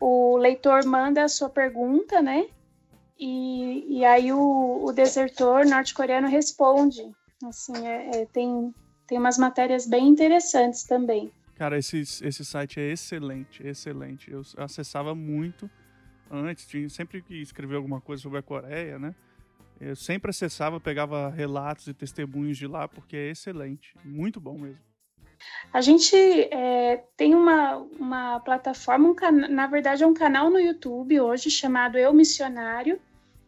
o 0.00 0.38
leitor 0.38 0.82
manda 0.86 1.22
a 1.22 1.28
sua 1.28 1.50
pergunta, 1.50 2.22
né? 2.22 2.46
E, 3.18 3.98
e 3.98 4.04
aí 4.06 4.32
o, 4.32 4.84
o 4.86 4.90
desertor 4.90 5.66
norte-coreano 5.66 6.28
responde. 6.28 7.14
Assim, 7.44 7.86
é, 7.86 8.22
é, 8.22 8.26
tem, 8.32 8.74
tem 9.06 9.18
umas 9.18 9.36
matérias 9.36 9.86
bem 9.86 10.08
interessantes 10.08 10.84
também. 10.84 11.30
Cara, 11.56 11.78
esse, 11.78 12.00
esse 12.00 12.44
site 12.44 12.78
é 12.78 12.92
excelente, 12.92 13.66
excelente. 13.66 14.30
Eu 14.30 14.42
acessava 14.58 15.14
muito 15.14 15.70
antes, 16.30 16.66
tinha, 16.66 16.88
sempre 16.88 17.22
que 17.22 17.34
escrever 17.40 17.76
alguma 17.76 18.00
coisa 18.00 18.22
sobre 18.22 18.38
a 18.38 18.42
Coreia, 18.42 18.98
né? 18.98 19.14
Eu 19.80 19.96
sempre 19.96 20.30
acessava, 20.30 20.78
pegava 20.80 21.30
relatos 21.30 21.86
e 21.86 21.94
testemunhos 21.94 22.56
de 22.58 22.66
lá, 22.66 22.86
porque 22.86 23.16
é 23.16 23.30
excelente. 23.30 23.94
Muito 24.04 24.40
bom 24.40 24.58
mesmo. 24.58 24.78
A 25.72 25.80
gente 25.80 26.16
é, 26.16 27.04
tem 27.16 27.34
uma, 27.34 27.76
uma 27.98 28.40
plataforma, 28.40 29.08
um 29.08 29.14
na 29.48 29.66
verdade 29.66 30.02
é 30.02 30.06
um 30.06 30.14
canal 30.14 30.50
no 30.50 30.58
YouTube 30.58 31.20
hoje 31.20 31.50
chamado 31.50 31.98
Eu 31.98 32.12
Missionário, 32.12 32.98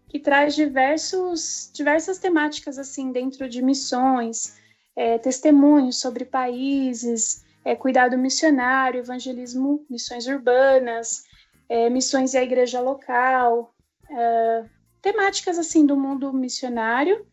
que 0.09 0.19
traz 0.19 0.55
diversos, 0.55 1.71
diversas 1.75 2.19
temáticas 2.19 2.79
assim 2.79 3.11
dentro 3.11 3.49
de 3.49 3.63
missões, 3.63 4.59
é, 4.95 5.19
testemunhos 5.19 5.99
sobre 6.01 6.25
países, 6.25 7.45
é, 7.69 7.77
cuidado 7.77 8.17
missionário, 8.17 9.01
evangelismo, 9.01 9.85
missões 9.91 10.27
urbanas, 10.27 11.25
é, 11.69 11.91
missões 11.91 12.35
à 12.35 12.43
igreja 12.43 12.81
local, 12.81 13.75
é, 14.09 14.65
temáticas 15.03 15.59
assim 15.59 15.85
do 15.85 15.95
mundo 15.95 16.33
missionário. 16.33 17.27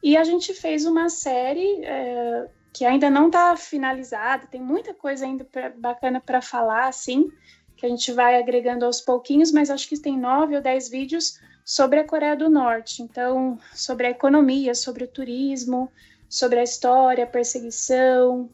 E 0.00 0.16
a 0.16 0.22
gente 0.22 0.54
fez 0.54 0.86
uma 0.86 1.08
série 1.08 1.84
é, 1.84 2.48
que 2.72 2.84
ainda 2.84 3.10
não 3.10 3.26
está 3.26 3.56
finalizada, 3.56 4.46
tem 4.46 4.62
muita 4.62 4.94
coisa 4.94 5.24
ainda 5.26 5.44
pra, 5.44 5.70
bacana 5.70 6.20
para 6.20 6.40
falar, 6.40 6.86
assim, 6.86 7.28
que 7.76 7.84
a 7.84 7.88
gente 7.88 8.12
vai 8.12 8.38
agregando 8.38 8.84
aos 8.84 9.00
pouquinhos, 9.00 9.50
mas 9.50 9.68
acho 9.68 9.88
que 9.88 9.98
tem 9.98 10.16
nove 10.16 10.54
ou 10.54 10.62
dez 10.62 10.88
vídeos 10.88 11.40
sobre 11.64 11.98
a 11.98 12.06
Coreia 12.06 12.36
do 12.36 12.48
Norte, 12.48 13.02
então, 13.02 13.58
sobre 13.74 14.06
a 14.06 14.10
economia, 14.10 14.76
sobre 14.76 15.02
o 15.02 15.08
turismo, 15.08 15.90
sobre 16.28 16.60
a 16.60 16.62
história, 16.62 17.24
a 17.24 17.26
perseguição, 17.26 18.48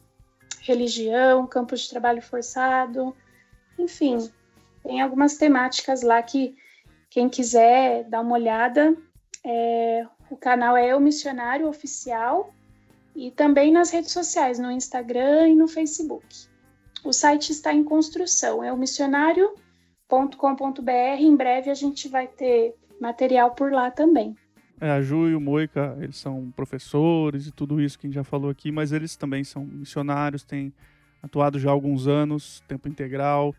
religião, 0.63 1.45
campo 1.45 1.75
de 1.75 1.89
trabalho 1.89 2.21
forçado, 2.21 3.15
enfim, 3.77 4.31
tem 4.81 5.01
algumas 5.01 5.37
temáticas 5.37 6.01
lá 6.01 6.21
que 6.23 6.55
quem 7.09 7.29
quiser 7.29 8.05
dar 8.05 8.21
uma 8.21 8.35
olhada, 8.35 8.95
é, 9.43 10.07
o 10.29 10.37
canal 10.37 10.75
é 10.75 10.95
o 10.95 10.99
Missionário 10.99 11.67
Oficial 11.67 12.53
e 13.15 13.29
também 13.29 13.71
nas 13.71 13.91
redes 13.91 14.11
sociais, 14.11 14.57
no 14.57 14.71
Instagram 14.71 15.49
e 15.49 15.55
no 15.55 15.67
Facebook. 15.67 16.25
O 17.03 17.11
site 17.11 17.51
está 17.51 17.73
em 17.73 17.83
construção, 17.83 18.63
é 18.63 18.71
o 18.71 18.77
missionário.com.br. 18.77 21.19
Em 21.19 21.35
breve 21.35 21.69
a 21.69 21.75
gente 21.75 22.07
vai 22.07 22.27
ter 22.27 22.75
material 22.99 23.51
por 23.51 23.71
lá 23.71 23.91
também. 23.91 24.35
É, 24.83 24.91
a 24.91 25.01
Ju 25.01 25.29
e 25.29 25.33
o 25.33 25.39
Moica, 25.39 25.97
eles 26.01 26.17
são 26.17 26.51
professores 26.53 27.47
e 27.47 27.51
tudo 27.53 27.79
isso 27.79 27.97
que 27.97 28.05
a 28.05 28.09
gente 28.09 28.15
já 28.15 28.23
falou 28.25 28.49
aqui, 28.49 28.69
mas 28.69 28.91
eles 28.91 29.15
também 29.15 29.41
são 29.41 29.65
missionários, 29.65 30.43
têm 30.43 30.73
atuado 31.21 31.57
já 31.57 31.69
há 31.69 31.71
alguns 31.71 32.05
anos, 32.05 32.61
tempo 32.67 32.89
integral, 32.89 33.55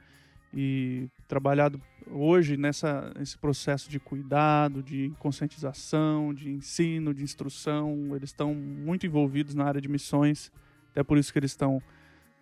e 0.52 1.08
trabalhado 1.26 1.80
hoje 2.10 2.58
nessa 2.58 3.10
processo 3.40 3.88
de 3.88 3.98
cuidado, 3.98 4.82
de 4.82 5.14
conscientização, 5.18 6.34
de 6.34 6.50
ensino, 6.50 7.14
de 7.14 7.24
instrução. 7.24 8.14
Eles 8.14 8.28
estão 8.28 8.54
muito 8.54 9.06
envolvidos 9.06 9.54
na 9.54 9.64
área 9.64 9.80
de 9.80 9.88
missões, 9.88 10.52
até 10.90 11.02
por 11.02 11.16
isso 11.16 11.32
que 11.32 11.38
eles 11.38 11.52
estão. 11.52 11.82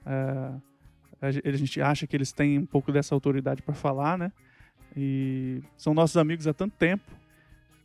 É, 0.04 0.54
a 1.20 1.30
gente 1.52 1.80
acha 1.80 2.04
que 2.04 2.16
eles 2.16 2.32
têm 2.32 2.58
um 2.58 2.66
pouco 2.66 2.90
dessa 2.90 3.14
autoridade 3.14 3.62
para 3.62 3.74
falar, 3.74 4.18
né? 4.18 4.32
E 4.96 5.62
são 5.76 5.94
nossos 5.94 6.16
amigos 6.16 6.48
há 6.48 6.52
tanto 6.52 6.74
tempo, 6.76 7.21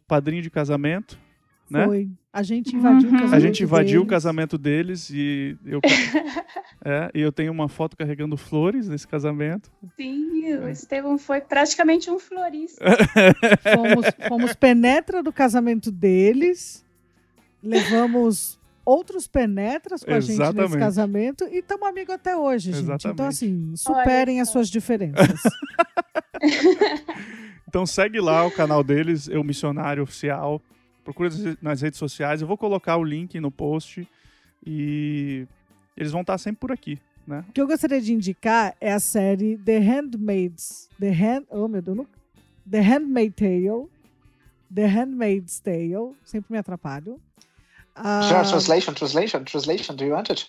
padrinho 0.08 0.42
de 0.42 0.50
casamento, 0.50 1.20
né? 1.70 1.86
Foi. 1.86 2.10
A 2.32 2.44
gente 2.44 2.76
invadiu 2.76 3.10
uhum. 3.10 3.16
o 3.16 3.20
casamento 3.20 3.36
A 3.36 3.40
gente 3.40 3.64
invadiu 3.64 3.88
deles. 3.88 4.04
o 4.04 4.06
casamento 4.06 4.58
deles 4.58 5.10
e 5.10 5.58
eu, 5.66 5.82
é, 6.86 7.12
e 7.14 7.22
eu 7.22 7.32
tenho 7.32 7.52
uma 7.52 7.68
foto 7.68 7.98
carregando 7.98 8.38
flores 8.38 8.88
nesse 8.88 9.08
casamento. 9.08 9.72
Sim, 9.96 10.54
o 10.56 10.70
Estevão 10.70 11.18
foi 11.18 11.42
praticamente 11.42 12.10
um 12.10 12.20
florista. 12.20 12.86
Fomos, 13.76 14.06
fomos 14.28 14.54
penetra 14.54 15.22
do 15.22 15.34
casamento 15.34 15.92
deles, 15.92 16.86
levamos 17.62 18.58
outros 18.86 19.28
penetras 19.28 20.04
com 20.04 20.12
a 20.12 20.20
gente 20.22 20.30
nesse 20.30 20.42
Exatamente. 20.42 20.78
casamento 20.78 21.44
e 21.52 21.58
estamos 21.58 21.86
amigos 21.90 22.16
até 22.16 22.38
hoje, 22.38 22.72
gente. 22.72 22.84
Exatamente. 22.84 23.14
Então, 23.14 23.28
assim, 23.28 23.74
superem 23.76 24.36
Olha 24.36 24.44
as 24.44 24.50
suas 24.50 24.70
diferenças. 24.70 25.42
Então 27.68 27.86
segue 27.86 28.20
lá 28.20 28.46
o 28.46 28.52
canal 28.52 28.84
deles, 28.84 29.28
Eu 29.28 29.44
Missionário 29.44 30.04
Oficial. 30.04 30.62
Procura 31.04 31.30
nas 31.62 31.82
redes 31.82 32.00
sociais. 32.00 32.42
Eu 32.42 32.48
vou 32.48 32.58
colocar 32.58 32.98
o 32.98 33.04
link 33.04 33.40
no 33.40 33.50
post 33.52 34.08
e 34.66 35.46
eles 35.96 36.12
vão 36.12 36.22
estar 36.22 36.38
sempre 36.38 36.60
por 36.60 36.72
aqui, 36.72 37.00
né? 37.26 37.44
O 37.48 37.52
que 37.52 37.62
eu 37.62 37.68
gostaria 37.68 38.02
de 38.02 38.14
indicar 38.14 38.76
é 38.82 38.92
a 38.92 39.00
série 39.00 39.58
The 39.58 39.80
Handmaids. 39.80 40.90
The 41.00 41.10
Hand. 41.12 41.44
Oh, 41.50 41.68
meu 41.68 41.82
Deus. 41.82 41.98
não- 41.98 42.08
The 42.70 42.82
Handmaid's 42.82 43.36
Tale. 43.38 43.88
The 44.74 44.86
Handmaid's 44.86 45.60
Tale. 45.62 46.14
Sempre 46.26 46.52
me 46.54 46.58
atrapalho. 46.58 47.20
Ah, 47.96 48.20
Translation, 48.48 48.94
translation, 48.94 49.44
translation, 49.44 49.96
do 49.96 50.04
you 50.04 50.14
want 50.14 50.30
it? 50.30 50.46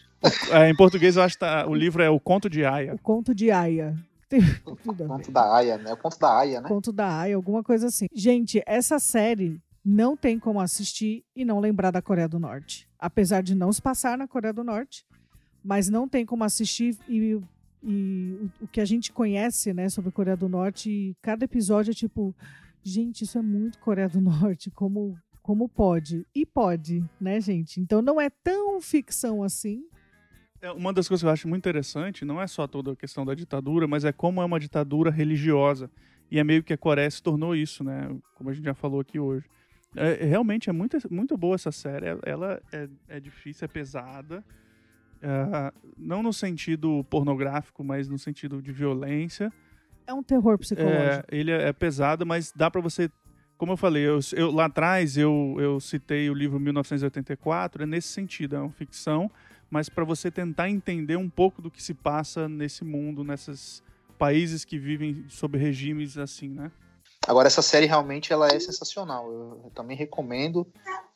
É, 0.50 0.68
em 0.68 0.74
português 0.76 1.16
eu 1.16 1.22
acho 1.22 1.34
que 1.36 1.40
tá- 1.40 1.66
o 1.66 1.74
livro 1.74 2.02
é 2.02 2.10
O 2.10 2.20
Conto 2.20 2.50
de 2.50 2.64
Aya. 2.64 2.94
o 2.94 2.98
conto 2.98 3.34
de 3.34 3.50
Aya. 3.50 3.96
Tem 4.28 4.40
tudo 4.82 5.04
a 5.04 5.06
ver. 5.06 5.08
Conto 5.08 5.32
da 5.32 5.54
Aya, 5.56 5.78
né? 5.78 5.92
O 5.92 5.96
conto 5.96 6.18
da 6.18 6.38
Aya, 6.38 6.60
né? 6.60 6.68
Conto 6.68 6.92
da 6.92 7.20
Aya, 7.20 7.36
alguma 7.36 7.62
coisa 7.62 7.86
assim. 7.86 8.06
Gente, 8.12 8.62
essa 8.66 8.98
série 8.98 9.60
não 9.84 10.16
tem 10.16 10.38
como 10.38 10.60
assistir 10.60 11.24
e 11.34 11.44
não 11.44 11.60
lembrar 11.60 11.90
da 11.90 12.02
Coreia 12.02 12.28
do 12.28 12.38
Norte. 12.38 12.88
Apesar 12.98 13.42
de 13.42 13.54
não 13.54 13.72
se 13.72 13.80
passar 13.80 14.18
na 14.18 14.28
Coreia 14.28 14.52
do 14.52 14.62
Norte, 14.62 15.06
mas 15.64 15.88
não 15.88 16.08
tem 16.08 16.26
como 16.26 16.44
assistir 16.44 16.96
e, 17.08 17.16
e 17.16 17.34
o, 17.34 18.50
o 18.60 18.68
que 18.68 18.80
a 18.80 18.84
gente 18.84 19.12
conhece, 19.12 19.72
né, 19.72 19.88
sobre 19.88 20.10
a 20.10 20.12
Coreia 20.12 20.36
do 20.36 20.48
Norte, 20.48 20.90
e 20.90 21.16
cada 21.22 21.44
episódio 21.44 21.92
é 21.92 21.94
tipo, 21.94 22.34
gente, 22.82 23.24
isso 23.24 23.38
é 23.38 23.42
muito 23.42 23.78
Coreia 23.78 24.08
do 24.08 24.20
Norte, 24.20 24.70
como 24.70 25.16
como 25.48 25.66
pode? 25.66 26.26
E 26.34 26.44
pode, 26.44 27.02
né, 27.18 27.40
gente? 27.40 27.80
Então 27.80 28.02
não 28.02 28.20
é 28.20 28.28
tão 28.28 28.82
ficção 28.82 29.42
assim. 29.42 29.82
É, 30.60 30.70
Uma 30.72 30.92
das 30.92 31.06
coisas 31.08 31.22
que 31.22 31.26
eu 31.28 31.32
acho 31.32 31.48
muito 31.48 31.60
interessante 31.62 32.24
não 32.24 32.40
é 32.40 32.46
só 32.46 32.66
toda 32.66 32.92
a 32.92 32.96
questão 32.96 33.24
da 33.24 33.34
ditadura, 33.34 33.86
mas 33.86 34.04
é 34.04 34.12
como 34.12 34.42
é 34.42 34.44
uma 34.44 34.58
ditadura 34.58 35.10
religiosa. 35.10 35.90
E 36.30 36.38
é 36.38 36.44
meio 36.44 36.62
que 36.62 36.72
a 36.72 36.76
Coreia 36.78 37.10
se 37.10 37.22
tornou 37.22 37.54
isso, 37.56 37.82
né? 37.82 38.14
Como 38.34 38.50
a 38.50 38.52
gente 38.52 38.64
já 38.64 38.74
falou 38.74 39.00
aqui 39.00 39.18
hoje. 39.18 39.46
É, 39.96 40.24
realmente 40.26 40.68
é 40.68 40.72
muito, 40.72 40.98
muito 41.10 41.36
boa 41.36 41.54
essa 41.54 41.72
série. 41.72 42.06
Ela 42.26 42.60
é, 42.72 42.88
é 43.08 43.20
difícil, 43.20 43.64
é 43.64 43.68
pesada. 43.68 44.44
É, 45.22 45.72
não 45.96 46.22
no 46.22 46.32
sentido 46.32 47.02
pornográfico, 47.08 47.82
mas 47.82 48.08
no 48.08 48.18
sentido 48.18 48.60
de 48.60 48.70
violência. 48.72 49.50
É 50.06 50.12
um 50.12 50.22
terror 50.22 50.54
É, 50.54 50.58
psicológico. 50.58 51.24
ele 51.30 51.50
é, 51.50 51.68
é 51.68 51.72
pesado, 51.72 52.26
mas 52.26 52.52
dá 52.54 52.70
pra 52.70 52.80
você. 52.80 53.10
Como 53.56 53.72
eu 53.72 53.76
falei, 53.76 54.06
eu, 54.06 54.20
eu- 54.34 54.50
lá 54.52 54.66
atrás 54.66 55.16
eu, 55.16 55.56
eu 55.58 55.80
citei 55.80 56.28
o 56.30 56.34
livro 56.34 56.60
1984, 56.60 57.82
é 57.82 57.86
nesse 57.86 58.08
sentido, 58.08 58.54
é 58.54 58.60
uma 58.60 58.70
ficção, 58.70 59.28
mas 59.70 59.88
para 59.88 60.04
você 60.04 60.30
tentar 60.30 60.68
entender 60.70 61.16
um 61.16 61.28
pouco 61.28 61.60
do 61.60 61.70
que 61.70 61.82
se 61.82 61.94
passa 61.94 62.48
nesse 62.48 62.84
mundo, 62.84 63.22
nesses 63.22 63.82
países 64.18 64.64
que 64.64 64.78
vivem 64.78 65.24
sob 65.28 65.56
regimes 65.58 66.18
assim, 66.18 66.48
né? 66.48 66.70
Agora, 67.26 67.46
essa 67.46 67.60
série 67.60 67.86
realmente 67.86 68.32
ela 68.32 68.48
é 68.48 68.58
sensacional. 68.58 69.30
Eu, 69.30 69.60
eu 69.64 69.70
também 69.74 69.96
recomendo. 69.96 70.66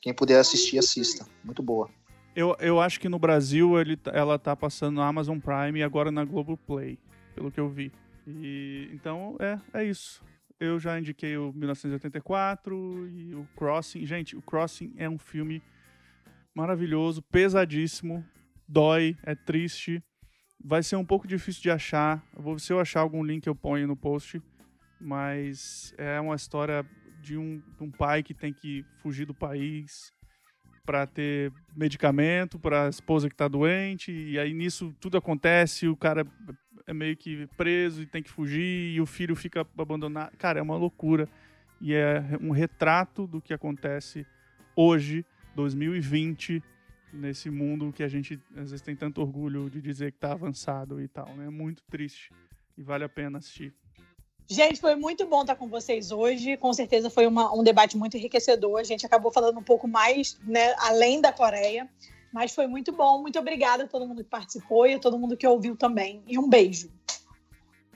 Quem 0.01 0.13
puder 0.13 0.39
assistir, 0.39 0.79
assista. 0.79 1.27
Muito 1.43 1.63
boa. 1.63 1.89
Eu, 2.37 2.55
eu 2.61 2.81
acho 2.81 3.01
que 3.01 3.09
no 3.09 3.19
Brasil 3.19 3.79
ele, 3.81 3.97
tá- 3.97 4.11
ela 4.15 4.39
tá 4.39 4.55
passando 4.55 4.97
na 4.97 5.07
Amazon 5.07 5.39
Prime 5.39 5.79
e 5.79 5.83
agora 5.83 6.11
na 6.11 6.25
Globoplay, 6.25 6.99
pelo 7.35 7.51
que 7.51 7.59
eu 7.61 7.69
vi. 7.69 7.93
E, 8.27 8.91
então, 8.93 9.37
é, 9.41 9.59
é 9.73 9.85
isso. 9.85 10.23
Eu 10.61 10.79
já 10.79 10.99
indiquei 10.99 11.37
o 11.37 11.53
1984 11.55 13.09
e 13.09 13.35
o 13.35 13.47
Crossing. 13.57 14.05
Gente, 14.05 14.37
o 14.37 14.43
Crossing 14.43 14.93
é 14.97 15.09
um 15.09 15.19
filme 15.19 15.63
maravilhoso, 16.55 17.23
pesadíssimo, 17.23 18.25
dói, 18.73 19.17
é 19.23 19.35
triste. 19.35 20.03
Vai 20.65 20.83
ser 20.83 20.97
um 20.97 21.05
pouco 21.05 21.29
difícil 21.29 21.63
de 21.63 21.71
achar. 21.71 22.25
Se 22.59 22.73
eu 22.73 22.81
achar 22.81 23.01
algum 23.01 23.23
link, 23.23 23.47
eu 23.47 23.55
ponho 23.55 23.87
no 23.87 23.97
post. 23.97 24.41
Mas 25.01 25.93
é 25.99 26.19
uma 26.21 26.37
história 26.37 26.87
de 27.21 27.37
um, 27.37 27.63
de 27.77 27.85
um 27.85 27.91
pai 27.91 28.23
que 28.23 28.33
tem 28.33 28.53
que 28.53 28.85
fugir 29.03 29.27
do 29.27 29.35
país 29.35 30.11
para 30.85 31.07
ter 31.07 31.53
medicamento 31.77 32.59
para 32.59 32.87
a 32.87 32.89
esposa 32.89 33.29
que 33.29 33.37
tá 33.37 33.47
doente. 33.47 34.11
E 34.11 34.39
aí 34.39 34.55
nisso 34.55 34.95
tudo 35.01 35.19
acontece, 35.19 35.87
o 35.87 35.97
cara 35.97 36.27
é 36.87 36.95
meio 36.95 37.17
que 37.17 37.47
preso 37.57 38.03
e 38.03 38.07
tem 38.07 38.23
que 38.23 38.31
fugir, 38.31 38.95
e 38.95 39.01
o 39.01 39.07
filho 39.07 39.37
fica 39.37 39.67
abandonado. 39.79 40.37
Cara, 40.37 40.59
é 40.59 40.63
uma 40.63 40.77
loucura. 40.77 41.29
E 41.81 41.95
é 41.95 42.23
um 42.41 42.51
retrato 42.51 43.27
do 43.27 43.41
que 43.41 43.53
acontece 43.53 44.25
hoje, 44.77 45.27
2020, 45.55 46.63
nesse 47.13 47.51
mundo 47.51 47.93
que 47.93 48.03
a 48.03 48.09
gente 48.09 48.41
às 48.57 48.71
vezes 48.71 48.81
tem 48.81 48.97
tanto 48.97 49.21
orgulho 49.21 49.69
de 49.69 49.81
dizer 49.81 50.13
que 50.13 50.19
tá 50.19 50.33
avançado 50.33 51.01
e 51.01 51.09
tal, 51.09 51.29
né? 51.37 51.47
É 51.47 51.51
muito 51.51 51.83
triste. 51.91 52.31
E 52.77 52.83
vale 52.83 53.05
a 53.05 53.09
pena 53.09 53.39
assistir. 53.39 53.75
Gente, 54.49 54.81
foi 54.81 54.97
muito 54.97 55.27
bom 55.27 55.43
estar 55.43 55.55
com 55.57 55.69
vocês 55.69 56.11
hoje. 56.11 56.57
Com 56.57 56.73
certeza 56.73 57.09
foi 57.09 57.27
uma- 57.27 57.55
um 57.55 57.63
debate 57.63 57.97
muito 57.97 58.17
enriquecedor. 58.17 58.81
A 58.81 58.85
gente 58.85 59.07
acabou 59.07 59.31
falando 59.31 59.59
um 59.59 59.63
pouco 59.63 59.87
mais, 59.87 60.39
né, 60.45 60.75
além 60.79 61.21
da 61.21 61.33
Coreia. 61.33 61.89
Mas 62.33 62.55
foi 62.55 62.67
muito 62.67 62.93
bom. 62.93 63.21
Muito 63.21 63.39
obrigada 63.39 63.85
a 63.85 63.87
todo 63.87 64.07
mundo 64.07 64.25
que 64.25 64.31
participou 64.31 64.87
e 64.87 64.95
a 64.95 64.99
todo 64.99 65.19
mundo 65.19 65.37
que 65.37 65.47
ouviu 65.47 65.77
também. 65.77 66.23
E 66.27 66.39
um 66.39 66.49
beijo. 66.49 66.91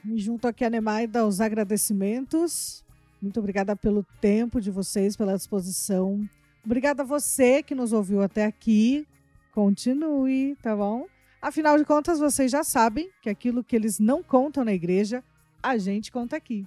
Me 0.05 0.19
junto 0.19 0.47
aqui 0.47 0.65
a 0.65 0.71
Nemaida 0.71 1.21
aos 1.21 1.41
agradecimentos. 1.41 2.85
Muito 3.21 3.41
obrigada 3.41 3.75
pelo 3.75 4.05
tempo 4.21 4.61
de 4.61 4.71
vocês, 4.71 5.17
pela 5.17 5.35
disposição. 5.35 6.29
Obrigada 6.67 7.05
a 7.05 7.07
você 7.07 7.63
que 7.63 7.77
nos 7.77 7.93
ouviu 7.93 8.21
até 8.21 8.45
aqui. 8.45 9.07
Continue, 9.53 10.57
tá 10.57 10.75
bom? 10.75 11.07
Afinal 11.41 11.79
de 11.79 11.85
contas, 11.85 12.19
vocês 12.19 12.51
já 12.51 12.65
sabem 12.65 13.09
que 13.23 13.31
aquilo 13.31 13.63
que 13.63 13.77
eles 13.77 14.01
não 14.01 14.21
contam 14.21 14.65
na 14.65 14.73
igreja, 14.73 15.23
a 15.63 15.79
gente 15.79 16.11
conta 16.11 16.37
aqui. 16.37 16.67